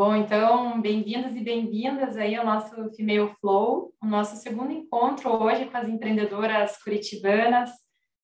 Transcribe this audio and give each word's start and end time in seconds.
Bom, 0.00 0.16
então, 0.16 0.80
bem-vindos 0.80 1.36
e 1.36 1.42
bem-vindas 1.42 2.16
aí 2.16 2.34
ao 2.34 2.42
nosso 2.42 2.90
Female 2.94 3.34
Flow, 3.38 3.92
o 4.02 4.06
nosso 4.06 4.34
segundo 4.36 4.72
encontro 4.72 5.30
hoje 5.30 5.66
com 5.66 5.76
as 5.76 5.90
empreendedoras 5.90 6.82
curitibanas. 6.82 7.68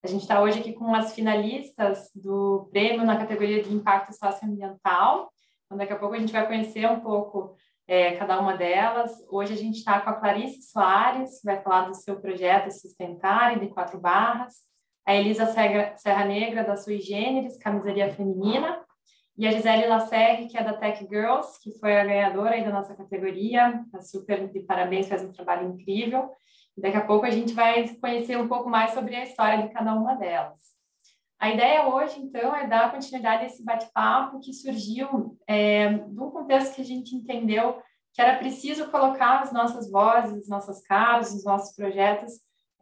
A 0.03 0.09
gente 0.09 0.23
está 0.23 0.41
hoje 0.41 0.61
aqui 0.61 0.73
com 0.73 0.95
as 0.95 1.15
finalistas 1.15 2.09
do 2.15 2.67
prêmio 2.73 3.05
na 3.05 3.19
categoria 3.19 3.63
de 3.63 3.75
impacto 3.75 4.15
socioambiental. 4.15 5.31
Então, 5.67 5.77
daqui 5.77 5.93
a 5.93 5.99
pouco 5.99 6.15
a 6.15 6.19
gente 6.19 6.33
vai 6.33 6.47
conhecer 6.47 6.91
um 6.91 7.01
pouco 7.01 7.55
é, 7.87 8.17
cada 8.17 8.41
uma 8.41 8.57
delas. 8.57 9.13
Hoje 9.31 9.53
a 9.53 9.57
gente 9.57 9.77
está 9.77 10.01
com 10.01 10.09
a 10.09 10.15
Clarice 10.15 10.63
Soares, 10.63 11.41
que 11.41 11.45
vai 11.45 11.61
falar 11.61 11.89
do 11.89 11.95
seu 11.95 12.19
projeto 12.19 12.71
Sustentar, 12.71 13.61
de 13.61 13.69
quatro 13.69 14.01
barras. 14.01 14.55
A 15.05 15.15
Elisa 15.15 15.45
Serra 15.45 16.25
Negra, 16.25 16.65
da 16.65 16.75
Sui 16.75 17.03
Generis, 17.03 17.59
camisaria 17.59 18.11
feminina 18.15 18.86
e 19.39 19.47
a 19.47 19.51
Gisele 19.51 19.87
Lacerre, 19.87 20.47
que 20.47 20.57
é 20.57 20.65
da 20.65 20.73
Tech 20.73 21.07
Girls, 21.07 21.61
que 21.63 21.79
foi 21.79 21.97
a 21.97 22.05
ganhadora 22.05 22.55
aí 22.55 22.65
da 22.65 22.71
nossa 22.71 22.95
categoria, 22.95 23.85
tá 23.93 24.01
super 24.01 24.49
de 24.49 24.61
parabéns, 24.61 25.09
faz 25.09 25.23
um 25.23 25.33
trabalho 25.33 25.69
incrível. 25.69 26.31
Daqui 26.77 26.97
a 26.97 27.07
pouco 27.07 27.27
a 27.27 27.31
gente 27.31 27.53
vai 27.53 27.87
conhecer 27.97 28.39
um 28.39 28.49
pouco 28.49 28.69
mais 28.69 28.93
sobre 28.93 29.15
a 29.15 29.25
história 29.25 29.63
de 29.63 29.73
cada 29.73 29.95
uma 29.95 30.15
delas. 30.15 30.77
A 31.39 31.51
ideia 31.51 31.87
hoje, 31.87 32.19
então, 32.19 32.57
é 32.57 32.67
dar 32.67 32.91
continuidade 32.91 33.45
a 33.45 33.47
esse 33.47 33.63
bate-papo 33.63 34.41
que 34.41 34.55
surgiu 34.55 35.37
é, 35.47 35.93
de 35.93 36.21
um 36.21 36.31
contexto 36.31 36.75
que 36.75 36.81
a 36.81 36.85
gente 36.85 37.15
entendeu 37.15 37.79
que 38.15 38.23
era 38.23 38.39
preciso 38.39 38.91
colocar 38.91 39.43
as 39.43 39.53
nossas 39.53 39.91
vozes, 39.91 40.45
as 40.45 40.49
nossas 40.49 40.81
caras, 40.81 41.35
os 41.35 41.45
nossos 41.45 41.77
projetos, 41.77 42.33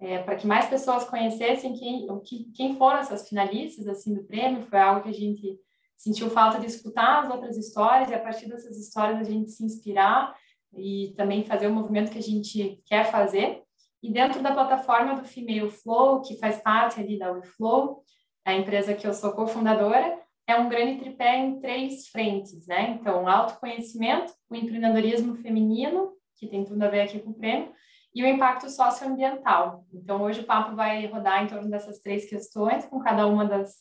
é, 0.01 0.23
para 0.23 0.36
que 0.36 0.47
mais 0.47 0.67
pessoas 0.67 1.03
conhecessem 1.05 1.75
quem, 1.75 2.07
quem 2.55 2.77
foram 2.77 2.98
essas 2.98 3.29
finalistas 3.29 3.89
assim 3.89 4.14
do 4.14 4.23
prêmio. 4.23 4.62
Foi 4.62 4.79
algo 4.79 5.03
que 5.03 5.09
a 5.09 5.14
gente 5.14 5.59
sentiu 5.97 6.31
falta 6.31 6.59
de 6.59 6.67
escutar 6.67 7.25
as 7.25 7.31
outras 7.31 7.56
histórias 7.56 8.11
e 8.11 8.14
a 8.14 8.20
partir 8.20 8.48
dessas 8.48 8.78
histórias 8.78 9.20
a 9.20 9.31
gente 9.31 9.50
se 9.50 9.64
inspirar 9.64 10.34
e 10.77 11.14
também 11.17 11.45
fazer 11.45 11.67
o 11.67 11.73
movimento 11.73 12.11
que 12.11 12.19
a 12.19 12.23
gente 12.23 12.83
quer 12.84 13.11
fazer. 13.11 13.62
E 14.03 14.12
dentro 14.12 14.42
da 14.42 14.53
plataforma 14.53 15.14
do 15.14 15.25
Female 15.25 15.70
Flow, 15.70 16.20
que 16.20 16.36
faz 16.39 16.59
parte 16.59 17.01
ali 17.01 17.19
da 17.19 17.33
WeFlow, 17.33 18.03
a 18.45 18.53
empresa 18.53 18.95
que 18.95 19.06
eu 19.06 19.14
sou 19.14 19.33
cofundadora, 19.33 20.19
é 20.47 20.56
um 20.56 20.69
grande 20.69 21.01
tripé 21.01 21.39
em 21.39 21.59
três 21.59 22.08
frentes, 22.08 22.67
né? 22.67 22.98
Então, 23.01 23.27
autoconhecimento, 23.27 24.33
o 24.51 24.55
empreendedorismo 24.55 25.34
feminino, 25.36 26.12
que 26.36 26.47
tem 26.47 26.64
tudo 26.64 26.83
a 26.83 26.89
ver 26.89 27.01
aqui 27.01 27.19
com 27.19 27.31
o 27.31 27.34
prêmio, 27.34 27.73
e 28.14 28.23
o 28.23 28.27
impacto 28.27 28.69
socioambiental. 28.69 29.84
Então, 29.92 30.23
hoje 30.23 30.41
o 30.41 30.45
papo 30.45 30.77
vai 30.77 31.06
rodar 31.06 31.42
em 31.42 31.47
torno 31.47 31.70
dessas 31.70 31.98
três 32.01 32.29
questões, 32.29 32.84
com 32.84 33.01
cada 33.01 33.27
uma 33.27 33.45
das, 33.45 33.77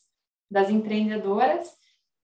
das 0.50 0.70
empreendedoras. 0.70 1.70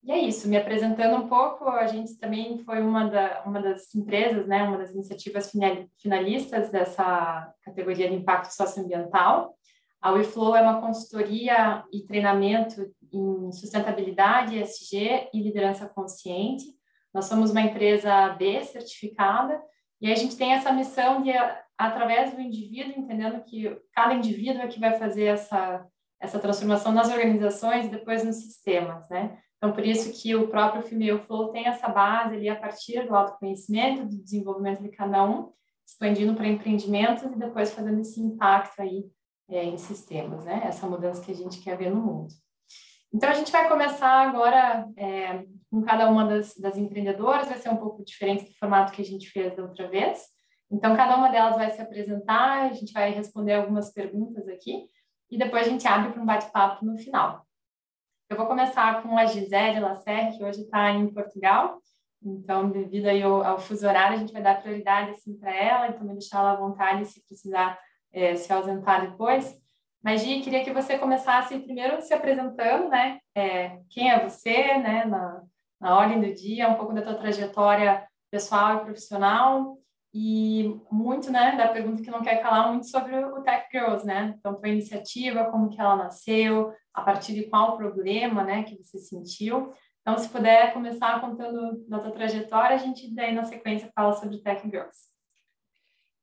E 0.03 0.11
é 0.11 0.19
isso, 0.19 0.48
me 0.48 0.56
apresentando 0.56 1.17
um 1.17 1.29
pouco, 1.29 1.69
a 1.69 1.87
gente 1.87 2.17
também 2.17 2.59
foi 2.61 2.81
uma, 2.81 3.06
da, 3.09 3.43
uma 3.45 3.61
das 3.61 3.95
empresas, 3.95 4.47
né, 4.47 4.62
uma 4.62 4.79
das 4.79 4.95
iniciativas 4.95 5.53
finalistas 5.98 6.70
dessa 6.70 7.53
categoria 7.62 8.09
de 8.09 8.15
impacto 8.15 8.51
socioambiental. 8.51 9.55
A 10.01 10.12
WeFlow 10.12 10.56
é 10.56 10.62
uma 10.62 10.81
consultoria 10.81 11.84
e 11.93 12.01
treinamento 12.06 12.91
em 13.12 13.53
sustentabilidade, 13.53 14.59
ESG 14.59 15.28
e 15.34 15.43
liderança 15.43 15.87
consciente. 15.87 16.65
Nós 17.12 17.27
somos 17.27 17.51
uma 17.51 17.61
empresa 17.61 18.31
B 18.31 18.65
certificada 18.65 19.61
e 20.01 20.11
a 20.11 20.15
gente 20.15 20.37
tem 20.37 20.55
essa 20.55 20.73
missão 20.73 21.21
de, 21.21 21.33
através 21.77 22.33
do 22.33 22.41
indivíduo, 22.41 22.95
entendendo 22.97 23.45
que 23.45 23.78
cada 23.93 24.15
indivíduo 24.15 24.62
é 24.62 24.69
que 24.69 24.81
vai 24.81 24.98
fazer 24.98 25.25
essa, 25.25 25.87
essa 26.19 26.39
transformação 26.39 26.93
nas 26.93 27.10
organizações 27.10 27.84
e 27.84 27.91
depois 27.91 28.25
nos 28.25 28.37
sistemas, 28.37 29.06
né? 29.10 29.39
Então, 29.60 29.75
por 29.75 29.84
isso 29.84 30.10
que 30.22 30.34
o 30.34 30.48
próprio 30.48 30.82
Female 30.82 31.21
Flow 31.26 31.53
tem 31.53 31.66
essa 31.66 31.87
base 31.87 32.34
ali 32.34 32.48
a 32.48 32.56
partir 32.56 33.06
do 33.06 33.15
autoconhecimento, 33.15 34.06
do 34.06 34.16
desenvolvimento 34.16 34.82
de 34.82 34.88
cada 34.88 35.22
um, 35.22 35.53
expandindo 35.87 36.34
para 36.34 36.48
empreendimentos 36.48 37.25
e 37.25 37.37
depois 37.37 37.71
fazendo 37.71 38.00
esse 38.00 38.19
impacto 38.22 38.81
aí 38.81 39.04
é, 39.50 39.62
em 39.62 39.76
sistemas, 39.76 40.47
né? 40.47 40.62
Essa 40.65 40.87
mudança 40.87 41.22
que 41.22 41.31
a 41.31 41.34
gente 41.34 41.60
quer 41.60 41.76
ver 41.76 41.91
no 41.91 42.00
mundo. 42.00 42.28
Então, 43.12 43.28
a 43.28 43.34
gente 43.34 43.53
vai 43.53 43.69
começar 43.69 44.26
agora 44.26 44.88
é, 44.97 45.44
com 45.71 45.82
cada 45.82 46.09
uma 46.09 46.25
das, 46.25 46.54
das 46.56 46.78
empreendedoras, 46.78 47.48
vai 47.48 47.59
ser 47.59 47.69
um 47.69 47.77
pouco 47.77 48.03
diferente 48.03 48.47
do 48.47 48.54
formato 48.54 48.92
que 48.92 49.03
a 49.03 49.04
gente 49.04 49.28
fez 49.28 49.54
da 49.54 49.62
outra 49.62 49.88
vez. 49.88 50.22
Então, 50.71 50.97
cada 50.97 51.16
uma 51.16 51.28
delas 51.28 51.56
vai 51.56 51.69
se 51.71 51.82
apresentar, 51.82 52.71
a 52.71 52.72
gente 52.72 52.94
vai 52.94 53.10
responder 53.10 53.53
algumas 53.54 53.92
perguntas 53.92 54.48
aqui, 54.48 54.87
e 55.31 55.37
depois 55.37 55.66
a 55.66 55.71
gente 55.71 55.87
abre 55.87 56.12
para 56.12 56.22
um 56.22 56.27
bate-papo 56.27 56.82
no 56.87 56.97
final. 56.97 57.44
Eu 58.30 58.36
vou 58.36 58.46
começar 58.46 59.02
com 59.02 59.18
a 59.18 59.26
Gisele 59.26 59.80
Lacerre, 59.80 60.38
que 60.38 60.44
hoje 60.44 60.60
está 60.60 60.92
em 60.92 61.12
Portugal. 61.12 61.82
Então, 62.22 62.70
devido 62.70 63.06
aí 63.06 63.20
ao, 63.20 63.42
ao, 63.42 63.58
fuso 63.58 63.84
horário, 63.84 64.14
a 64.14 64.20
gente 64.20 64.32
vai 64.32 64.41
dar 64.41 64.62
prioridade 64.62 65.10
assim 65.10 65.36
para 65.36 65.52
ela 65.52 65.88
e 65.88 65.94
também 65.94 66.14
deixar 66.14 66.38
ela 66.38 66.52
à 66.52 66.56
vontade 66.56 67.04
se 67.06 67.26
precisar 67.26 67.76
é, 68.12 68.36
se 68.36 68.52
ausentar 68.52 69.10
depois. 69.10 69.60
Mas, 70.00 70.22
Gi, 70.22 70.42
queria 70.42 70.62
que 70.62 70.72
você 70.72 70.96
começasse 70.96 71.58
primeiro 71.58 72.00
se 72.02 72.14
apresentando, 72.14 72.88
né? 72.88 73.18
É, 73.34 73.80
quem 73.91 74.12
é 74.12 74.22
você, 74.22 74.78
né? 74.78 75.04
Na, 75.06 75.42
na 75.80 75.98
ordem 75.98 76.20
do 76.20 76.32
dia, 76.32 76.68
um 76.68 76.76
pouco 76.76 76.94
da 76.94 77.02
tua 77.02 77.16
trajetória 77.16 78.06
pessoal 78.30 78.76
e 78.76 78.84
profissional 78.84 79.76
e 80.14 80.80
muito, 80.91 81.32
né, 81.32 81.56
da 81.56 81.68
pergunta 81.68 82.02
que 82.02 82.10
não 82.10 82.22
quer 82.22 82.42
calar 82.42 82.68
muito 82.68 82.88
sobre 82.88 83.16
o 83.16 83.42
Tech 83.42 83.66
Girls, 83.72 84.06
né? 84.06 84.34
Então, 84.38 84.54
tua 84.54 84.68
iniciativa, 84.68 85.50
como 85.50 85.68
que 85.68 85.80
ela 85.80 85.97
nasceu, 85.97 86.72
a 86.95 87.03
partir 87.03 87.34
de 87.34 87.45
qual 87.45 87.77
problema, 87.77 88.45
né, 88.45 88.62
que 88.65 88.77
você 88.77 88.99
sentiu. 88.99 89.73
Então, 90.01 90.17
se 90.19 90.28
puder 90.28 90.73
começar 90.73 91.21
contando 91.21 91.84
da 91.87 91.99
tua 91.99 92.11
trajetória, 92.11 92.77
a 92.77 92.78
gente 92.78 93.15
daí 93.15 93.34
na 93.34 93.45
sequência 93.45 93.91
fala 93.95 94.15
sobre 94.15 94.39
Tech 94.39 94.62
Girls. 94.69 95.11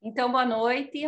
Então, 0.02 0.32
boa 0.32 0.46
noite, 0.46 1.06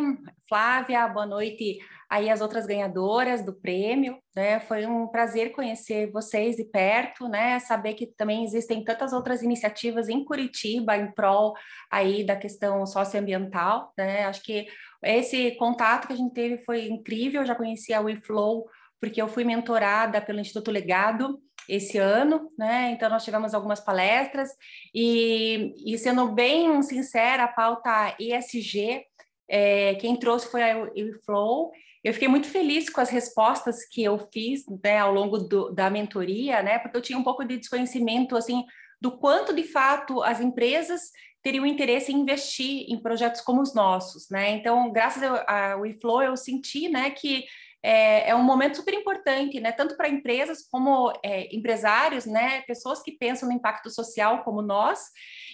Flávia, 0.47 1.07
boa 1.07 1.25
noite 1.25 1.79
aí 2.09 2.27
as 2.27 2.41
outras 2.41 2.65
ganhadoras 2.65 3.45
do 3.45 3.53
prêmio, 3.53 4.17
né? 4.35 4.59
Foi 4.61 4.85
um 4.87 5.07
prazer 5.07 5.51
conhecer 5.51 6.11
vocês 6.11 6.55
de 6.55 6.65
perto, 6.65 7.29
né? 7.29 7.59
Saber 7.59 7.93
que 7.93 8.07
também 8.07 8.43
existem 8.43 8.83
tantas 8.83 9.13
outras 9.13 9.43
iniciativas 9.43 10.09
em 10.09 10.25
Curitiba 10.25 10.97
em 10.97 11.11
prol 11.11 11.53
aí 11.91 12.23
da 12.23 12.35
questão 12.35 12.83
socioambiental, 12.87 13.93
né? 13.95 14.25
Acho 14.25 14.41
que 14.41 14.65
esse 15.03 15.51
contato 15.51 16.07
que 16.07 16.13
a 16.13 16.17
gente 16.17 16.33
teve 16.33 16.57
foi 16.63 16.87
incrível, 16.87 17.41
eu 17.41 17.47
já 17.47 17.53
conheci 17.53 17.93
a 17.93 18.01
WeFlow 18.01 18.65
porque 18.99 19.21
eu 19.21 19.27
fui 19.27 19.43
mentorada 19.43 20.21
pelo 20.21 20.39
Instituto 20.39 20.71
Legado 20.71 21.39
esse 21.67 21.97
ano, 21.97 22.51
né? 22.57 22.91
Então 22.91 23.09
nós 23.09 23.23
tivemos 23.23 23.53
algumas 23.53 23.79
palestras 23.79 24.49
e, 24.93 25.73
e 25.85 25.97
sendo 25.97 26.31
bem 26.31 26.81
sincera, 26.81 27.43
a 27.43 27.47
pauta 27.47 28.15
ESG, 28.19 29.03
é, 29.47 29.95
quem 29.95 30.15
trouxe 30.15 30.49
foi 30.49 30.63
a 30.63 30.77
WeFlow. 30.77 31.71
Eu 32.03 32.13
fiquei 32.13 32.27
muito 32.27 32.47
feliz 32.47 32.89
com 32.89 33.01
as 33.01 33.09
respostas 33.09 33.85
que 33.85 34.03
eu 34.03 34.17
fiz 34.31 34.63
né, 34.83 34.97
ao 34.99 35.13
longo 35.13 35.37
do, 35.37 35.69
da 35.71 35.89
mentoria, 35.89 36.63
né? 36.63 36.79
Porque 36.79 36.97
eu 36.97 37.01
tinha 37.01 37.19
um 37.19 37.23
pouco 37.23 37.43
de 37.43 37.57
desconhecimento 37.57 38.35
assim 38.35 38.63
do 39.01 39.17
quanto 39.17 39.53
de 39.53 39.63
fato 39.63 40.21
as 40.23 40.41
empresas 40.41 41.11
teriam 41.41 41.65
interesse 41.65 42.11
em 42.11 42.19
investir 42.19 42.85
em 42.89 43.01
projetos 43.01 43.41
como 43.41 43.61
os 43.61 43.73
nossos, 43.73 44.29
né? 44.29 44.51
Então, 44.51 44.91
graças 44.91 45.23
ao 45.23 45.81
WeFlow, 45.81 46.21
eu 46.21 46.35
senti, 46.35 46.89
né, 46.89 47.11
que 47.11 47.45
é, 47.81 48.29
é, 48.29 48.35
um 48.35 48.43
momento 48.43 48.77
super 48.77 48.93
importante, 48.93 49.59
né? 49.59 49.71
Tanto 49.71 49.95
para 49.95 50.09
empresas 50.09 50.67
como 50.69 51.13
é, 51.23 51.53
empresários, 51.55 52.25
né? 52.25 52.61
Pessoas 52.61 53.01
que 53.01 53.13
pensam 53.13 53.47
no 53.47 53.55
impacto 53.55 53.89
social 53.89 54.43
como 54.43 54.61
nós. 54.61 54.99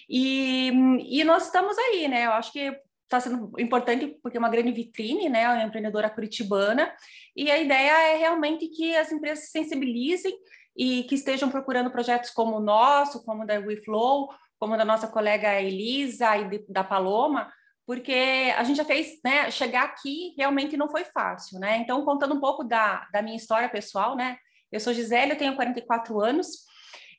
E, 0.09 0.72
e 1.08 1.24
nós 1.24 1.46
estamos 1.46 1.78
aí, 1.78 2.08
né? 2.08 2.25
Eu 2.25 2.31
acho 2.31 2.51
que 2.51 2.75
está 3.04 3.19
sendo 3.19 3.51
importante 3.60 4.18
porque 4.22 4.38
é 4.38 4.39
uma 4.39 4.50
grande 4.50 4.72
vitrine, 4.72 5.30
né? 5.30 5.48
Uma 5.48 5.63
empreendedora 5.63 6.10
curitibana. 6.10 6.92
E 7.36 7.51
a 7.51 7.57
ideia 7.57 8.13
é 8.13 8.18
realmente 8.18 8.68
que 8.69 8.95
as 8.95 9.12
empresas 9.12 9.45
se 9.45 9.51
sensibilizem 9.51 10.33
e 10.75 11.04
que 11.04 11.16
estejam 11.16 11.50
procurando 11.50 11.92
projetos 11.92 12.31
como 12.31 12.57
o 12.57 12.60
nosso, 12.60 13.24
como 13.24 13.44
o 13.44 13.45
da 13.45 13.60
WeFlow, 13.60 14.30
como 14.60 14.75
da 14.75 14.83
nossa 14.83 15.07
colega 15.07 15.62
Elisa 15.62 16.36
e 16.38 16.66
da 16.68 16.83
Paloma, 16.83 17.51
porque 17.86 18.54
a 18.58 18.64
gente 18.64 18.78
já 18.78 18.86
fez, 18.86 19.20
né, 19.24 19.52
chegar 19.52 19.84
aqui 19.84 20.34
realmente 20.38 20.76
não 20.76 20.90
foi 20.90 21.04
fácil, 21.06 21.60
né? 21.60 21.78
Então, 21.78 22.04
contando 22.04 22.34
um 22.34 22.40
pouco 22.40 22.64
da, 22.64 23.08
da 23.12 23.22
minha 23.22 23.38
história 23.38 23.70
pessoal, 23.70 24.16
né? 24.16 24.38
Eu 24.72 24.80
sou 24.80 24.94
Gisele, 24.94 25.32
eu 25.32 25.38
tenho 25.38 25.56
44 25.56 26.20
anos, 26.20 26.48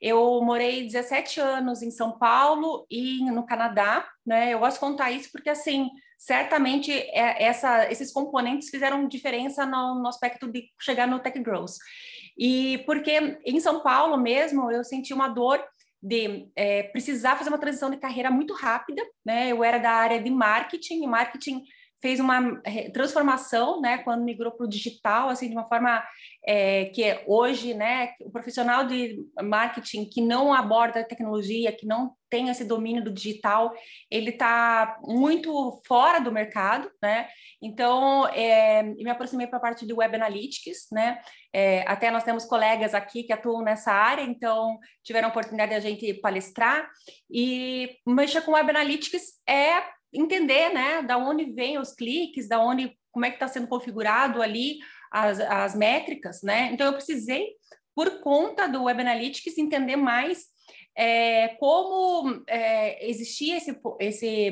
eu 0.00 0.42
morei 0.42 0.84
17 0.84 1.40
anos 1.40 1.82
em 1.82 1.90
São 1.90 2.18
Paulo 2.18 2.86
e 2.90 3.24
no 3.30 3.46
Canadá, 3.46 4.06
né? 4.26 4.52
Eu 4.52 4.58
gosto 4.58 4.74
de 4.74 4.80
contar 4.80 5.10
isso 5.10 5.30
porque, 5.32 5.48
assim, 5.48 5.88
certamente 6.18 6.92
é, 6.92 7.44
essa, 7.44 7.90
esses 7.90 8.12
componentes 8.12 8.68
fizeram 8.68 9.08
diferença 9.08 9.64
no, 9.64 10.02
no 10.02 10.08
aspecto 10.08 10.50
de 10.50 10.68
chegar 10.80 11.06
no 11.06 11.20
Tech 11.20 11.38
Growth. 11.38 11.76
E 12.36 12.78
porque 12.84 13.38
em 13.44 13.60
São 13.60 13.82
Paulo 13.82 14.16
mesmo 14.18 14.70
eu 14.70 14.84
senti 14.84 15.14
uma 15.14 15.28
dor 15.28 15.62
de 16.06 16.48
é, 16.54 16.84
precisar 16.84 17.36
fazer 17.36 17.50
uma 17.50 17.58
transição 17.58 17.90
de 17.90 17.96
carreira 17.96 18.30
muito 18.30 18.54
rápida, 18.54 19.02
né? 19.24 19.50
Eu 19.50 19.64
era 19.64 19.78
da 19.78 19.90
área 19.90 20.22
de 20.22 20.30
marketing, 20.30 21.02
e 21.02 21.06
marketing 21.06 21.62
fez 22.00 22.20
uma 22.20 22.60
transformação, 22.92 23.80
né, 23.80 23.98
quando 23.98 24.22
migrou 24.22 24.52
para 24.52 24.66
o 24.66 24.68
digital, 24.68 25.28
assim, 25.28 25.48
de 25.48 25.54
uma 25.54 25.66
forma 25.66 26.04
é, 26.46 26.84
que 26.86 27.02
hoje, 27.26 27.74
né, 27.74 28.10
o 28.20 28.30
profissional 28.30 28.86
de 28.86 29.16
marketing 29.42 30.08
que 30.08 30.20
não 30.20 30.52
aborda 30.52 31.02
tecnologia, 31.02 31.72
que 31.72 31.86
não 31.86 32.12
tem 32.28 32.48
esse 32.48 32.64
domínio 32.64 33.04
do 33.04 33.12
digital, 33.12 33.72
ele 34.10 34.30
está 34.30 34.98
muito 35.02 35.80
fora 35.86 36.18
do 36.18 36.32
mercado, 36.32 36.90
né? 37.02 37.28
Então, 37.62 38.26
é, 38.28 38.82
me 38.82 39.08
aproximei 39.10 39.46
para 39.46 39.58
a 39.58 39.62
parte 39.62 39.86
de 39.86 39.92
Web 39.92 40.16
Analytics, 40.16 40.88
né? 40.92 41.20
É, 41.52 41.84
até 41.86 42.10
nós 42.10 42.24
temos 42.24 42.44
colegas 42.44 42.94
aqui 42.94 43.22
que 43.22 43.32
atuam 43.32 43.62
nessa 43.62 43.92
área, 43.92 44.22
então 44.22 44.78
tiveram 45.02 45.28
a 45.28 45.30
oportunidade 45.30 45.70
de 45.70 45.76
a 45.76 45.80
gente 45.80 46.14
palestrar. 46.14 46.88
E 47.30 47.96
mexer 48.06 48.42
com 48.42 48.52
Web 48.52 48.70
Analytics 48.70 49.40
é 49.48 49.82
entender, 50.12 50.72
né, 50.72 51.02
da 51.02 51.18
onde 51.18 51.44
vêm 51.52 51.78
os 51.78 51.92
cliques, 51.92 52.48
da 52.48 52.60
onde, 52.60 52.96
como 53.10 53.24
é 53.26 53.30
que 53.30 53.36
está 53.36 53.48
sendo 53.48 53.68
configurado 53.68 54.42
ali 54.42 54.78
as, 55.10 55.40
as 55.40 55.74
métricas, 55.74 56.42
né? 56.42 56.70
Então, 56.72 56.86
eu 56.86 56.92
precisei, 56.92 57.54
por 57.94 58.20
conta 58.20 58.66
do 58.66 58.84
Web 58.84 59.00
Analytics, 59.00 59.58
entender 59.58 59.96
mais 59.96 60.55
é, 60.96 61.48
como 61.60 62.42
é, 62.46 63.08
existia 63.08 63.58
esse, 63.58 63.78
esse 64.00 64.50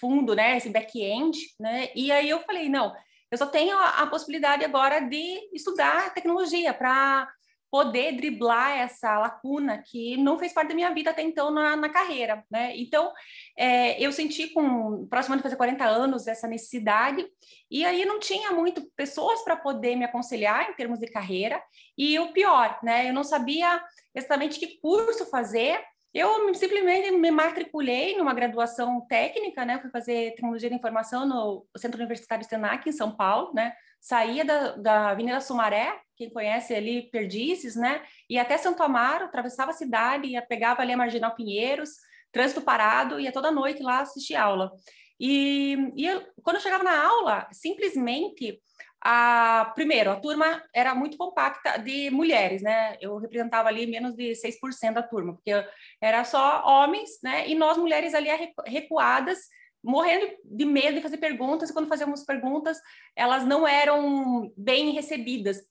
fundo, 0.00 0.34
né, 0.34 0.56
esse 0.56 0.68
back-end, 0.68 1.38
né? 1.58 1.88
E 1.94 2.10
aí 2.10 2.28
eu 2.28 2.40
falei, 2.40 2.68
não, 2.68 2.92
eu 3.30 3.38
só 3.38 3.46
tenho 3.46 3.78
a, 3.78 4.02
a 4.02 4.06
possibilidade 4.06 4.64
agora 4.64 5.00
de 5.00 5.48
estudar 5.52 6.12
tecnologia 6.12 6.74
para 6.74 7.28
poder 7.74 8.12
driblar 8.12 8.78
essa 8.78 9.18
lacuna 9.18 9.82
que 9.84 10.16
não 10.16 10.38
fez 10.38 10.52
parte 10.52 10.68
da 10.68 10.76
minha 10.76 10.94
vida 10.94 11.10
até 11.10 11.22
então 11.22 11.50
na, 11.50 11.74
na 11.74 11.88
carreira, 11.88 12.44
né? 12.48 12.72
Então, 12.76 13.12
é, 13.58 14.00
eu 14.00 14.12
senti 14.12 14.50
com 14.50 15.08
próximo 15.08 15.36
de 15.36 15.42
fazer 15.42 15.56
40 15.56 15.84
anos 15.84 16.28
essa 16.28 16.46
necessidade 16.46 17.26
e 17.68 17.84
aí 17.84 18.04
não 18.04 18.20
tinha 18.20 18.52
muito 18.52 18.88
pessoas 18.94 19.42
para 19.42 19.56
poder 19.56 19.96
me 19.96 20.04
aconselhar 20.04 20.70
em 20.70 20.74
termos 20.74 21.00
de 21.00 21.08
carreira 21.08 21.60
e 21.98 22.16
o 22.20 22.32
pior, 22.32 22.78
né? 22.80 23.08
Eu 23.08 23.12
não 23.12 23.24
sabia 23.24 23.82
exatamente 24.14 24.60
que 24.60 24.78
curso 24.80 25.26
fazer. 25.26 25.82
Eu 26.14 26.54
simplesmente 26.54 27.10
me 27.10 27.30
matriculei 27.32 28.16
numa 28.16 28.32
graduação 28.32 29.04
técnica, 29.08 29.64
né? 29.64 29.80
Fui 29.80 29.90
fazer 29.90 30.30
tecnologia 30.30 30.70
de 30.70 30.76
informação 30.76 31.26
no 31.26 31.66
Centro 31.76 31.98
Universitário 31.98 32.46
Senac, 32.48 32.88
em 32.88 32.92
São 32.92 33.16
Paulo, 33.16 33.52
né? 33.52 33.74
Saía 34.00 34.44
da, 34.44 34.76
da 34.76 35.10
Avenida 35.10 35.40
Sumaré, 35.40 35.98
quem 36.16 36.30
conhece 36.30 36.72
ali 36.72 37.10
Perdizes, 37.10 37.74
né? 37.74 38.00
E 38.30 38.38
até 38.38 38.56
Santo 38.56 38.80
Amaro, 38.84 39.24
atravessava 39.24 39.72
a 39.72 39.74
cidade, 39.74 40.28
ia, 40.28 40.40
pegava 40.40 40.82
ali 40.82 40.92
a 40.92 40.96
Marginal 40.96 41.34
Pinheiros, 41.34 41.90
trânsito 42.30 42.62
parado, 42.62 43.18
ia 43.18 43.32
toda 43.32 43.50
noite 43.50 43.82
lá 43.82 44.00
assistir 44.02 44.36
aula. 44.36 44.70
E, 45.18 45.76
e 45.96 46.06
eu, 46.06 46.22
quando 46.44 46.56
eu 46.56 46.62
chegava 46.62 46.84
na 46.84 47.04
aula, 47.04 47.48
simplesmente 47.50 48.60
a, 49.06 49.70
primeiro, 49.74 50.10
a 50.10 50.16
turma 50.16 50.62
era 50.72 50.94
muito 50.94 51.18
compacta 51.18 51.76
de 51.76 52.08
mulheres, 52.10 52.62
né? 52.62 52.96
Eu 53.02 53.18
representava 53.18 53.68
ali 53.68 53.86
menos 53.86 54.14
de 54.14 54.34
6% 54.34 54.94
da 54.94 55.02
turma, 55.02 55.34
porque 55.34 55.52
era 56.00 56.24
só 56.24 56.64
homens, 56.66 57.18
né? 57.22 57.46
E 57.46 57.54
nós 57.54 57.76
mulheres 57.76 58.14
ali 58.14 58.30
recuadas, 58.66 59.40
morrendo 59.82 60.34
de 60.42 60.64
medo 60.64 60.94
de 60.94 61.02
fazer 61.02 61.18
perguntas, 61.18 61.68
e 61.68 61.74
quando 61.74 61.86
fazíamos 61.86 62.24
perguntas, 62.24 62.78
elas 63.14 63.44
não 63.44 63.68
eram 63.68 64.50
bem 64.56 64.92
recebidas, 64.92 65.62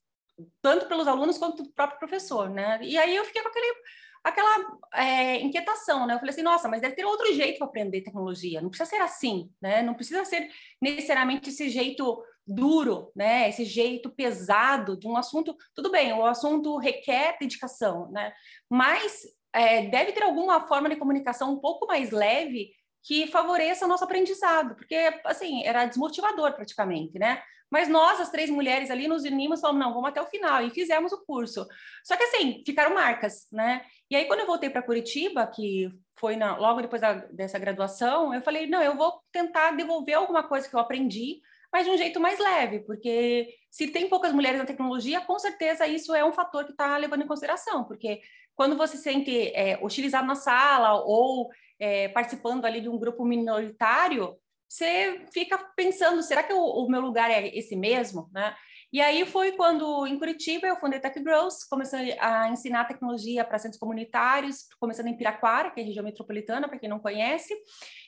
tanto 0.62 0.86
pelos 0.86 1.08
alunos 1.08 1.36
quanto 1.36 1.64
do 1.64 1.72
próprio 1.72 1.98
professor, 1.98 2.48
né? 2.48 2.78
E 2.82 2.96
aí 2.96 3.16
eu 3.16 3.24
fiquei 3.24 3.42
com 3.42 3.48
aquele 3.48 3.74
aquela 4.22 4.78
é, 4.94 5.40
inquietação, 5.40 6.06
né? 6.06 6.14
Eu 6.14 6.18
falei 6.18 6.32
assim, 6.32 6.42
nossa, 6.42 6.66
mas 6.66 6.80
deve 6.80 6.94
ter 6.94 7.04
outro 7.04 7.30
jeito 7.34 7.58
para 7.58 7.66
aprender 7.66 8.00
tecnologia. 8.00 8.62
Não 8.62 8.70
precisa 8.70 8.88
ser 8.88 9.02
assim, 9.02 9.50
né? 9.60 9.82
Não 9.82 9.92
precisa 9.92 10.24
ser 10.24 10.48
necessariamente 10.80 11.50
esse 11.50 11.68
jeito 11.68 12.24
duro, 12.46 13.10
né? 13.14 13.48
Esse 13.48 13.64
jeito 13.64 14.10
pesado 14.10 14.98
de 14.98 15.06
um 15.06 15.16
assunto. 15.16 15.56
Tudo 15.74 15.90
bem, 15.90 16.12
o 16.12 16.24
assunto 16.24 16.76
requer 16.76 17.36
dedicação, 17.38 18.10
né? 18.10 18.32
Mas 18.68 19.22
é, 19.52 19.86
deve 19.86 20.12
ter 20.12 20.22
alguma 20.22 20.66
forma 20.66 20.88
de 20.88 20.96
comunicação 20.96 21.52
um 21.52 21.60
pouco 21.60 21.86
mais 21.86 22.10
leve 22.10 22.70
que 23.02 23.26
favoreça 23.26 23.84
o 23.84 23.88
nosso 23.88 24.04
aprendizado, 24.04 24.74
porque 24.76 24.96
assim 25.26 25.64
era 25.64 25.84
desmotivador 25.84 26.54
praticamente, 26.54 27.18
né? 27.18 27.42
Mas 27.70 27.88
nós, 27.88 28.20
as 28.20 28.30
três 28.30 28.48
mulheres 28.48 28.90
ali, 28.90 29.08
nos 29.08 29.24
unimos 29.24 29.60
falamos, 29.60 29.84
não, 29.84 29.92
vamos 29.92 30.08
até 30.08 30.22
o 30.22 30.26
final, 30.26 30.62
e 30.62 30.70
fizemos 30.70 31.12
o 31.12 31.24
curso. 31.24 31.66
Só 32.04 32.16
que 32.16 32.22
assim, 32.22 32.62
ficaram 32.64 32.94
marcas, 32.94 33.46
né? 33.50 33.84
E 34.10 34.16
aí, 34.16 34.26
quando 34.26 34.40
eu 34.40 34.46
voltei 34.46 34.70
para 34.70 34.82
Curitiba, 34.82 35.46
que 35.46 35.90
foi 36.16 36.36
na, 36.36 36.56
logo 36.56 36.80
depois 36.80 37.02
da, 37.02 37.14
dessa 37.14 37.58
graduação, 37.58 38.32
eu 38.32 38.40
falei, 38.42 38.66
não, 38.68 38.80
eu 38.80 38.96
vou 38.96 39.20
tentar 39.32 39.72
devolver 39.72 40.14
alguma 40.14 40.42
coisa 40.42 40.68
que 40.68 40.74
eu 40.74 40.80
aprendi, 40.80 41.40
mas 41.74 41.86
de 41.86 41.90
um 41.90 41.98
jeito 41.98 42.20
mais 42.20 42.38
leve, 42.38 42.78
porque 42.86 43.48
se 43.68 43.88
tem 43.88 44.08
poucas 44.08 44.32
mulheres 44.32 44.60
na 44.60 44.64
tecnologia, 44.64 45.20
com 45.20 45.36
certeza 45.40 45.88
isso 45.88 46.14
é 46.14 46.24
um 46.24 46.32
fator 46.32 46.64
que 46.64 46.70
está 46.70 46.96
levando 46.96 47.22
em 47.22 47.26
consideração, 47.26 47.82
porque 47.82 48.20
quando 48.54 48.76
você 48.76 48.96
se 48.96 49.02
sente 49.02 49.48
é, 49.48 49.76
hostilizado 49.82 50.24
na 50.24 50.36
sala 50.36 50.94
ou 51.04 51.50
é, 51.80 52.06
participando 52.10 52.64
ali 52.64 52.80
de 52.80 52.88
um 52.88 52.96
grupo 52.96 53.24
minoritário, 53.24 54.36
você 54.68 55.26
fica 55.32 55.58
pensando, 55.74 56.22
será 56.22 56.44
que 56.44 56.52
o, 56.52 56.60
o, 56.60 56.88
meu 56.88 57.00
lugar 57.00 57.28
é 57.28 57.48
esse 57.48 57.74
mesmo, 57.74 58.30
né? 58.32 58.54
E 58.92 59.00
aí 59.00 59.26
foi 59.26 59.50
quando, 59.50 60.06
em 60.06 60.16
Curitiba, 60.16 60.68
eu 60.68 60.76
fundei 60.76 61.00
Tech 61.00 61.18
Growth, 61.18 61.66
comecei 61.68 62.16
a 62.20 62.48
ensinar 62.48 62.84
tecnologia 62.84 63.44
para 63.44 63.58
centros 63.58 63.80
comunitários, 63.80 64.68
começando 64.78 65.08
em 65.08 65.16
Piraquara, 65.16 65.72
que 65.72 65.80
é 65.80 65.82
região 65.82 66.04
metropolitana, 66.04 66.68
para 66.68 66.78
quem 66.78 66.88
não 66.88 67.00
conhece, 67.00 67.52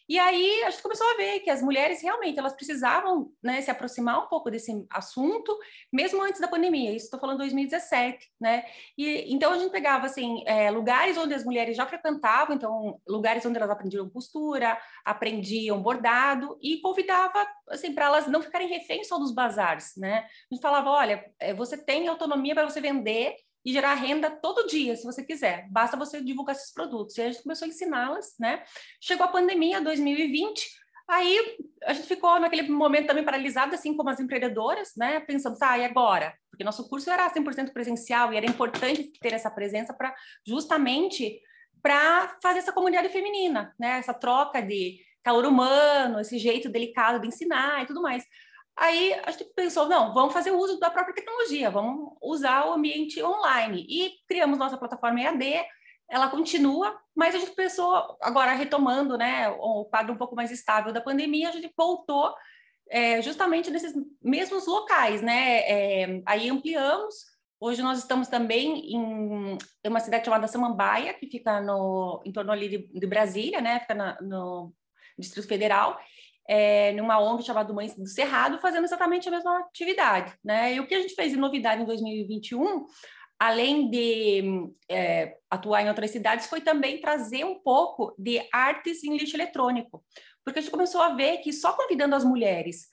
e 0.09 0.19
aí 0.19 0.63
a 0.65 0.71
gente 0.71 0.83
começou 0.83 1.07
a 1.11 1.17
ver 1.17 1.41
que 1.41 1.51
as 1.51 1.61
mulheres 1.61 2.01
realmente 2.01 2.39
elas 2.39 2.55
precisavam 2.55 3.31
né, 3.43 3.61
se 3.61 3.71
aproximar 3.71 4.25
um 4.25 4.29
pouco 4.29 4.51
desse 4.51 4.73
assunto, 4.91 5.57
mesmo 5.93 6.23
antes 6.23 6.41
da 6.41 6.47
pandemia. 6.47 6.95
Isso 6.95 7.07
estou 7.07 7.19
falando 7.19 7.39
2017, 7.39 8.19
né? 8.41 8.65
E 8.97 9.35
então 9.35 9.53
a 9.53 9.59
gente 9.59 9.73
pegava 9.73 10.07
assim 10.07 10.45
é, 10.47 10.71
lugares 10.71 11.17
onde 11.17 11.35
as 11.35 11.45
mulheres 11.45 11.77
já 11.77 11.87
frequentavam, 11.87 12.55
então 12.55 13.01
lugares 13.07 13.45
onde 13.45 13.57
elas 13.57 13.71
aprendiam 13.71 14.09
costura, 14.09 14.79
aprendiam 15.05 15.83
bordado 15.83 16.57
e 16.63 16.81
convidava 16.81 17.47
assim 17.69 17.93
para 17.93 18.07
elas 18.07 18.27
não 18.27 18.43
ficarem 18.43 18.69
reféns 18.69 19.09
só 19.09 19.19
dos 19.19 19.35
bazares, 19.35 19.93
né? 19.97 20.27
A 20.51 20.55
gente 20.55 20.63
falava, 20.63 20.91
olha, 20.91 21.25
é, 21.41 21.53
você 21.53 21.77
tem 21.77 22.07
autonomia 22.07 22.55
para 22.55 22.69
você 22.69 22.81
vender 22.81 23.35
e 23.67 23.73
gerar 23.73 23.95
renda 23.95 24.31
todo 24.31 24.69
dia, 24.69 24.95
se 24.95 25.05
você 25.05 25.25
quiser. 25.25 25.67
Basta 25.69 25.97
você 25.97 26.23
divulgar 26.23 26.55
esses 26.55 26.73
produtos. 26.73 27.19
E 27.19 27.23
a 27.23 27.31
gente 27.33 27.43
começou 27.43 27.67
a 27.67 27.69
ensiná-las, 27.69 28.37
né? 28.39 28.63
Chegou 29.01 29.27
a 29.27 29.29
pandemia, 29.29 29.81
2020, 29.81 30.65
aí 31.09 31.59
a 31.83 31.93
gente 31.93 32.07
ficou 32.07 32.39
naquele 32.39 32.71
momento 32.71 33.09
também 33.09 33.25
paralisado, 33.25 33.75
assim 33.75 33.97
como 33.97 34.09
as 34.09 34.21
empreendedoras, 34.21 34.93
né? 34.97 35.19
Pensando, 35.19 35.59
tá, 35.59 35.77
e 35.77 35.85
agora? 35.85 36.33
Porque 36.49 36.63
nosso 36.63 36.89
curso 36.89 37.11
era 37.11 37.29
100% 37.29 37.73
presencial 37.73 38.33
e 38.33 38.37
era 38.37 38.47
importante 38.47 39.11
ter 39.21 39.33
essa 39.33 39.51
presença 39.51 39.93
para 39.93 40.15
justamente 40.47 41.41
para 41.83 42.37
fazer 42.41 42.61
essa 42.61 42.73
comunidade 42.73 43.09
feminina, 43.09 43.75
né? 43.77 43.99
Essa 43.99 44.15
troca 44.15 44.63
de 44.63 45.01
calor 45.25 45.45
humano, 45.45 46.21
esse 46.21 46.39
jeito 46.39 46.69
delicado 46.69 47.21
de 47.21 47.27
ensinar 47.27 47.83
e 47.83 47.87
tudo 47.87 48.01
mais. 48.01 48.25
Aí 48.77 49.15
a 49.25 49.31
gente 49.31 49.45
pensou, 49.55 49.89
não, 49.89 50.13
vamos 50.13 50.35
fazer 50.35 50.51
uso 50.51 50.79
da 50.79 50.91
própria 50.91 51.15
tecnologia, 51.15 51.71
vamos 51.71 52.13
usar 52.23 52.67
o 52.67 52.75
ambiente 52.75 53.23
online. 53.23 53.87
E 53.89 54.13
criamos 54.29 54.59
nossa 54.59 54.77
plataforma 54.77 55.21
EAD, 55.21 55.65
ela 56.11 56.29
continua, 56.29 56.97
mas 57.15 57.35
a 57.35 57.39
gente 57.39 57.53
pensou, 57.53 58.17
agora 58.21 58.53
retomando 58.53 59.17
né, 59.17 59.49
o 59.49 59.87
quadro 59.87 60.13
um 60.13 60.19
pouco 60.19 60.37
mais 60.37 60.51
estável 60.51 60.93
da 60.93 61.01
pandemia, 61.01 61.49
a 61.49 61.53
gente 61.53 61.73
voltou 61.77 62.35
é, 62.91 63.21
justamente 63.23 63.71
nesses 63.71 63.95
mesmos 64.23 64.67
locais, 64.67 65.23
né? 65.23 65.61
É, 65.61 66.23
aí 66.27 66.49
ampliamos. 66.49 67.15
Hoje 67.59 67.83
nós 67.83 67.99
estamos 67.99 68.29
também 68.29 68.95
em, 68.95 69.59
uma 69.87 70.01
cidade 70.01 70.27
chamada 70.27 70.47
Samambaia, 70.47 71.15
que 71.15 71.27
fica 71.27 71.61
no, 71.61 72.23
em 72.25 72.31
torno 72.31 72.53
ali 72.53 72.69
de, 72.69 72.79
de 72.87 73.07
Brasília, 73.07 73.61
né? 73.61 73.81
Fica 73.81 73.95
na, 73.95 74.21
no 74.21 74.73
Distrito 75.19 75.49
Federal 75.49 75.99
é, 76.49 76.93
numa 76.93 77.19
ONG 77.19 77.43
chamada 77.45 77.73
Mães 77.73 77.95
do 77.95 78.07
Cerrado, 78.07 78.59
fazendo 78.59 78.85
exatamente 78.85 79.29
a 79.29 79.31
mesma 79.31 79.59
atividade. 79.61 80.35
Né? 80.45 80.75
E 80.75 80.81
o 80.81 80.87
que 80.87 80.95
a 80.95 81.01
gente 81.01 81.15
fez 81.15 81.33
de 81.33 81.39
novidade 81.39 81.83
em 81.83 81.87
2021, 81.87 82.87
além 83.39 83.91
de 83.91 84.71
é, 84.89 85.37
atuar 85.51 85.83
em 85.83 85.89
outras 85.89 86.11
cidades, 86.11 86.47
foi 86.47 86.61
também 86.61 87.01
trazer 87.01 87.45
um 87.45 87.61
pouco 87.61 88.15
de 88.19 88.41
artes 88.53 89.03
em 89.05 89.17
lixo 89.17 89.37
eletrônico, 89.37 90.05
porque 90.45 90.59
a 90.59 90.63
gente 90.63 90.71
começou 90.71 91.03
a 91.03 91.15
ver 91.15 91.39
que 91.39 91.53
só 91.53 91.73
convidando 91.73 92.15
as 92.15 92.25
mulheres 92.25 92.89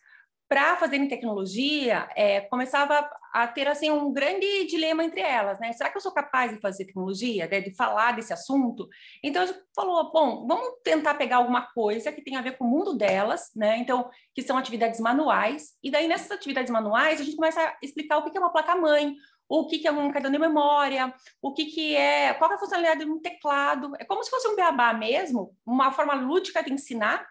para 0.54 0.76
fazerem 0.76 1.08
tecnologia, 1.08 2.08
é, 2.16 2.42
começava 2.42 3.10
a 3.34 3.48
ter 3.48 3.68
assim 3.68 3.90
um 3.90 4.14
grande 4.14 4.68
dilema 4.68 5.04
entre 5.04 5.20
elas, 5.20 5.60
né? 5.60 5.74
Será 5.74 5.90
que 5.90 5.98
eu 5.98 6.02
sou 6.02 6.12
capaz 6.12 6.54
de 6.54 6.62
fazer 6.62 6.86
tecnologia, 6.86 7.48
né? 7.48 7.60
de 7.60 7.76
falar 7.76 8.12
desse 8.12 8.32
assunto? 8.32 8.88
Então 9.24 9.42
a 9.42 9.46
gente 9.48 9.58
falou, 9.76 10.12
bom, 10.12 10.46
vamos 10.46 10.76
tentar 10.84 11.16
pegar 11.16 11.38
alguma 11.38 11.64
coisa 11.74 12.12
que 12.12 12.22
tenha 12.22 12.38
a 12.38 12.44
ver 12.44 12.56
com 12.56 12.66
o 12.66 12.70
mundo 12.70 12.96
delas, 12.96 13.50
né? 13.56 13.80
Então 13.80 14.08
que 14.36 14.44
são 14.44 14.56
atividades 14.56 15.00
manuais 15.00 15.72
e 15.82 15.90
daí 15.90 16.08
nessas 16.08 16.30
atividades 16.30 16.70
manuais 16.70 17.20
a 17.20 17.24
gente 17.24 17.36
começa 17.36 17.60
a 17.60 17.76
explicar 17.82 18.20
o 18.20 18.30
que 18.30 18.38
é 18.38 18.40
uma 18.40 18.54
placa-mãe, 18.54 19.16
o 19.50 19.66
que, 19.66 19.88
é 19.88 19.92
um 19.92 20.12
cartão 20.12 20.32
de 20.32 20.38
memória, 20.38 21.12
o 21.42 21.52
que, 21.52 21.66
que 21.66 21.96
é, 21.96 22.32
qual 22.36 22.52
é 22.52 22.56
a 22.56 22.60
funcionalidade 22.60 23.06
de 23.06 23.12
um 23.12 23.20
teclado. 23.20 23.92
É 23.98 24.06
como 24.06 24.24
se 24.24 24.30
fosse 24.30 24.48
um 24.48 24.56
beabá 24.56 24.94
mesmo, 24.94 25.56
uma 25.66 25.92
forma 25.92 26.14
lúdica 26.14 26.62
de 26.62 26.72
ensinar 26.72 27.26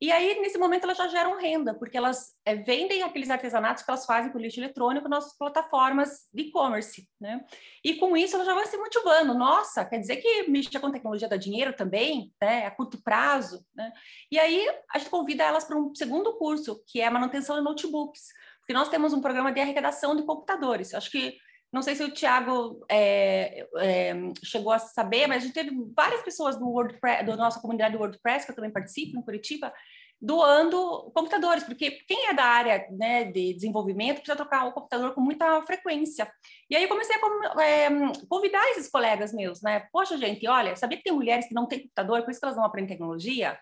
E 0.00 0.10
aí, 0.10 0.40
nesse 0.40 0.56
momento, 0.56 0.84
elas 0.84 0.96
já 0.96 1.08
geram 1.08 1.38
renda, 1.38 1.74
porque 1.74 1.96
elas 1.96 2.34
é, 2.44 2.54
vendem 2.54 3.02
aqueles 3.02 3.28
artesanatos 3.28 3.82
que 3.82 3.90
elas 3.90 4.06
fazem 4.06 4.32
com 4.32 4.38
lixo 4.38 4.58
eletrônico 4.58 5.08
nas 5.08 5.36
plataformas 5.36 6.26
de 6.32 6.44
e-commerce, 6.44 7.06
né? 7.20 7.44
E 7.84 7.96
com 7.96 8.16
isso, 8.16 8.34
elas 8.34 8.46
já 8.46 8.54
vão 8.54 8.64
se 8.64 8.78
motivando. 8.78 9.34
Nossa, 9.34 9.84
quer 9.84 9.98
dizer 9.98 10.16
que 10.16 10.48
mexer 10.48 10.80
com 10.80 10.90
tecnologia 10.90 11.28
dá 11.28 11.36
dinheiro 11.36 11.74
também, 11.74 12.32
né? 12.40 12.64
A 12.64 12.70
curto 12.70 13.02
prazo, 13.02 13.62
né? 13.74 13.92
E 14.32 14.38
aí, 14.38 14.66
a 14.94 14.98
gente 14.98 15.10
convida 15.10 15.44
elas 15.44 15.64
para 15.64 15.76
um 15.76 15.94
segundo 15.94 16.36
curso, 16.38 16.82
que 16.86 17.00
é 17.00 17.10
manutenção 17.10 17.56
de 17.56 17.62
notebooks, 17.62 18.28
porque 18.60 18.72
nós 18.72 18.88
temos 18.88 19.12
um 19.12 19.20
programa 19.20 19.52
de 19.52 19.60
arrecadação 19.60 20.16
de 20.16 20.22
computadores. 20.22 20.94
Acho 20.94 21.10
que 21.10 21.36
não 21.72 21.82
sei 21.82 21.94
se 21.94 22.02
o 22.02 22.10
Tiago 22.10 22.84
é, 22.88 23.66
é, 23.78 24.14
chegou 24.42 24.72
a 24.72 24.78
saber, 24.78 25.26
mas 25.26 25.42
a 25.42 25.46
gente 25.46 25.54
teve 25.54 25.70
várias 25.94 26.22
pessoas 26.22 26.58
do 26.58 26.68
WordPress, 26.68 27.24
da 27.24 27.36
nossa 27.36 27.60
comunidade 27.60 27.94
do 27.94 28.00
WordPress, 28.00 28.44
que 28.44 28.50
eu 28.50 28.56
também 28.56 28.72
participo, 28.72 29.16
em 29.16 29.22
Curitiba, 29.22 29.72
doando 30.20 31.10
computadores, 31.14 31.64
porque 31.64 31.92
quem 32.06 32.28
é 32.28 32.34
da 32.34 32.44
área 32.44 32.86
né, 32.90 33.24
de 33.24 33.54
desenvolvimento 33.54 34.16
precisa 34.16 34.36
trocar 34.36 34.66
o 34.66 34.72
computador 34.72 35.14
com 35.14 35.20
muita 35.20 35.62
frequência. 35.62 36.30
E 36.68 36.76
aí 36.76 36.82
eu 36.82 36.88
comecei 36.88 37.16
a 37.16 37.62
é, 37.62 37.88
convidar 38.28 38.62
esses 38.70 38.90
colegas 38.90 39.32
meus, 39.32 39.62
né? 39.62 39.86
Poxa, 39.92 40.18
gente, 40.18 40.46
olha, 40.46 40.76
sabia 40.76 40.98
que 40.98 41.04
tem 41.04 41.12
mulheres 41.12 41.46
que 41.46 41.54
não 41.54 41.66
têm 41.66 41.80
computador, 41.80 42.22
por 42.22 42.30
isso 42.32 42.40
que 42.40 42.46
elas 42.46 42.56
não 42.56 42.64
aprendem 42.64 42.96
tecnologia? 42.96 43.58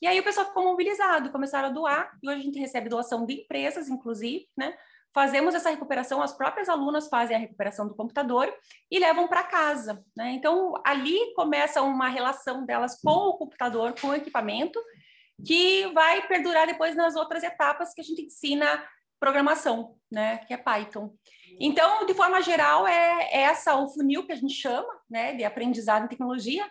E 0.00 0.06
aí 0.06 0.18
o 0.18 0.22
pessoal 0.24 0.46
ficou 0.46 0.62
mobilizado, 0.62 1.30
começaram 1.30 1.68
a 1.68 1.72
doar, 1.72 2.16
e 2.22 2.28
hoje 2.30 2.40
a 2.40 2.44
gente 2.44 2.58
recebe 2.58 2.88
doação 2.88 3.26
de 3.26 3.42
empresas, 3.42 3.88
inclusive, 3.88 4.48
né? 4.56 4.74
Fazemos 5.12 5.54
essa 5.54 5.70
recuperação, 5.70 6.22
as 6.22 6.32
próprias 6.32 6.68
alunas 6.68 7.08
fazem 7.08 7.36
a 7.36 7.40
recuperação 7.40 7.88
do 7.88 7.94
computador 7.94 8.52
e 8.90 8.98
levam 8.98 9.26
para 9.26 9.42
casa. 9.42 10.04
Né? 10.16 10.32
Então, 10.32 10.74
ali 10.84 11.18
começa 11.34 11.82
uma 11.82 12.08
relação 12.08 12.64
delas 12.64 13.00
com 13.00 13.10
o 13.10 13.36
computador, 13.36 13.94
com 14.00 14.08
o 14.08 14.14
equipamento, 14.14 14.80
que 15.44 15.86
vai 15.92 16.26
perdurar 16.26 16.66
depois 16.66 16.94
nas 16.94 17.16
outras 17.16 17.42
etapas 17.42 17.94
que 17.94 18.00
a 18.00 18.04
gente 18.04 18.22
ensina 18.22 18.84
programação, 19.20 19.96
né? 20.10 20.38
que 20.38 20.54
é 20.54 20.56
Python. 20.56 21.12
Então, 21.60 22.06
de 22.06 22.14
forma 22.14 22.40
geral, 22.40 22.86
é, 22.86 23.28
essa 23.32 23.76
o 23.76 23.88
funil 23.88 24.24
que 24.24 24.32
a 24.32 24.36
gente 24.36 24.54
chama 24.54 24.88
né, 25.10 25.34
de 25.34 25.44
aprendizado 25.44 26.04
em 26.04 26.08
tecnologia, 26.08 26.64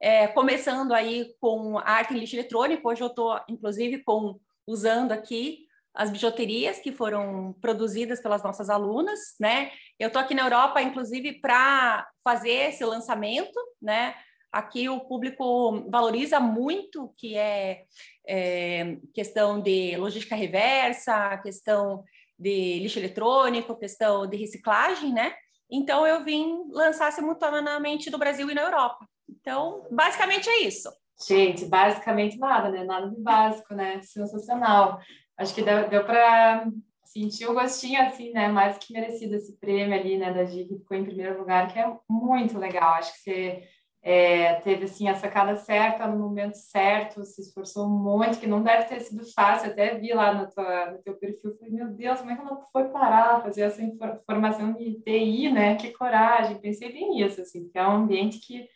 é, 0.00 0.26
começando 0.28 0.92
aí 0.92 1.34
com 1.38 1.78
arte 1.78 2.14
em 2.14 2.18
lixo 2.18 2.36
eletrônico. 2.36 2.88
Hoje 2.88 3.02
eu 3.02 3.08
estou, 3.08 3.38
inclusive, 3.48 4.02
com 4.02 4.40
usando 4.66 5.12
aqui 5.12 5.66
as 5.94 6.10
bijuterias 6.10 6.78
que 6.78 6.92
foram 6.92 7.52
produzidas 7.60 8.20
pelas 8.20 8.42
nossas 8.42 8.70
alunas, 8.70 9.18
né? 9.38 9.70
Eu 9.98 10.08
estou 10.08 10.22
aqui 10.22 10.34
na 10.34 10.42
Europa, 10.42 10.80
inclusive, 10.80 11.40
para 11.40 12.08
fazer 12.22 12.70
esse 12.70 12.84
lançamento, 12.84 13.58
né? 13.80 14.14
Aqui 14.52 14.88
o 14.88 15.00
público 15.00 15.88
valoriza 15.90 16.40
muito 16.40 17.12
que 17.16 17.36
é, 17.36 17.84
é 18.26 18.96
questão 19.14 19.60
de 19.60 19.96
logística 19.96 20.34
reversa, 20.34 21.38
questão 21.38 22.04
de 22.38 22.80
lixo 22.80 22.98
eletrônico, 22.98 23.78
questão 23.78 24.26
de 24.26 24.36
reciclagem, 24.36 25.12
né? 25.12 25.34
Então 25.70 26.06
eu 26.06 26.24
vim 26.24 26.64
lançar 26.72 27.12
simultaneamente 27.12 28.10
no 28.10 28.18
Brasil 28.18 28.50
e 28.50 28.54
na 28.54 28.62
Europa. 28.62 29.06
Então, 29.28 29.86
basicamente 29.90 30.48
é 30.48 30.62
isso. 30.62 30.90
Gente, 31.28 31.66
basicamente 31.66 32.38
nada, 32.38 32.70
né? 32.70 32.82
Nada 32.82 33.08
de 33.08 33.20
básico, 33.20 33.74
né? 33.74 34.00
Sensacional 34.02 34.98
acho 35.40 35.54
que 35.54 35.62
deu, 35.62 35.88
deu 35.88 36.04
para 36.04 36.70
sentir 37.04 37.46
o 37.46 37.54
gostinho, 37.54 38.00
assim, 38.02 38.30
né? 38.32 38.48
Mais 38.48 38.78
que 38.78 38.92
merecido 38.92 39.34
esse 39.34 39.58
prêmio 39.58 39.98
ali, 39.98 40.16
né? 40.16 40.32
Da 40.32 40.44
Gi, 40.44 40.64
que 40.66 40.78
ficou 40.78 40.96
em 40.96 41.04
primeiro 41.04 41.38
lugar, 41.38 41.72
que 41.72 41.78
é 41.78 41.92
muito 42.08 42.58
legal. 42.58 42.94
Acho 42.94 43.12
que 43.14 43.18
você 43.20 43.62
é, 44.02 44.54
teve, 44.56 44.84
assim, 44.84 45.08
a 45.08 45.14
sacada 45.14 45.56
certa 45.56 46.06
no 46.06 46.18
momento 46.18 46.54
certo, 46.54 47.24
se 47.24 47.40
esforçou 47.40 47.88
muito, 47.88 48.38
que 48.38 48.46
não 48.46 48.62
deve 48.62 48.84
ter 48.84 49.00
sido 49.00 49.24
fácil. 49.32 49.70
Até 49.70 49.98
vi 49.98 50.12
lá 50.12 50.32
no, 50.34 50.50
tua, 50.50 50.92
no 50.92 50.98
teu 51.02 51.14
perfil, 51.14 51.56
falei, 51.56 51.72
meu 51.72 51.88
Deus, 51.88 52.20
como 52.20 52.30
é 52.30 52.36
que 52.36 52.42
ela 52.42 52.60
foi 52.72 52.84
parar, 52.88 53.42
fazer 53.42 53.62
essa 53.62 53.82
formação 54.26 54.74
de 54.74 55.00
TI, 55.00 55.50
né? 55.50 55.76
Que 55.76 55.92
coragem. 55.92 56.60
Pensei 56.60 56.92
bem 56.92 57.10
nisso, 57.10 57.40
assim, 57.40 57.64
porque 57.64 57.78
é 57.78 57.86
um 57.88 58.02
ambiente 58.02 58.38
que, 58.38 58.68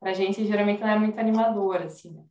para 0.00 0.14
gente, 0.14 0.44
geralmente 0.46 0.80
não 0.80 0.88
é 0.88 0.98
muito 0.98 1.18
animador, 1.18 1.82
assim, 1.82 2.12
né? 2.12 2.24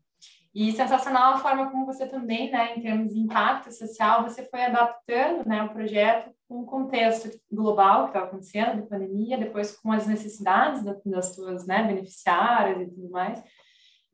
E 0.59 0.71
sensacional 0.71 1.35
a 1.35 1.37
forma 1.37 1.69
como 1.69 1.85
você 1.85 2.07
também, 2.07 2.49
né, 2.49 2.75
em 2.75 2.81
termos 2.81 3.13
de 3.13 3.19
impacto 3.19 3.71
social, 3.71 4.23
você 4.23 4.43
foi 4.49 4.63
adaptando, 4.63 5.47
né, 5.47 5.61
o 5.61 5.69
projeto 5.69 6.31
com 6.49 6.61
o 6.61 6.65
contexto 6.65 7.29
global 7.51 8.05
que 8.05 8.09
estava 8.09 8.25
acontecendo, 8.25 8.81
de 8.81 8.89
pandemia, 8.89 9.37
depois 9.37 9.77
com 9.79 9.91
as 9.91 10.07
necessidades 10.07 10.83
das 11.05 11.35
suas, 11.35 11.67
né, 11.67 11.83
beneficiárias 11.83 12.81
e 12.81 12.89
tudo 12.89 13.07
mais. 13.11 13.43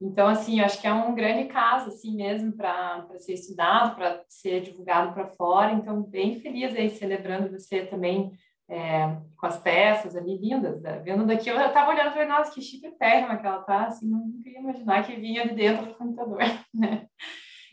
Então, 0.02 0.28
assim, 0.28 0.60
eu 0.60 0.66
acho 0.66 0.82
que 0.82 0.88
é 0.88 0.92
um 0.92 1.16
grande 1.16 1.48
caso, 1.48 1.88
assim 1.88 2.14
mesmo, 2.14 2.52
para 2.52 3.08
ser 3.20 3.36
estudado, 3.36 3.96
para 3.96 4.22
ser 4.28 4.60
divulgado 4.64 5.14
para 5.14 5.28
fora. 5.28 5.72
Então, 5.72 6.04
bem 6.04 6.42
feliz 6.42 6.76
aí, 6.76 6.90
celebrando 6.90 7.58
você 7.58 7.86
também 7.86 8.34
é, 8.70 9.18
com 9.38 9.46
as 9.46 9.58
peças 9.58 10.16
ali 10.16 10.38
lindas, 10.38 10.82
né? 10.82 11.00
vendo 11.00 11.26
daqui, 11.26 11.50
eu 11.50 11.60
estava 11.60 11.92
olhando 11.92 12.12
falei, 12.12 12.28
nossa, 12.28 12.52
que 12.54 12.62
chique 12.62 12.90
pérrima 12.92 13.38
que 13.38 13.46
ela 13.46 13.62
tá, 13.62 13.86
assim, 13.86 14.10
não 14.10 14.42
queria 14.42 14.60
imaginar 14.60 15.06
que 15.06 15.16
vinha 15.16 15.48
de 15.48 15.54
dentro 15.54 15.86
do 15.86 15.96
computador, 15.96 16.40
né? 16.74 17.08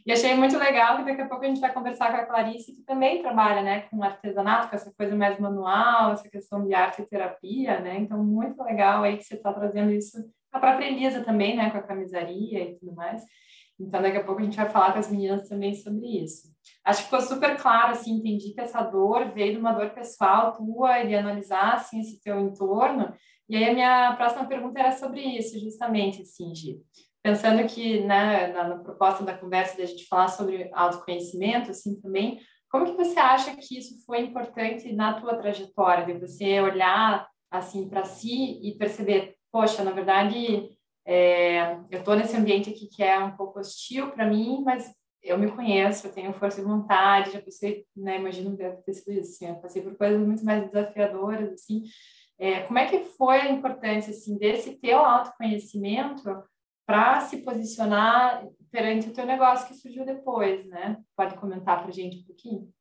E 0.04 0.12
achei 0.12 0.34
muito 0.34 0.56
legal 0.56 0.96
que 0.96 1.04
daqui 1.04 1.20
a 1.20 1.28
pouco 1.28 1.44
a 1.44 1.48
gente 1.48 1.60
vai 1.60 1.72
conversar 1.72 2.10
com 2.10 2.16
a 2.16 2.24
Clarice, 2.24 2.74
que 2.74 2.82
também 2.82 3.20
trabalha, 3.20 3.62
né, 3.62 3.82
com 3.82 4.02
artesanato, 4.02 4.68
com 4.68 4.74
essa 4.74 4.92
coisa 4.96 5.14
mais 5.14 5.38
manual, 5.38 6.12
essa 6.12 6.28
questão 6.28 6.66
de 6.66 6.72
arte 6.72 7.02
e 7.02 7.06
terapia, 7.06 7.80
né? 7.80 7.98
Então, 7.98 8.24
muito 8.24 8.62
legal 8.62 9.02
aí 9.02 9.18
que 9.18 9.24
você 9.24 9.34
está 9.34 9.52
trazendo 9.52 9.92
isso. 9.92 10.18
A 10.50 10.58
própria 10.58 10.86
Elisa 10.86 11.22
também, 11.22 11.54
né, 11.54 11.70
com 11.70 11.78
a 11.78 11.82
camisaria 11.82 12.64
e 12.64 12.78
tudo 12.78 12.94
mais. 12.94 13.22
Então, 13.78 14.00
daqui 14.00 14.16
a 14.16 14.24
pouco 14.24 14.40
a 14.40 14.44
gente 14.44 14.56
vai 14.56 14.68
falar 14.70 14.92
com 14.92 14.98
as 14.98 15.10
meninas 15.10 15.48
também 15.48 15.74
sobre 15.74 16.06
isso. 16.06 16.48
Acho 16.84 17.00
que 17.00 17.04
ficou 17.04 17.20
super 17.20 17.56
claro, 17.60 17.92
assim, 17.92 18.12
entendi 18.12 18.52
que 18.54 18.60
essa 18.60 18.82
dor 18.82 19.30
veio 19.32 19.52
de 19.52 19.58
uma 19.58 19.72
dor 19.72 19.90
pessoal 19.90 20.52
tua 20.52 21.00
e 21.00 21.14
analisar, 21.14 21.74
assim, 21.74 22.00
esse 22.00 22.20
teu 22.22 22.38
entorno. 22.38 23.12
E 23.48 23.56
aí 23.56 23.70
a 23.70 23.74
minha 23.74 24.16
próxima 24.16 24.46
pergunta 24.46 24.80
era 24.80 24.92
sobre 24.92 25.20
isso, 25.20 25.58
justamente, 25.58 26.22
assim, 26.22 26.54
Gi. 26.54 26.80
Pensando 27.22 27.66
que, 27.66 28.00
né, 28.00 28.48
na, 28.48 28.68
na 28.68 28.78
proposta 28.78 29.22
da 29.24 29.36
conversa 29.36 29.76
da 29.76 29.84
gente 29.84 30.06
falar 30.06 30.28
sobre 30.28 30.70
autoconhecimento, 30.72 31.70
assim, 31.70 32.00
também, 32.00 32.40
como 32.70 32.86
que 32.86 32.92
você 32.92 33.18
acha 33.18 33.54
que 33.56 33.78
isso 33.78 34.04
foi 34.06 34.20
importante 34.20 34.92
na 34.92 35.20
tua 35.20 35.36
trajetória, 35.36 36.06
de 36.06 36.18
você 36.18 36.60
olhar, 36.60 37.28
assim, 37.50 37.88
para 37.88 38.04
si 38.04 38.60
e 38.62 38.76
perceber, 38.78 39.34
poxa, 39.52 39.82
na 39.82 39.90
verdade 39.90 40.70
é, 41.06 41.74
eu 41.90 41.98
estou 41.98 42.14
nesse 42.14 42.36
ambiente 42.36 42.70
aqui 42.70 42.86
que 42.86 43.02
é 43.02 43.18
um 43.18 43.36
pouco 43.36 43.58
hostil 43.58 44.12
para 44.12 44.26
mim, 44.26 44.62
mas 44.64 44.94
eu 45.22 45.38
me 45.38 45.50
conheço, 45.50 46.06
eu 46.06 46.12
tenho 46.12 46.32
força 46.32 46.60
de 46.60 46.66
vontade, 46.66 47.32
já 47.32 47.42
passei, 47.42 47.84
né, 47.96 48.16
imagino 48.16 48.56
deve 48.56 48.76
ter 48.82 48.94
sido 48.94 49.12
isso, 49.12 49.30
assim, 49.30 49.48
eu 49.48 49.56
passei 49.56 49.82
por 49.82 49.96
coisas 49.96 50.20
muito 50.20 50.44
mais 50.44 50.64
desafiadoras, 50.66 51.52
assim. 51.52 51.84
É, 52.38 52.60
como 52.62 52.78
é 52.78 52.86
que 52.86 53.04
foi 53.04 53.38
a 53.40 53.50
importância, 53.50 54.10
assim, 54.10 54.38
desse 54.38 54.76
teu 54.78 54.98
autoconhecimento 54.98 56.22
para 56.86 57.20
se 57.20 57.38
posicionar 57.38 58.46
perante 58.70 59.08
o 59.08 59.12
teu 59.12 59.26
negócio 59.26 59.68
que 59.68 59.74
surgiu 59.74 60.04
depois, 60.04 60.66
né? 60.66 60.96
Pode 61.14 61.36
comentar 61.36 61.82
para 61.82 61.92
gente 61.92 62.18
um 62.18 62.24
pouquinho? 62.24 62.72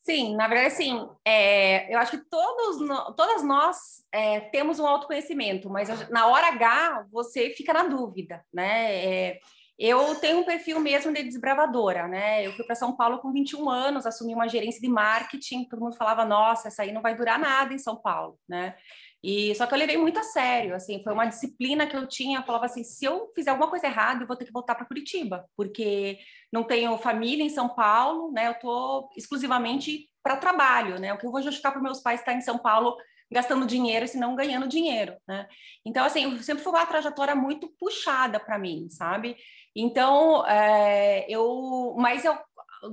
Sim, 0.00 0.36
na 0.36 0.46
verdade, 0.46 0.74
sim. 0.74 1.08
É, 1.24 1.92
eu 1.92 1.98
acho 1.98 2.12
que 2.12 2.28
todos, 2.28 2.86
todas 3.16 3.42
nós 3.42 4.04
é, 4.12 4.40
temos 4.40 4.78
um 4.78 4.86
autoconhecimento, 4.86 5.70
mas 5.70 5.88
na 6.10 6.26
hora 6.26 6.48
H 6.48 7.06
você 7.10 7.50
fica 7.50 7.72
na 7.72 7.84
dúvida, 7.84 8.44
né? 8.52 9.04
É, 9.04 9.40
eu 9.78 10.14
tenho 10.16 10.40
um 10.40 10.44
perfil 10.44 10.78
mesmo 10.80 11.12
de 11.12 11.22
desbravadora, 11.22 12.06
né? 12.06 12.46
Eu 12.46 12.52
fui 12.52 12.64
para 12.64 12.76
São 12.76 12.96
Paulo 12.96 13.18
com 13.18 13.32
21 13.32 13.68
anos, 13.68 14.06
assumi 14.06 14.34
uma 14.34 14.48
gerência 14.48 14.80
de 14.80 14.88
marketing, 14.88 15.64
todo 15.64 15.80
mundo 15.80 15.96
falava, 15.96 16.24
nossa, 16.24 16.68
essa 16.68 16.82
aí 16.82 16.92
não 16.92 17.02
vai 17.02 17.16
durar 17.16 17.38
nada 17.38 17.74
em 17.74 17.78
São 17.78 17.96
Paulo, 17.96 18.38
né? 18.48 18.76
E 19.22 19.54
só 19.54 19.66
que 19.66 19.74
eu 19.74 19.78
levei 19.78 19.96
muito 19.96 20.18
a 20.18 20.22
sério, 20.22 20.74
assim, 20.74 21.02
foi 21.02 21.12
uma 21.12 21.24
disciplina 21.24 21.86
que 21.86 21.96
eu 21.96 22.06
tinha, 22.06 22.40
eu 22.40 22.42
falava 22.44 22.66
assim, 22.66 22.84
se 22.84 23.04
eu 23.04 23.32
fizer 23.34 23.50
alguma 23.50 23.70
coisa 23.70 23.86
errada, 23.86 24.22
eu 24.22 24.26
vou 24.26 24.36
ter 24.36 24.44
que 24.44 24.52
voltar 24.52 24.74
para 24.74 24.84
Curitiba, 24.84 25.48
porque 25.56 26.18
não 26.52 26.62
tenho 26.62 26.96
família 26.98 27.42
em 27.42 27.48
São 27.48 27.68
Paulo, 27.68 28.30
né? 28.32 28.48
Eu 28.48 28.54
tô 28.54 29.08
exclusivamente 29.16 30.10
para 30.22 30.36
trabalho, 30.36 31.00
né? 31.00 31.12
O 31.12 31.18
que 31.18 31.26
eu 31.26 31.32
vou 31.32 31.42
justificar 31.42 31.72
para 31.72 31.80
meus 31.80 32.00
pais 32.00 32.20
estar 32.20 32.34
em 32.34 32.42
São 32.42 32.58
Paulo 32.58 32.96
gastando 33.32 33.66
dinheiro, 33.66 34.06
se 34.06 34.18
não 34.18 34.36
ganhando 34.36 34.68
dinheiro, 34.68 35.16
né? 35.26 35.48
Então, 35.84 36.04
assim, 36.04 36.40
sempre 36.42 36.62
foi 36.62 36.72
uma 36.72 36.86
trajetória 36.86 37.34
muito 37.34 37.68
puxada 37.80 38.38
para 38.38 38.58
mim, 38.58 38.88
sabe? 38.90 39.36
Então, 39.74 40.46
é, 40.46 41.26
eu, 41.28 41.94
mas 41.98 42.24
eu, 42.24 42.38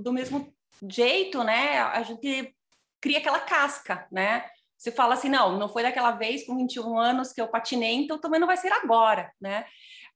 do 0.01 0.11
mesmo 0.11 0.51
jeito, 0.89 1.43
né? 1.43 1.79
A 1.79 2.01
gente 2.03 2.55
cria 3.00 3.19
aquela 3.19 3.39
casca, 3.39 4.07
né? 4.11 4.45
Você 4.77 4.91
fala 4.91 5.13
assim, 5.13 5.29
não, 5.29 5.59
não 5.59 5.69
foi 5.69 5.83
daquela 5.83 6.11
vez 6.11 6.45
com 6.45 6.57
21 6.57 6.97
anos 6.97 7.31
que 7.31 7.39
eu 7.39 7.47
patinei, 7.47 7.93
então 7.93 8.19
também 8.19 8.39
não 8.39 8.47
vai 8.47 8.57
ser 8.57 8.71
agora, 8.71 9.31
né? 9.39 9.65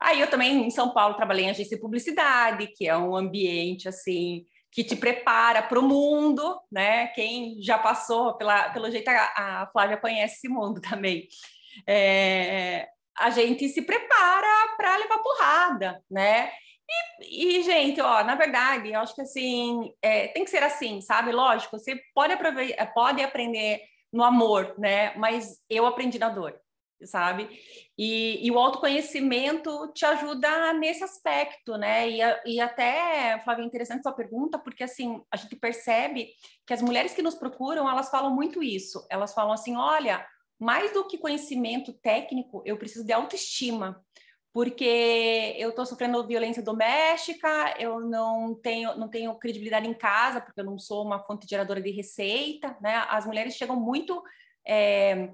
Aí 0.00 0.20
eu 0.20 0.28
também 0.28 0.66
em 0.66 0.70
São 0.70 0.92
Paulo 0.92 1.14
trabalhei 1.14 1.44
em 1.44 1.50
agência 1.50 1.76
de 1.76 1.82
publicidade, 1.82 2.66
que 2.68 2.88
é 2.88 2.96
um 2.96 3.14
ambiente 3.14 3.88
assim 3.88 4.44
que 4.70 4.84
te 4.84 4.94
prepara 4.94 5.62
para 5.62 5.78
o 5.78 5.82
mundo, 5.82 6.60
né? 6.70 7.06
Quem 7.08 7.62
já 7.62 7.78
passou, 7.78 8.34
pela, 8.36 8.68
pelo 8.70 8.90
jeito 8.90 9.08
a, 9.08 9.62
a 9.62 9.70
Flávia 9.72 9.96
conhece 9.96 10.34
esse 10.34 10.48
mundo 10.48 10.80
também. 10.80 11.28
É, 11.86 12.88
a 13.18 13.30
gente 13.30 13.68
se 13.68 13.82
prepara 13.82 14.74
para 14.76 14.96
levar 14.96 15.18
porrada, 15.18 16.02
né? 16.10 16.50
E, 17.22 17.58
e, 17.58 17.62
gente, 17.62 18.00
ó, 18.00 18.22
na 18.22 18.34
verdade, 18.34 18.92
eu 18.92 19.00
acho 19.00 19.14
que 19.14 19.22
assim, 19.22 19.92
é, 20.00 20.28
tem 20.28 20.44
que 20.44 20.50
ser 20.50 20.62
assim, 20.62 21.00
sabe? 21.00 21.32
Lógico, 21.32 21.78
você 21.78 22.00
pode, 22.14 22.36
pode 22.94 23.22
aprender 23.22 23.80
no 24.12 24.22
amor, 24.22 24.74
né? 24.78 25.14
Mas 25.16 25.58
eu 25.68 25.86
aprendi 25.86 26.18
na 26.18 26.28
dor, 26.28 26.54
sabe? 27.04 27.48
E, 27.98 28.46
e 28.46 28.50
o 28.50 28.58
autoconhecimento 28.58 29.92
te 29.92 30.04
ajuda 30.04 30.72
nesse 30.74 31.02
aspecto, 31.02 31.76
né? 31.76 32.08
E, 32.08 32.20
e 32.46 32.60
até, 32.60 33.40
Flávia, 33.40 33.64
é 33.64 33.66
interessante 33.66 34.02
sua 34.02 34.12
pergunta, 34.12 34.58
porque 34.58 34.84
assim, 34.84 35.20
a 35.30 35.36
gente 35.36 35.56
percebe 35.56 36.28
que 36.66 36.72
as 36.72 36.82
mulheres 36.82 37.14
que 37.14 37.22
nos 37.22 37.34
procuram, 37.34 37.90
elas 37.90 38.10
falam 38.10 38.34
muito 38.34 38.62
isso. 38.62 39.04
Elas 39.10 39.34
falam 39.34 39.52
assim, 39.52 39.76
olha, 39.76 40.24
mais 40.58 40.92
do 40.92 41.06
que 41.06 41.18
conhecimento 41.18 41.92
técnico, 41.92 42.62
eu 42.64 42.76
preciso 42.76 43.04
de 43.04 43.12
autoestima 43.12 44.02
porque 44.56 45.54
eu 45.58 45.68
estou 45.68 45.84
sofrendo 45.84 46.26
violência 46.26 46.62
doméstica, 46.62 47.74
eu 47.78 48.00
não 48.00 48.54
tenho, 48.54 48.96
não 48.96 49.06
tenho 49.06 49.34
credibilidade 49.34 49.86
em 49.86 49.92
casa, 49.92 50.40
porque 50.40 50.58
eu 50.58 50.64
não 50.64 50.78
sou 50.78 51.04
uma 51.04 51.22
fonte 51.22 51.46
geradora 51.46 51.78
de 51.78 51.90
receita, 51.90 52.74
né? 52.80 53.04
As 53.10 53.26
mulheres 53.26 53.54
chegam 53.54 53.78
muito, 53.78 54.22
é, 54.66 55.28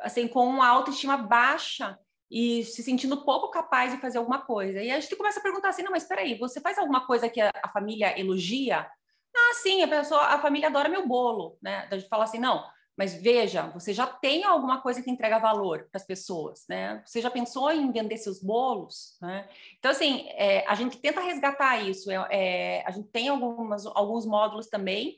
assim, 0.00 0.26
com 0.26 0.44
uma 0.44 0.66
autoestima 0.66 1.16
baixa 1.16 1.96
e 2.28 2.64
se 2.64 2.82
sentindo 2.82 3.24
pouco 3.24 3.48
capaz 3.48 3.92
de 3.92 4.00
fazer 4.00 4.18
alguma 4.18 4.40
coisa. 4.40 4.82
E 4.82 4.90
a 4.90 4.98
gente 4.98 5.14
começa 5.14 5.38
a 5.38 5.42
perguntar 5.44 5.68
assim, 5.68 5.84
não, 5.84 5.92
mas 5.92 6.02
espera 6.02 6.22
aí, 6.22 6.36
você 6.36 6.60
faz 6.60 6.76
alguma 6.78 7.06
coisa 7.06 7.28
que 7.28 7.40
a, 7.40 7.52
a 7.62 7.68
família 7.68 8.18
elogia? 8.18 8.90
Ah, 9.36 9.54
sim, 9.54 9.84
a 9.84 9.86
pessoa, 9.86 10.20
a 10.20 10.38
família 10.40 10.66
adora 10.66 10.88
meu 10.88 11.06
bolo, 11.06 11.56
né? 11.62 11.86
A 11.88 11.96
gente 11.96 12.08
fala 12.08 12.24
assim, 12.24 12.40
não, 12.40 12.64
mas 12.98 13.14
veja, 13.14 13.68
você 13.68 13.92
já 13.94 14.08
tem 14.08 14.42
alguma 14.42 14.82
coisa 14.82 15.00
que 15.00 15.08
entrega 15.08 15.38
valor 15.38 15.86
para 15.88 16.00
as 16.00 16.04
pessoas, 16.04 16.64
né? 16.68 17.00
Você 17.06 17.20
já 17.20 17.30
pensou 17.30 17.70
em 17.70 17.92
vender 17.92 18.16
seus 18.16 18.42
bolos, 18.42 19.16
né? 19.22 19.48
Então, 19.78 19.92
assim, 19.92 20.26
é, 20.30 20.66
a 20.66 20.74
gente 20.74 20.96
tenta 20.96 21.20
resgatar 21.20 21.80
isso. 21.80 22.10
É, 22.10 22.26
é, 22.28 22.84
a 22.84 22.90
gente 22.90 23.08
tem 23.10 23.28
algumas, 23.28 23.86
alguns 23.86 24.26
módulos 24.26 24.66
também 24.66 25.16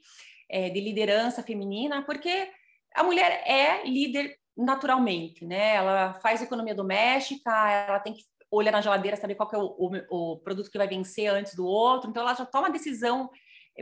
é, 0.51 0.69
de 0.69 0.79
liderança 0.79 1.43
feminina, 1.43 2.03
porque 2.03 2.51
a 2.95 3.03
mulher 3.03 3.43
é 3.47 3.83
líder 3.87 4.37
naturalmente, 4.55 5.47
né? 5.47 5.77
Ela 5.77 6.13
faz 6.13 6.43
economia 6.43 6.75
doméstica, 6.75 7.51
ela 7.71 7.99
tem 7.99 8.13
que 8.13 8.25
olhar 8.51 8.73
na 8.73 8.83
geladeira, 8.83 9.17
saber 9.17 9.37
qual 9.37 9.49
é 9.55 9.57
o, 9.57 9.75
o, 10.11 10.33
o 10.35 10.37
produto 10.41 10.71
que 10.71 10.77
vai 10.77 10.87
vencer 10.87 11.29
antes 11.29 11.55
do 11.55 11.65
outro. 11.65 12.11
Então, 12.11 12.23
ela 12.23 12.35
já 12.35 12.45
toma 12.45 12.69
decisão 12.69 13.31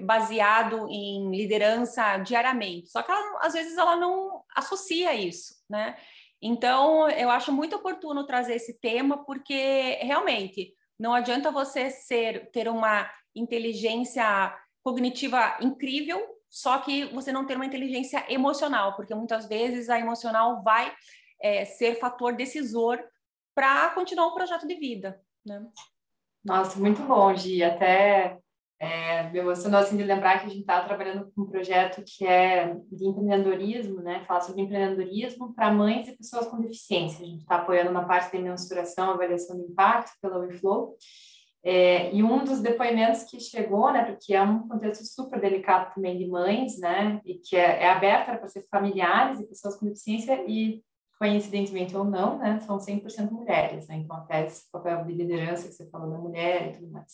baseado 0.03 0.89
em 0.89 1.31
liderança 1.31 2.19
diariamente. 2.19 2.91
Só 2.91 3.03
que 3.03 3.11
ela, 3.11 3.41
às 3.41 3.53
vezes 3.53 3.77
ela 3.77 3.97
não 3.97 4.43
associa 4.55 5.15
isso, 5.15 5.55
né? 5.69 5.97
Então, 6.41 7.09
eu 7.11 7.31
acho 7.31 7.53
muito 7.53 7.77
oportuno 7.77 8.27
trazer 8.27 8.55
esse 8.55 8.79
tema, 8.79 9.25
porque 9.25 9.99
realmente 10.01 10.73
não 10.99 11.13
adianta 11.13 11.51
você 11.51 11.91
ser 11.91 12.51
ter 12.53 12.69
uma 12.69 13.11
inteligência 13.35 14.57
cognitiva 14.83 15.57
incrível, 15.61 16.25
só 16.49 16.79
que 16.79 17.05
você 17.07 17.31
não 17.33 17.47
ter 17.47 17.57
uma 17.57 17.67
inteligência 17.67 18.25
emocional, 18.33 18.97
porque 18.97 19.15
muitas 19.15 19.47
vezes 19.47 19.91
a 19.91 19.99
emocional 19.99 20.63
vai 20.63 20.93
é, 21.41 21.65
ser 21.65 21.99
fator 21.99 22.35
decisor 22.35 22.99
para 23.55 23.91
continuar 23.91 24.29
o 24.29 24.35
projeto 24.35 24.67
de 24.67 24.75
vida. 24.77 25.21
Né? 25.45 25.67
Nossa, 26.45 26.79
muito 26.79 27.03
bom, 27.03 27.35
Gi. 27.35 27.63
Até 27.63 28.39
é, 28.81 29.29
me 29.31 29.41
emocionou 29.41 29.81
assim 29.81 29.97
de 29.97 30.05
lembrar 30.05 30.39
que 30.39 30.47
a 30.47 30.49
gente 30.49 30.61
está 30.61 30.85
trabalhando 30.85 31.31
com 31.35 31.43
um 31.43 31.51
projeto 31.51 32.03
que 32.07 32.25
é 32.25 32.77
de 32.93 33.07
empreendedorismo, 33.07 34.01
né? 34.01 34.25
Fala 34.27 34.41
sobre 34.41 34.63
empreendedorismo 34.63 35.53
para 35.53 35.73
mães 35.73 36.07
e 36.07 36.17
pessoas 36.17 36.47
com 36.47 36.61
deficiência. 36.61 37.25
A 37.25 37.29
gente 37.29 37.41
está 37.41 37.57
apoiando 37.57 37.91
na 37.91 38.05
parte 38.05 38.37
de 38.37 38.43
mensuração, 38.43 39.11
avaliação 39.11 39.57
de 39.57 39.65
impacto 39.65 40.13
pela 40.23 40.39
WeFlow. 40.39 40.97
É, 41.65 42.15
e 42.15 42.23
um 42.23 42.45
dos 42.45 42.61
depoimentos 42.61 43.25
que 43.25 43.41
chegou, 43.41 43.93
né, 43.93 44.05
porque 44.05 44.33
é 44.33 44.41
um 44.41 44.69
contexto 44.69 45.05
super 45.05 45.41
delicado 45.41 45.93
também 45.93 46.17
de 46.17 46.29
mães, 46.29 46.79
né, 46.79 47.21
e 47.25 47.35
que 47.35 47.57
é, 47.57 47.83
é 47.83 47.91
aberto 47.91 48.27
para 48.27 48.47
ser 48.47 48.65
familiares 48.71 49.41
e 49.41 49.49
pessoas 49.49 49.77
com 49.77 49.87
deficiência 49.87 50.45
e 50.47 50.83
coincidentemente 51.19 51.97
ou 51.97 52.05
não, 52.05 52.39
né, 52.39 52.61
são 52.61 52.79
100% 52.79 53.33
mulheres, 53.33 53.89
né, 53.89 53.97
então 53.97 54.17
até 54.17 54.47
esse 54.47 54.71
papel 54.71 55.05
de 55.05 55.13
liderança 55.13 55.67
que 55.67 55.75
você 55.75 55.91
falou 55.91 56.09
da 56.09 56.17
mulher 56.17 56.69
e 56.69 56.73
tudo 56.79 56.93
mais. 56.93 57.13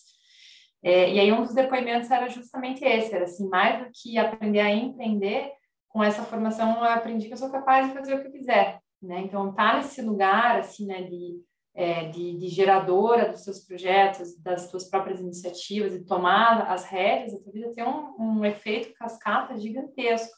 É, 0.84 1.14
e 1.14 1.18
aí 1.18 1.32
um 1.32 1.42
dos 1.42 1.54
depoimentos 1.54 2.10
era 2.10 2.28
justamente 2.28 2.84
esse, 2.84 3.14
era 3.14 3.24
assim, 3.24 3.48
mais 3.48 3.82
do 3.82 3.90
que 3.90 4.18
aprender 4.18 4.60
a 4.60 4.70
empreender, 4.70 5.50
com 5.88 6.04
essa 6.04 6.22
formação 6.24 6.76
eu 6.76 6.84
aprendi 6.84 7.26
que 7.26 7.32
eu 7.32 7.38
sou 7.38 7.50
capaz 7.50 7.88
de 7.88 7.94
fazer 7.94 8.14
o 8.14 8.20
que 8.20 8.26
eu 8.26 8.32
quiser, 8.32 8.80
né? 9.00 9.20
Então, 9.20 9.54
tá 9.54 9.76
nesse 9.76 10.02
lugar, 10.02 10.58
assim, 10.58 10.86
né, 10.86 11.02
de, 11.04 11.40
é, 11.74 12.08
de, 12.08 12.36
de, 12.36 12.48
geradora 12.48 13.30
dos 13.30 13.44
seus 13.44 13.60
projetos, 13.60 14.36
das 14.42 14.68
suas 14.68 14.84
próprias 14.90 15.20
iniciativas 15.20 15.94
e 15.94 16.04
tomar 16.04 16.70
as 16.70 16.84
rédeas 16.84 17.34
a 17.34 17.42
tua 17.42 17.52
vida 17.52 17.72
tem 17.72 17.84
um, 17.84 18.14
um 18.18 18.44
efeito 18.44 18.92
cascata 18.94 19.56
gigantesco. 19.56 20.36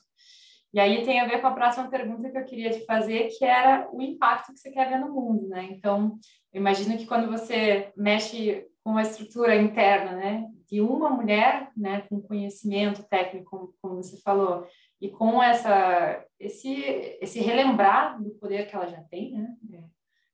E 0.73 0.79
aí 0.79 1.05
tem 1.05 1.19
a 1.21 1.27
ver 1.27 1.41
com 1.41 1.47
a 1.49 1.55
próxima 1.55 1.89
pergunta 1.89 2.31
que 2.31 2.39
eu 2.39 2.45
queria 2.45 2.71
te 2.71 2.85
fazer, 2.85 3.31
que 3.37 3.45
era 3.45 3.89
o 3.93 4.01
impacto 4.01 4.53
que 4.53 4.59
você 4.61 4.71
quer 4.71 4.91
ver 4.91 5.01
no 5.01 5.13
mundo, 5.13 5.49
né? 5.49 5.69
Então, 5.71 6.19
eu 6.53 6.61
imagino 6.61 6.97
que 6.97 7.07
quando 7.07 7.31
você 7.31 7.91
mexe 7.97 8.65
com 8.87 8.96
a 8.96 9.03
estrutura 9.03 9.57
interna, 9.57 10.12
né, 10.12 10.49
de 10.70 10.81
uma 10.81 11.11
mulher, 11.11 11.72
né, 11.77 12.03
com 12.03 12.22
conhecimento 12.22 13.03
técnico, 13.03 13.75
como, 13.83 13.96
você 13.96 14.16
falou, 14.20 14.64
e 15.01 15.11
com 15.11 15.42
essa 15.42 16.25
esse 16.38 16.72
esse 17.20 17.40
relembrar 17.40 18.22
do 18.22 18.31
poder 18.37 18.68
que 18.68 18.77
ela 18.77 18.87
já 18.87 19.03
tem, 19.11 19.33
né, 19.33 19.88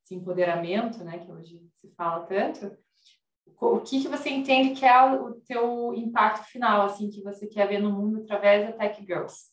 esse 0.04 0.14
empoderamento, 0.14 1.02
né, 1.02 1.20
que 1.20 1.32
hoje 1.32 1.66
se 1.76 1.88
fala 1.94 2.26
tanto, 2.26 2.76
o 3.58 3.80
que 3.80 4.02
que 4.02 4.08
você 4.08 4.28
entende 4.28 4.78
que 4.78 4.84
é 4.84 5.02
o, 5.02 5.32
teu 5.46 5.94
impacto 5.94 6.44
final, 6.44 6.82
assim, 6.82 7.08
que 7.08 7.22
você 7.22 7.46
quer 7.46 7.66
ver 7.66 7.80
no 7.80 7.90
mundo 7.90 8.18
através 8.18 8.66
da 8.66 8.72
Tech 8.72 9.02
Girls? 9.02 9.50